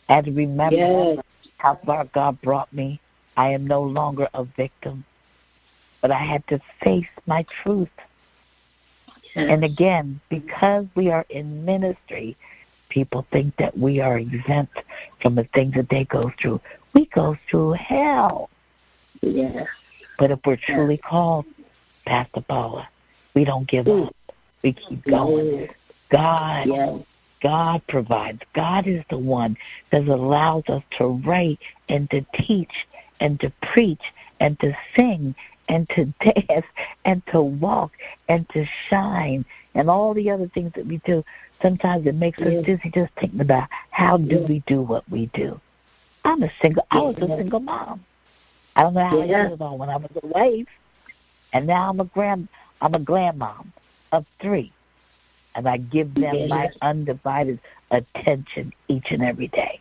I 0.10 0.16
had 0.16 0.26
to 0.26 0.32
remember 0.32 0.76
Yes. 0.76 1.20
how 1.58 1.76
far 1.76 2.06
God 2.06 2.42
brought 2.42 2.72
me. 2.74 3.00
I 3.38 3.50
am 3.50 3.66
no 3.66 3.82
longer 3.82 4.28
a 4.34 4.44
victim, 4.44 5.06
but 6.02 6.12
I 6.12 6.20
had 6.20 6.46
to 6.48 6.60
face 6.84 7.08
my 7.26 7.44
truth. 7.64 7.90
And 9.36 9.64
again, 9.64 10.20
because 10.30 10.86
we 10.96 11.10
are 11.10 11.26
in 11.30 11.64
ministry, 11.64 12.36
people 12.90 13.26
think 13.32 13.56
that 13.58 13.78
we 13.78 14.02
are 14.02 14.18
exempt 14.18 14.78
from 15.22 15.36
the 15.36 15.46
things 15.54 15.74
that 15.76 15.88
they 15.90 16.04
go 16.06 16.32
through. 16.42 16.60
We 16.94 17.06
go 17.14 17.38
through 17.50 17.74
hell. 17.74 18.50
Yes. 19.22 19.68
But 20.18 20.32
if 20.32 20.40
we're 20.46 20.58
truly 20.58 20.98
called, 20.98 21.46
Pastor 22.06 22.42
Paula, 22.42 22.88
we 23.34 23.44
don't 23.44 23.68
give 23.68 23.86
Mm. 23.86 24.08
up. 24.08 24.16
We 24.64 24.74
keep 24.74 25.04
going. 25.06 25.62
Yes. 25.62 25.72
God 26.10 26.68
Yes. 26.68 27.00
God 27.42 27.82
provides. 27.88 28.42
God 28.54 28.86
is 28.86 29.04
the 29.10 29.18
one 29.18 29.58
that 29.92 30.08
allows 30.08 30.64
us 30.70 30.84
to 31.00 31.08
write 31.26 31.58
and 31.90 32.10
to 32.12 32.22
teach 32.34 32.86
and 33.20 33.40
to 33.40 33.52
preach 33.74 34.02
and 34.40 34.60
to 34.60 34.78
sing 34.96 35.34
and 35.68 35.90
to 35.90 36.06
dance 36.48 36.66
and 37.06 37.26
to 37.28 37.42
walk 37.42 37.92
and 38.30 38.48
to 38.50 38.66
shine 38.90 39.44
and 39.74 39.90
all 39.90 40.14
the 40.14 40.30
other 40.30 40.48
things 40.50 40.72
that 40.76 40.86
we 40.86 40.98
do. 41.06 41.24
Sometimes 41.62 42.06
it 42.06 42.16
makes 42.16 42.38
Yes. 42.40 42.60
us 42.60 42.66
dizzy 42.66 42.92
just 42.94 43.14
thinking 43.20 43.42
about 43.42 43.68
how 43.90 44.18
do 44.18 44.36
Yes. 44.36 44.50
we 44.50 44.60
do 44.68 44.82
what 44.82 45.10
we 45.10 45.28
do. 45.34 45.60
I'm 46.24 46.44
a 46.44 46.52
single. 46.64 46.86
I 46.92 46.98
was 47.00 47.16
a 47.18 47.38
single 47.38 47.60
mom. 47.60 48.06
I 48.76 48.84
don't 48.84 48.94
know 48.94 49.06
how 49.06 49.18
Yeah. 49.24 49.40
I 49.40 49.44
did 49.44 49.54
it 49.54 49.62
all 49.62 49.78
when 49.78 49.90
I 49.90 49.98
was 49.98 50.12
a 50.22 50.28
wife, 50.28 50.68
and 51.54 51.68
now 51.68 51.90
I'm 51.90 52.00
a 52.00 52.06
grand. 52.06 52.48
I'm 52.82 52.96
a 52.96 53.00
grandmom 53.00 53.68
of 54.12 54.26
three, 54.42 54.72
and 55.56 55.68
I 55.68 55.78
give 55.78 56.14
them 56.16 56.48
my 56.48 56.70
undivided 56.82 57.60
attention 57.92 58.74
each 58.88 59.12
and 59.12 59.24
every 59.24 59.48
day. 59.50 59.80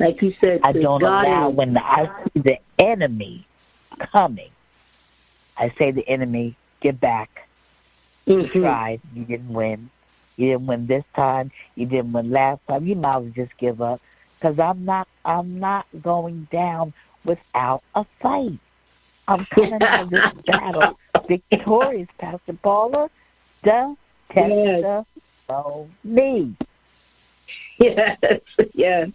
Like 0.00 0.20
you 0.22 0.32
said, 0.40 0.60
I 0.64 0.72
don't 0.72 1.00
God 1.00 1.26
allow 1.26 1.50
is- 1.50 1.56
when 1.56 1.76
I 1.76 2.06
see 2.24 2.40
the 2.40 2.58
enemy 2.80 3.46
coming. 4.16 4.50
I 5.56 5.72
say 5.78 5.90
the 5.92 6.06
enemy, 6.08 6.56
get 6.80 6.98
back. 6.98 7.46
You 8.26 8.38
Mhm. 8.38 8.52
tried, 8.52 9.00
you 9.14 9.24
didn't 9.24 9.52
win. 9.52 9.90
You 10.36 10.52
didn't 10.52 10.66
win 10.66 10.86
this 10.86 11.04
time. 11.14 11.52
You 11.76 11.86
didn't 11.86 12.12
win 12.12 12.30
last 12.30 12.66
time. 12.66 12.86
You 12.86 12.96
might 12.96 13.16
as 13.16 13.22
well 13.22 13.32
just 13.34 13.56
give 13.58 13.82
up 13.82 14.00
because 14.42 14.58
I'm 14.58 14.84
not. 14.84 15.06
I'm 15.24 15.58
not 15.60 15.86
going 16.02 16.48
down 16.50 16.92
without 17.24 17.82
a 17.94 18.04
fight. 18.20 18.58
I'm 19.28 19.46
coming 19.54 19.78
out 19.80 20.04
of 20.04 20.10
this 20.10 20.20
battle 20.46 20.98
victorious, 21.28 22.08
Pastor 22.18 22.58
Paula. 22.62 23.08
The 23.64 23.94
Yes. 24.34 25.04
testimony. 25.46 26.56
Yes, 27.78 28.18
yes, 28.72 29.08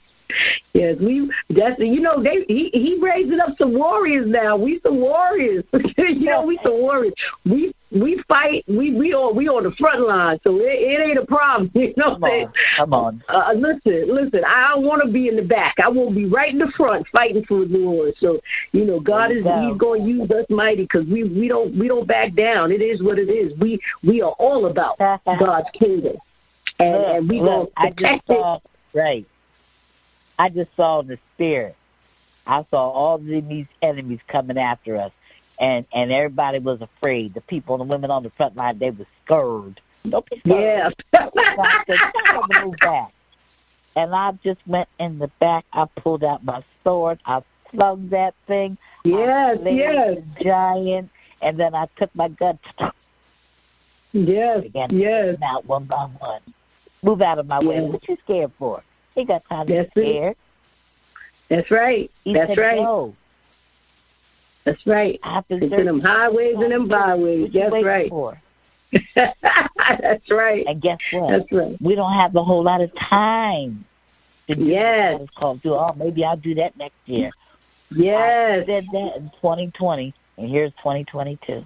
yes. 0.73 0.95
We 1.01 1.31
that's 1.49 1.79
you 1.79 2.01
know 2.01 2.21
they 2.23 2.45
he 2.47 2.69
he 2.71 2.99
raising 3.01 3.39
up 3.39 3.55
some 3.57 3.73
warriors 3.73 4.27
now. 4.29 4.55
We 4.55 4.79
some 4.83 4.99
warriors. 4.99 5.63
you 5.97 6.25
know 6.25 6.43
we 6.43 6.59
some 6.63 6.79
warriors. 6.79 7.13
We 7.45 7.73
we 7.91 8.21
fight. 8.27 8.65
We 8.67 8.93
we 8.93 9.13
on 9.13 9.35
we 9.35 9.47
on 9.47 9.63
the 9.63 9.71
front 9.79 10.05
line. 10.07 10.39
So 10.45 10.57
it, 10.57 10.63
it 10.63 10.99
ain't 11.07 11.17
a 11.17 11.25
problem. 11.25 11.71
You 11.77 11.93
know 11.95 12.05
Come 12.05 12.21
what 12.21 12.27
I'm 12.27 12.31
saying? 12.31 12.45
on, 12.47 12.53
come 12.77 12.93
on. 12.93 13.23
Uh, 13.29 13.53
listen, 13.55 14.13
listen. 14.13 14.41
I 14.45 14.69
don't 14.69 14.83
want 14.83 15.01
to 15.05 15.11
be 15.11 15.27
in 15.27 15.35
the 15.35 15.41
back. 15.41 15.75
I 15.83 15.87
want 15.89 16.09
to 16.09 16.15
be 16.15 16.25
right 16.25 16.51
in 16.51 16.59
the 16.59 16.71
front, 16.75 17.05
fighting 17.15 17.43
for 17.47 17.65
the 17.65 17.77
Lord. 17.77 18.13
So, 18.19 18.39
you 18.73 18.83
know, 18.85 18.99
God 18.99 19.31
is. 19.31 19.37
He's 19.37 19.77
going 19.77 20.03
to 20.03 20.07
use 20.07 20.29
us 20.31 20.45
mighty 20.49 20.83
because 20.83 21.07
we 21.07 21.23
we 21.23 21.47
don't 21.47 21.77
we 21.77 21.87
don't 21.87 22.07
back 22.07 22.35
down. 22.35 22.71
It 22.71 22.81
is 22.81 23.01
what 23.01 23.17
it 23.19 23.29
is. 23.29 23.57
We 23.59 23.79
we 24.03 24.21
are 24.21 24.31
all 24.33 24.65
about 24.65 24.97
God's 25.39 25.67
kingdom, 25.79 26.17
and, 26.79 26.91
Look, 26.93 27.05
and 27.15 27.29
we 27.29 27.39
look, 27.39 27.47
gonna 27.47 27.67
I 27.77 27.89
just 27.89 27.97
protect 27.97 28.29
it. 28.29 28.33
saw 28.33 28.59
right. 28.93 29.27
I 30.39 30.49
just 30.49 30.69
saw 30.75 31.01
the 31.03 31.17
spirit. 31.35 31.75
I 32.45 32.65
saw 32.69 32.89
all 32.91 33.17
these 33.17 33.65
enemies 33.81 34.19
coming 34.31 34.57
after 34.57 34.97
us, 34.99 35.11
and 35.59 35.85
and 35.93 36.11
everybody 36.11 36.59
was 36.59 36.79
afraid. 36.81 37.33
The 37.33 37.41
people 37.41 37.75
and 37.75 37.89
the 37.89 37.93
women 37.93 38.11
on 38.11 38.23
the 38.23 38.31
front 38.37 38.55
line, 38.55 38.79
they 38.79 38.91
were 38.91 39.05
scared. 39.25 39.79
Don't 40.09 40.29
be 40.29 40.39
scared. 40.39 40.93
Yeah. 41.13 41.19
I 41.19 41.83
said, 41.85 41.97
"Tell 42.25 42.41
them 42.41 42.49
to 42.53 42.65
move 42.65 42.75
back. 42.81 43.13
And 43.95 44.13
I 44.13 44.31
just 44.43 44.59
went 44.67 44.87
in 44.99 45.17
the 45.17 45.29
back. 45.39 45.65
I 45.73 45.85
pulled 46.01 46.23
out 46.23 46.45
my 46.45 46.63
sword. 46.83 47.19
I 47.25 47.41
slung 47.71 48.09
that 48.09 48.35
thing. 48.45 48.77
Yes, 49.03 49.57
yes. 49.65 50.17
the 50.37 50.43
giant, 50.43 51.09
and 51.41 51.59
then 51.59 51.73
I 51.73 51.87
took 51.97 52.13
my 52.15 52.29
gun. 52.29 52.59
Yes, 54.13 54.63
to 54.73 54.95
yes. 54.95 55.35
out 55.43 55.65
one 55.65 55.85
by 55.85 56.07
one. 56.19 56.41
Move 57.03 57.21
out 57.21 57.39
of 57.39 57.47
my 57.47 57.59
way. 57.59 57.81
What 57.81 58.07
you 58.07 58.17
scared 58.23 58.51
for? 58.57 58.83
He 59.15 59.25
got 59.25 59.43
time 59.49 59.67
to 59.67 59.73
That's 59.73 59.93
be 59.93 60.01
it. 60.01 60.13
scared. 60.13 60.35
That's 61.49 61.71
right. 61.71 62.11
He 62.23 62.33
That's 62.33 62.49
said, 62.49 62.57
right. 62.57 62.81
No. 62.81 63.15
That's 64.67 64.85
right. 64.85 65.17
I 65.23 65.41
It's 65.49 65.73
in 65.73 65.85
them 65.85 66.01
highways 66.01 66.55
and 66.57 66.71
them 66.73 66.89
byways. 66.89 67.51
That's 67.53 67.71
right. 67.83 68.11
That's 69.15 70.29
right. 70.29 70.65
And 70.67 70.81
guess 70.81 70.97
what? 71.13 71.31
That's 71.31 71.51
right. 71.53 71.77
We 71.81 71.95
don't 71.95 72.11
have 72.13 72.35
a 72.35 72.43
whole 72.43 72.63
lot 72.63 72.81
of 72.81 72.91
time 72.95 73.85
to 74.47 74.55
do 74.55 74.65
Yes. 74.65 75.13
what 75.13 75.21
it's 75.21 75.33
called 75.37 75.63
to. 75.63 75.69
Oh, 75.73 75.93
maybe 75.95 76.25
I'll 76.25 76.35
do 76.35 76.53
that 76.55 76.75
next 76.77 76.95
year. 77.05 77.31
Yes. 77.91 78.63
I 78.63 78.65
said 78.65 78.85
that 78.91 79.11
in 79.15 79.31
2020, 79.41 80.13
and 80.37 80.49
here's 80.49 80.71
2022. 80.79 81.63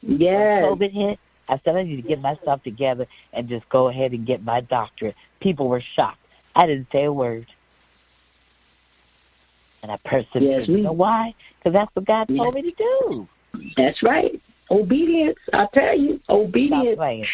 Yes. 0.00 0.62
When 0.62 0.78
COVID 0.78 0.92
hit, 0.92 1.18
I 1.50 1.60
said 1.64 1.76
I 1.76 1.82
need 1.82 1.96
to 1.96 2.08
get 2.08 2.18
myself 2.20 2.62
together 2.62 3.06
and 3.34 3.46
just 3.46 3.68
go 3.68 3.88
ahead 3.88 4.12
and 4.12 4.26
get 4.26 4.42
my 4.42 4.62
doctorate. 4.62 5.16
People 5.40 5.68
were 5.68 5.82
shocked. 5.96 6.18
I 6.56 6.66
didn't 6.66 6.86
say 6.92 7.04
a 7.04 7.12
word. 7.12 7.46
And 9.82 9.92
I 9.92 9.98
persevered. 10.02 10.42
Yes, 10.42 10.68
we- 10.68 10.76
you 10.76 10.82
know 10.82 10.92
why? 10.92 11.34
Because 11.62 11.74
that's 11.74 11.94
what 11.94 12.04
God 12.06 12.28
Yeah. 12.28 12.42
told 12.42 12.54
me 12.54 12.62
to 12.62 12.72
do. 12.72 13.28
That's 13.76 14.02
right. 14.02 14.40
Obedience. 14.70 15.38
I 15.52 15.66
tell 15.74 15.96
you, 15.98 16.18
obedience. 16.28 16.96
playing. 16.96 17.26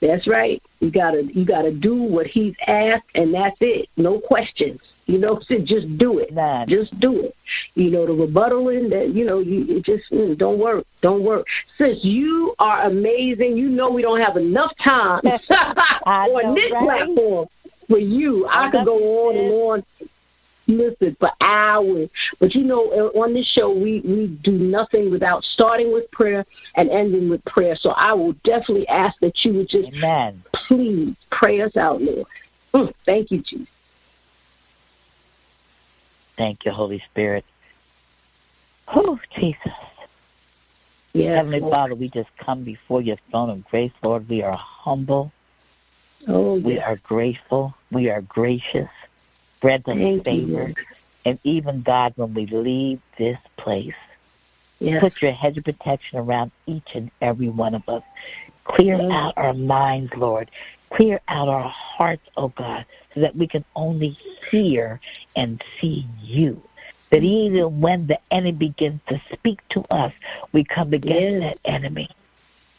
That's 0.00 0.26
right. 0.26 0.62
You 0.80 0.90
gotta 0.90 1.22
you 1.32 1.44
gotta 1.44 1.70
do 1.70 1.94
what 1.94 2.26
he's 2.26 2.54
asked, 2.66 3.06
and 3.14 3.32
that's 3.32 3.56
it. 3.60 3.88
No 3.96 4.18
questions. 4.18 4.80
You 5.06 5.18
know, 5.18 5.40
just 5.64 5.98
do 5.98 6.18
it. 6.18 6.32
None. 6.32 6.68
Just 6.68 6.98
do 7.00 7.20
it. 7.20 7.36
You 7.74 7.90
know, 7.90 8.06
the 8.06 8.12
rebuttaling 8.12 8.90
that 8.90 9.14
you 9.14 9.24
know, 9.24 9.38
you 9.38 9.64
it 9.68 9.84
just 9.84 10.10
mm, 10.10 10.36
don't 10.36 10.58
work. 10.58 10.84
Don't 11.00 11.22
work. 11.22 11.46
Since 11.78 11.98
you 12.02 12.54
are 12.58 12.86
amazing, 12.86 13.56
you 13.56 13.68
know 13.68 13.90
we 13.90 14.02
don't 14.02 14.20
have 14.20 14.36
enough 14.36 14.72
time 14.84 15.20
on 16.06 16.42
know, 16.42 16.54
this 16.54 16.72
right? 16.72 16.84
platform 16.84 17.46
for 17.88 17.98
you. 17.98 18.46
I, 18.46 18.66
I 18.68 18.70
could 18.70 18.84
go 18.84 18.96
on 19.28 19.36
and 19.36 19.52
on. 19.52 19.82
Listen 20.66 21.16
for 21.20 21.30
hours, 21.40 22.08
but 22.40 22.54
you 22.54 22.64
know, 22.64 22.90
uh, 22.90 23.18
on 23.18 23.34
this 23.34 23.46
show 23.54 23.70
we 23.70 24.00
we 24.00 24.38
do 24.42 24.52
nothing 24.52 25.10
without 25.10 25.44
starting 25.52 25.92
with 25.92 26.10
prayer 26.10 26.44
and 26.76 26.90
ending 26.90 27.28
with 27.28 27.44
prayer. 27.44 27.76
So 27.78 27.90
I 27.90 28.14
will 28.14 28.32
definitely 28.44 28.88
ask 28.88 29.14
that 29.20 29.32
you 29.44 29.54
would 29.54 29.68
just 29.68 29.88
Amen. 29.88 30.42
please 30.68 31.14
pray 31.30 31.60
us 31.60 31.76
out, 31.76 32.00
Lord. 32.00 32.26
Mm, 32.74 32.92
thank 33.04 33.30
you, 33.30 33.42
Jesus. 33.42 33.68
Thank 36.36 36.64
you, 36.64 36.72
Holy 36.72 37.02
Spirit. 37.10 37.44
Oh, 38.94 39.18
Jesus. 39.38 39.58
Yes, 41.12 41.36
Heavenly 41.36 41.60
Lord. 41.60 41.72
Father, 41.72 41.94
we 41.94 42.08
just 42.08 42.28
come 42.44 42.64
before 42.64 43.00
your 43.00 43.16
throne 43.30 43.50
of 43.50 43.64
grace, 43.66 43.92
Lord. 44.02 44.28
We 44.28 44.42
are 44.42 44.58
humble. 44.58 45.32
Oh, 46.26 46.58
We 46.58 46.78
are 46.78 46.96
grateful. 46.96 47.74
We 47.92 48.10
are 48.10 48.22
gracious. 48.22 48.88
Grant 49.64 49.88
us 49.88 49.96
Thank 49.96 50.16
you, 50.18 50.22
favor. 50.24 50.52
Lord. 50.52 50.76
And 51.24 51.38
even, 51.42 51.80
God, 51.80 52.12
when 52.16 52.34
we 52.34 52.44
leave 52.44 53.00
this 53.16 53.38
place, 53.56 53.94
Yes. 54.78 55.00
put 55.00 55.22
your 55.22 55.32
hedge 55.32 55.56
of 55.56 55.64
protection 55.64 56.18
around 56.18 56.52
each 56.66 56.86
and 56.94 57.10
every 57.22 57.48
one 57.48 57.74
of 57.74 57.88
us. 57.88 58.02
Clear 58.64 59.00
Yes. 59.00 59.10
out 59.10 59.32
our 59.38 59.54
minds, 59.54 60.12
Lord. 60.16 60.50
Clear 60.90 61.18
out 61.28 61.48
our 61.48 61.66
hearts, 61.66 62.28
oh 62.36 62.48
God, 62.48 62.84
so 63.14 63.20
that 63.22 63.34
we 63.34 63.46
can 63.46 63.64
only 63.74 64.18
hear 64.50 65.00
and 65.34 65.64
see 65.80 66.06
you. 66.20 66.62
That 67.10 67.22
even 67.22 67.80
when 67.80 68.06
the 68.06 68.18
enemy 68.32 68.52
begins 68.52 69.00
to 69.08 69.18
speak 69.32 69.66
to 69.70 69.80
us, 69.90 70.12
we 70.52 70.62
come 70.64 70.92
against 70.92 71.42
Yes. 71.42 71.56
that 71.64 71.70
enemy. 71.70 72.06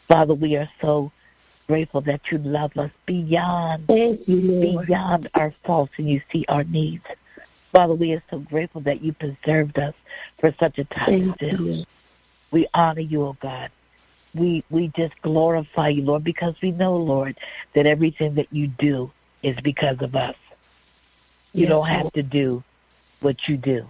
Father, 0.06 0.34
we 0.34 0.54
are 0.54 0.70
so 0.80 1.10
grateful 1.66 2.00
that 2.02 2.20
you 2.30 2.38
love 2.38 2.70
us 2.76 2.90
beyond 3.06 3.84
you, 3.88 4.84
beyond 4.86 5.28
our 5.34 5.54
faults 5.64 5.92
and 5.98 6.08
you 6.08 6.20
see 6.32 6.44
our 6.48 6.64
needs. 6.64 7.04
Father, 7.74 7.94
we 7.94 8.12
are 8.12 8.22
so 8.30 8.38
grateful 8.38 8.80
that 8.82 9.02
you 9.02 9.12
preserved 9.12 9.78
us 9.78 9.94
for 10.40 10.54
such 10.58 10.78
a 10.78 10.84
time 10.84 11.30
as 11.30 11.36
this. 11.40 11.86
We 12.52 12.68
honor 12.74 13.00
you, 13.00 13.24
O 13.24 13.36
God. 13.42 13.70
We 14.34 14.64
we 14.70 14.92
just 14.96 15.14
glorify 15.22 15.88
you, 15.90 16.02
Lord, 16.02 16.24
because 16.24 16.54
we 16.62 16.70
know, 16.70 16.96
Lord, 16.96 17.36
that 17.74 17.86
everything 17.86 18.34
that 18.36 18.52
you 18.52 18.68
do 18.78 19.10
is 19.42 19.56
because 19.62 19.96
of 20.00 20.14
us. 20.14 20.34
You 21.52 21.62
Yes, 21.62 21.70
don't 21.70 21.86
have 21.86 22.02
Lord. 22.02 22.14
to 22.14 22.22
do 22.22 22.62
what 23.20 23.36
you 23.48 23.56
do. 23.56 23.86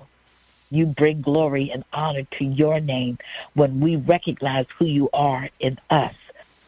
You 0.70 0.86
bring 0.86 1.20
glory 1.20 1.70
and 1.72 1.84
honor 1.92 2.22
to 2.38 2.44
your 2.44 2.80
name 2.80 3.18
when 3.54 3.80
we 3.80 3.96
recognize 3.96 4.66
who 4.78 4.86
you 4.86 5.08
are 5.12 5.48
in 5.60 5.78
us. 5.90 6.14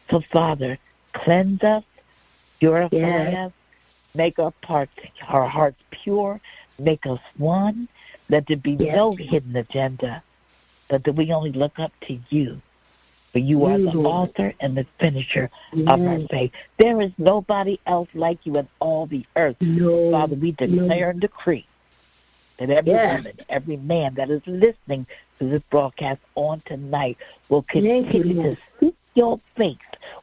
So, 0.09 0.21
Father, 0.31 0.77
cleanse 1.29 1.63
us, 1.63 1.83
purify 2.59 2.97
Yes. 2.97 3.35
us, 3.35 3.51
make 4.15 4.39
our 4.39 4.51
parts, 4.63 4.91
our 5.27 5.47
hearts 5.47 5.77
pure, 5.91 6.41
make 6.79 7.05
us 7.05 7.19
one. 7.37 7.87
Let 8.29 8.47
there 8.47 8.57
be 8.57 8.71
Yes. 8.71 8.95
no 8.95 9.13
hidden 9.15 9.55
agenda, 9.55 10.23
but 10.87 11.03
that 11.03 11.13
we 11.13 11.31
only 11.31 11.51
look 11.51 11.77
up 11.77 11.91
to 12.07 12.19
you. 12.29 12.59
For 13.31 13.37
you 13.37 13.65
are 13.65 13.77
the 13.77 13.91
author 13.91 14.55
and 14.59 14.75
the 14.75 14.87
finisher 14.99 15.51
of 15.87 16.01
our 16.01 16.19
faith. 16.31 16.51
There 16.79 16.99
is 16.99 17.11
nobody 17.19 17.79
else 17.85 18.09
like 18.15 18.39
you 18.43 18.57
in 18.57 18.67
all 18.79 19.05
the 19.05 19.23
earth. 19.35 19.57
No. 19.61 20.09
Father, 20.09 20.35
we 20.35 20.53
declare 20.53 21.11
and 21.11 21.21
decree 21.21 21.67
that 22.57 22.71
every 22.71 22.91
Yes. 22.91 23.17
woman, 23.17 23.39
every 23.49 23.77
man 23.77 24.15
that 24.15 24.31
is 24.31 24.41
listening 24.47 25.05
to 25.37 25.47
this 25.47 25.61
broadcast 25.69 26.21
on 26.33 26.61
tonight 26.65 27.17
will 27.49 27.61
continue 27.63 28.41
to 28.41 28.57
seek 28.79 28.95
your 29.19 29.39
face, 29.57 29.75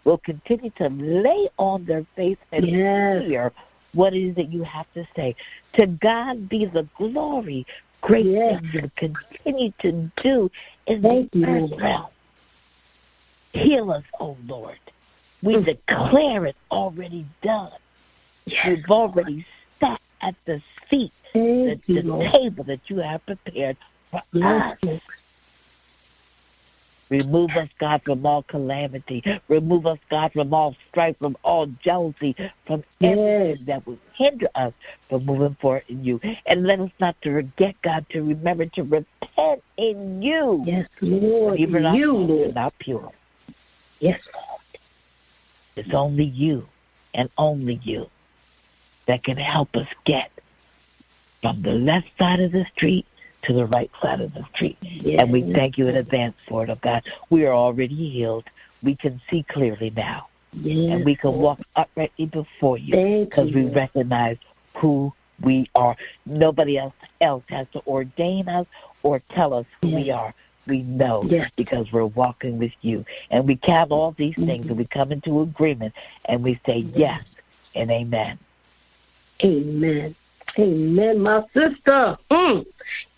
will 0.04 0.18
continue 0.18 0.70
to 0.78 0.88
lay 0.88 1.48
on 1.58 1.84
their 1.84 2.04
face 2.16 2.38
and 2.52 2.66
Yes. 2.66 3.22
hear 3.26 3.52
what 3.92 4.14
it 4.14 4.22
is 4.28 4.34
that 4.36 4.50
you 4.50 4.62
have 4.62 4.86
to 4.94 5.06
say. 5.14 5.34
To 5.78 5.86
God 5.86 6.48
be 6.48 6.64
the 6.64 6.88
glory. 6.96 7.66
Great 8.00 8.26
Yes. 8.26 8.60
things 8.60 8.74
you 8.74 8.90
continue 8.96 9.72
to 9.80 10.10
do 10.22 10.50
in 10.86 11.02
Thank 11.02 11.30
the 11.32 11.38
you, 11.40 11.46
earth 11.46 11.70
Lord. 11.70 11.82
realm. 11.82 12.06
Heal 13.52 13.90
us, 13.90 14.04
O 14.20 14.36
Lord. 14.46 14.78
We 15.42 15.54
Mm. 15.56 15.64
declare 15.64 16.46
it 16.46 16.56
already 16.70 17.26
done. 17.42 17.72
Yes. 18.46 18.64
You've 18.66 18.90
already 18.90 19.44
sat 19.80 20.00
at 20.22 20.34
the 20.46 20.62
seat, 20.88 21.12
the, 21.32 21.80
Thank 21.84 21.86
the 21.86 22.30
table 22.32 22.64
that 22.64 22.80
you 22.88 22.98
have 22.98 23.24
prepared 23.26 23.76
for 24.10 24.22
Yes. 24.32 24.78
us. 24.82 25.00
Remove 27.08 27.50
us, 27.50 27.68
God, 27.78 28.02
from 28.04 28.26
all 28.26 28.42
calamity. 28.42 29.22
Remove 29.48 29.86
us, 29.86 29.98
God, 30.10 30.32
from 30.32 30.52
all 30.52 30.74
strife, 30.90 31.16
from 31.18 31.36
all 31.44 31.66
jealousy, 31.84 32.34
from 32.66 32.82
everything 33.00 33.64
that 33.66 33.86
would 33.86 34.00
hinder 34.16 34.48
us 34.56 34.72
from 35.08 35.24
moving 35.24 35.56
forward 35.60 35.84
in 35.88 36.04
you. 36.04 36.20
And 36.46 36.66
let 36.66 36.80
us 36.80 36.90
not 36.98 37.16
to 37.22 37.32
forget, 37.32 37.76
God, 37.82 38.06
to 38.10 38.22
remember 38.22 38.66
to 38.66 38.82
repent 38.82 39.62
in 39.78 40.20
you. 40.20 40.64
Yes, 40.66 40.88
Lord. 41.00 41.60
Even 41.60 41.86
our 41.86 41.94
You, 41.94 42.16
are 42.16 42.20
Lord. 42.20 42.54
not 42.54 42.74
pure. 42.80 43.12
Yes, 44.00 44.20
Lord. 44.34 44.60
It's 45.76 45.94
only 45.94 46.24
you 46.24 46.66
and 47.14 47.28
only 47.38 47.80
you 47.84 48.06
that 49.06 49.22
can 49.22 49.36
help 49.36 49.68
us 49.76 49.86
get 50.04 50.30
from 51.40 51.62
the 51.62 51.70
left 51.70 52.06
side 52.18 52.40
of 52.40 52.50
the 52.50 52.64
street 52.74 53.06
to 53.46 53.52
the 53.52 53.66
right 53.66 53.90
side 54.02 54.20
of 54.20 54.32
the 54.34 54.44
street. 54.54 54.76
Yes. 54.82 55.22
And 55.22 55.32
we 55.32 55.52
thank 55.54 55.78
you 55.78 55.88
in 55.88 55.96
advance 55.96 56.34
for 56.48 56.64
it, 56.64 56.70
oh 56.70 56.78
God. 56.82 57.02
We 57.30 57.44
are 57.46 57.54
already 57.54 57.94
healed. 57.94 58.44
We 58.82 58.96
can 58.96 59.20
see 59.30 59.44
clearly 59.50 59.90
now. 59.96 60.28
Yes, 60.52 60.94
and 60.94 61.04
we 61.04 61.16
can 61.16 61.32
walk 61.32 61.58
uprightly 61.76 62.26
before 62.26 62.78
you 62.78 63.26
because 63.28 63.52
we 63.52 63.64
recognize 63.66 64.38
who 64.80 65.12
we 65.42 65.68
are. 65.74 65.96
Nobody 66.24 66.78
else 66.78 66.94
else 67.20 67.44
has 67.48 67.66
to 67.72 67.80
ordain 67.86 68.48
us 68.48 68.66
or 69.02 69.20
tell 69.34 69.52
us 69.52 69.66
who 69.82 69.94
we 69.94 70.10
are. 70.10 70.34
We 70.66 70.82
know 70.82 71.24
Yes. 71.28 71.50
because 71.56 71.86
we're 71.92 72.06
walking 72.06 72.58
with 72.58 72.72
you. 72.80 73.04
And 73.30 73.46
we 73.46 73.56
count 73.56 73.92
all 73.92 74.12
these 74.12 74.34
things 74.34 74.66
Mhm. 74.66 74.70
and 74.70 74.78
we 74.78 74.84
come 74.86 75.12
into 75.12 75.42
agreement 75.42 75.94
and 76.24 76.42
we 76.42 76.58
say 76.66 76.78
yes 76.94 77.22
and 77.74 77.90
amen. 77.90 78.38
Amen. 79.44 80.14
Amen, 80.58 81.20
my 81.20 81.42
sister. 81.52 82.16
Mm. 82.30 82.64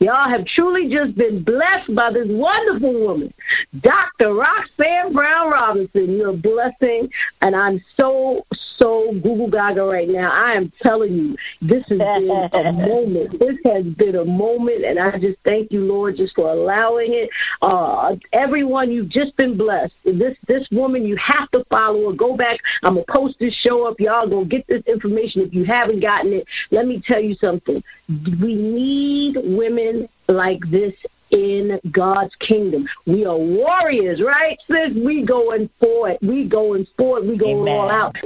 Y'all 0.00 0.28
have 0.28 0.46
truly 0.54 0.88
just 0.88 1.16
been 1.16 1.42
blessed 1.42 1.94
by 1.94 2.12
this 2.12 2.26
wonderful 2.28 3.00
woman, 3.04 3.34
Dr. 3.80 4.32
Roxanne 4.32 5.12
Brown 5.12 5.50
Robinson. 5.50 6.16
You're 6.16 6.30
a 6.30 6.36
blessing, 6.36 7.08
and 7.42 7.56
I'm 7.56 7.82
so, 8.00 8.46
so 8.78 9.10
Google 9.12 9.50
Gaga 9.50 9.82
right 9.82 10.08
now. 10.08 10.30
I 10.32 10.54
am 10.54 10.72
telling 10.84 11.12
you, 11.14 11.36
this 11.60 11.82
has 11.88 11.98
been 11.98 12.48
a 12.52 12.72
moment. 12.72 13.40
This 13.40 13.56
has 13.66 13.84
been 13.96 14.14
a 14.14 14.24
moment, 14.24 14.84
and 14.84 15.00
I 15.00 15.18
just 15.18 15.38
thank 15.44 15.72
you, 15.72 15.84
Lord, 15.84 16.16
just 16.16 16.34
for 16.36 16.48
allowing 16.48 17.12
it. 17.12 17.28
Uh, 17.60 18.14
everyone, 18.32 18.92
you've 18.92 19.10
just 19.10 19.36
been 19.36 19.58
blessed. 19.58 19.94
This 20.04 20.36
this 20.46 20.66
woman, 20.70 21.04
you 21.06 21.16
have 21.16 21.50
to 21.50 21.64
follow 21.70 22.10
her. 22.10 22.16
Go 22.16 22.36
back. 22.36 22.60
I'm 22.84 22.94
gonna 22.94 23.04
post 23.12 23.34
this 23.40 23.54
show 23.66 23.88
up. 23.88 23.96
Y'all 23.98 24.28
go 24.28 24.44
get 24.44 24.64
this 24.68 24.82
information 24.86 25.42
if 25.42 25.52
you 25.52 25.64
haven't 25.64 26.00
gotten 26.00 26.32
it. 26.34 26.46
Let 26.70 26.86
me 26.86 27.02
tell 27.04 27.20
you 27.20 27.27
something. 27.40 27.82
We 28.08 28.54
need 28.54 29.36
women 29.42 30.08
like 30.28 30.60
this 30.70 30.92
in 31.30 31.78
God's 31.90 32.34
kingdom. 32.40 32.88
We 33.06 33.24
are 33.24 33.36
warriors, 33.36 34.20
right? 34.24 34.58
Sis, 34.66 34.96
we 35.04 35.24
going 35.24 35.68
for 35.80 36.10
it. 36.10 36.18
We 36.22 36.44
going 36.44 36.86
for 36.96 37.18
it. 37.18 37.26
We 37.26 37.36
going 37.36 37.58
Amen. 37.58 37.74
all 37.74 37.90
out. 37.90 38.16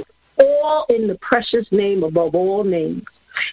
All 0.41 0.85
in 0.89 1.07
the 1.07 1.17
precious 1.21 1.67
name 1.71 2.03
above 2.03 2.35
all 2.35 2.63
names. 2.63 3.03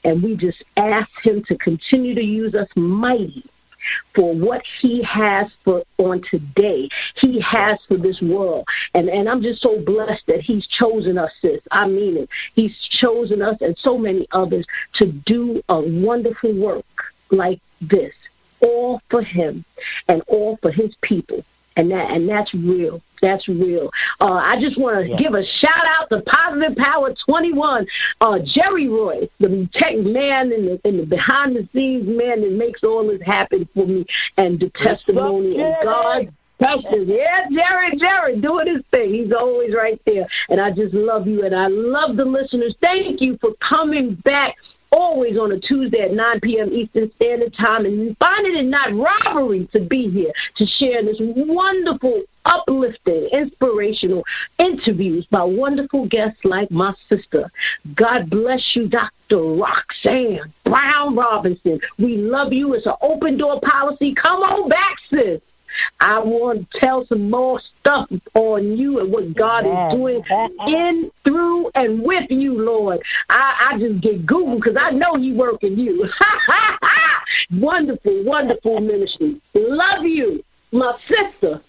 And 0.04 0.22
we 0.22 0.36
just 0.36 0.62
ask 0.76 1.10
him 1.22 1.42
to 1.48 1.56
continue 1.58 2.14
to 2.14 2.22
use 2.22 2.54
us 2.54 2.68
mighty 2.76 3.44
for 4.14 4.34
what 4.34 4.62
He 4.80 5.02
has 5.02 5.46
for 5.64 5.82
on 5.98 6.22
today. 6.30 6.88
He 7.16 7.40
has 7.40 7.78
for 7.88 7.96
this 7.96 8.20
world, 8.20 8.66
and 8.94 9.08
and 9.08 9.28
I'm 9.28 9.42
just 9.42 9.62
so 9.62 9.80
blessed 9.80 10.22
that 10.28 10.40
He's 10.40 10.66
chosen 10.78 11.18
us, 11.18 11.30
sis. 11.42 11.60
I 11.70 11.86
mean 11.86 12.16
it. 12.16 12.28
He's 12.54 12.74
chosen 13.00 13.42
us 13.42 13.56
and 13.60 13.76
so 13.82 13.98
many 13.98 14.26
others 14.32 14.66
to 14.94 15.06
do 15.26 15.62
a 15.68 15.80
wonderful 15.80 16.54
work 16.54 16.84
like 17.30 17.60
this, 17.80 18.12
all 18.62 19.00
for 19.10 19.22
Him 19.22 19.64
and 20.08 20.22
all 20.28 20.58
for 20.62 20.70
His 20.70 20.90
people 21.02 21.44
and 21.76 21.90
that 21.90 22.10
and 22.10 22.28
that's 22.28 22.52
real. 22.54 23.00
That's 23.22 23.46
real. 23.48 23.90
Uh, 24.20 24.32
I 24.32 24.58
just 24.60 24.78
want 24.78 25.04
to 25.04 25.10
Yeah. 25.10 25.16
give 25.16 25.34
a 25.34 25.44
shout 25.44 25.86
out 25.86 26.08
to 26.10 26.22
Positive 26.22 26.76
Power 26.76 27.14
21. 27.26 27.86
Uh, 28.20 28.38
Jerry 28.44 28.88
Roy, 28.88 29.28
the 29.40 29.68
tech 29.74 29.96
man 29.98 30.52
and 30.52 30.68
the, 30.68 30.80
in 30.84 30.96
the 30.96 31.04
behind 31.04 31.54
the 31.54 31.68
scenes 31.74 32.06
man 32.06 32.40
that 32.40 32.52
makes 32.52 32.82
all 32.82 33.06
this 33.06 33.20
happen 33.24 33.68
for 33.74 33.86
me, 33.86 34.06
and 34.38 34.58
the 34.58 34.70
testimony 34.82 35.58
and 35.60 35.74
Jerry? 35.82 35.84
God. 35.84 36.32
Precious. 36.58 37.06
Yeah, 37.06 37.40
Jerry, 37.50 37.96
Jerry, 37.98 38.38
doing 38.38 38.66
his 38.66 38.84
thing. 38.90 39.14
He's 39.14 39.32
always 39.32 39.74
right 39.74 39.98
there. 40.04 40.26
And 40.50 40.60
I 40.60 40.70
just 40.70 40.92
love 40.92 41.26
you 41.26 41.42
and 41.46 41.54
I 41.56 41.68
love 41.68 42.18
the 42.18 42.24
listeners. 42.26 42.74
Thank 42.82 43.22
you 43.22 43.38
for 43.40 43.52
coming 43.66 44.16
back 44.26 44.56
always 44.92 45.36
on 45.36 45.52
a 45.52 45.60
Tuesday 45.60 46.00
at 46.00 46.12
9 46.12 46.40
p.m. 46.40 46.72
Eastern 46.72 47.10
Standard 47.16 47.54
Time 47.54 47.84
and 47.84 48.16
finding 48.18 48.56
it 48.56 48.64
not 48.64 48.90
robbery 48.94 49.68
to 49.72 49.80
be 49.80 50.10
here 50.10 50.32
to 50.56 50.66
share 50.78 51.04
this 51.04 51.16
wonderful, 51.20 52.22
uplifting, 52.44 53.28
inspirational 53.32 54.22
interviews 54.58 55.26
by 55.30 55.42
wonderful 55.42 56.06
guests 56.08 56.40
like 56.44 56.70
my 56.70 56.92
sister. 57.08 57.50
God 57.94 58.30
bless 58.30 58.62
you, 58.74 58.88
Dr. 58.88 59.42
Roxanne 59.42 60.52
Brown 60.64 61.16
Robinson. 61.16 61.80
We 61.98 62.16
love 62.16 62.52
you. 62.52 62.74
It's 62.74 62.86
an 62.86 62.94
open 63.02 63.38
door 63.38 63.60
policy. 63.60 64.14
Come 64.14 64.40
on 64.42 64.68
back, 64.68 64.96
sis. 65.10 65.40
I 66.00 66.18
want 66.18 66.70
to 66.70 66.80
tell 66.80 67.06
some 67.06 67.30
more 67.30 67.60
stuff 67.80 68.08
on 68.34 68.76
you 68.76 69.00
and 69.00 69.12
what 69.12 69.34
God 69.34 69.60
is 69.66 69.96
doing 69.96 70.22
in, 70.66 71.10
through, 71.24 71.70
and 71.74 72.02
with 72.02 72.30
you, 72.30 72.60
Lord. 72.62 73.00
I, 73.28 73.70
I 73.72 73.78
just 73.78 74.00
get 74.02 74.26
Google 74.26 74.56
because 74.56 74.76
I 74.80 74.90
know 74.90 75.16
you 75.16 75.34
working 75.34 75.78
you. 75.78 76.08
wonderful, 77.52 78.24
wonderful 78.24 78.80
ministry. 78.80 79.40
Love 79.54 80.04
you, 80.04 80.42
my 80.72 80.96
sister. 81.08 81.60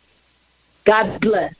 God 0.85 1.19
bless. 1.21 1.53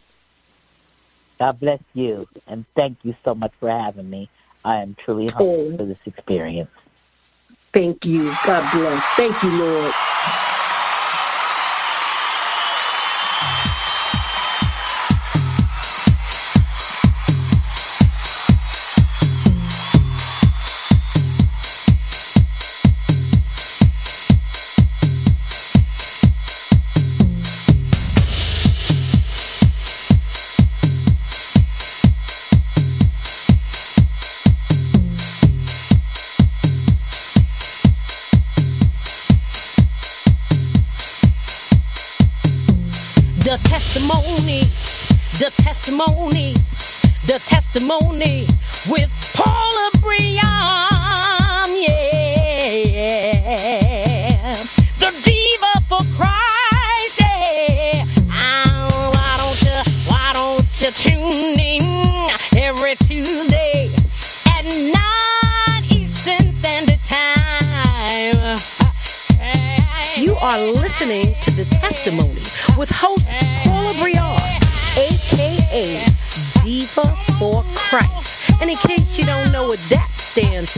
God 1.40 1.60
bless 1.60 1.80
you, 1.94 2.28
and 2.48 2.66
thank 2.76 3.00
you 3.04 3.16
so 3.26 3.34
much 3.34 3.52
for 3.60 3.70
having 3.70 4.10
me. 4.10 4.30
I 4.64 4.78
am 4.78 4.96
truly 5.04 5.28
humbled 5.28 5.74
Oh. 5.74 5.78
for 5.78 5.86
this 5.86 5.98
experience. 6.06 6.70
Thank 7.74 8.04
you. 8.06 8.32
God 8.46 8.72
bless. 8.74 9.04
Thank 9.16 9.42
you, 9.44 9.50
Lord. 9.50 9.94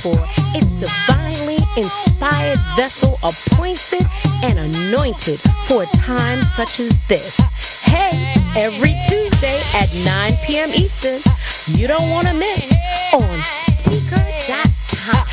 For, 0.02 0.16
it's 0.58 0.74
divinely 0.80 1.58
inspired 1.78 2.58
vessel 2.76 3.14
appointed 3.22 4.02
and 4.44 4.58
anointed 4.58 5.40
for 5.68 5.84
a 5.84 5.86
time 5.98 6.42
such 6.42 6.80
as 6.80 7.08
this. 7.08 7.40
Hey, 7.86 8.34
every 8.56 8.96
Tuesday 9.08 9.60
at 9.76 9.94
9 9.94 10.34
p.m. 10.46 10.70
Eastern, 10.70 11.20
you 11.80 11.88
don't 11.88 12.10
want 12.10 12.28
to 12.28 12.34
miss 12.34 12.74
on 13.14 13.40
Spreaker.com. 13.40 15.24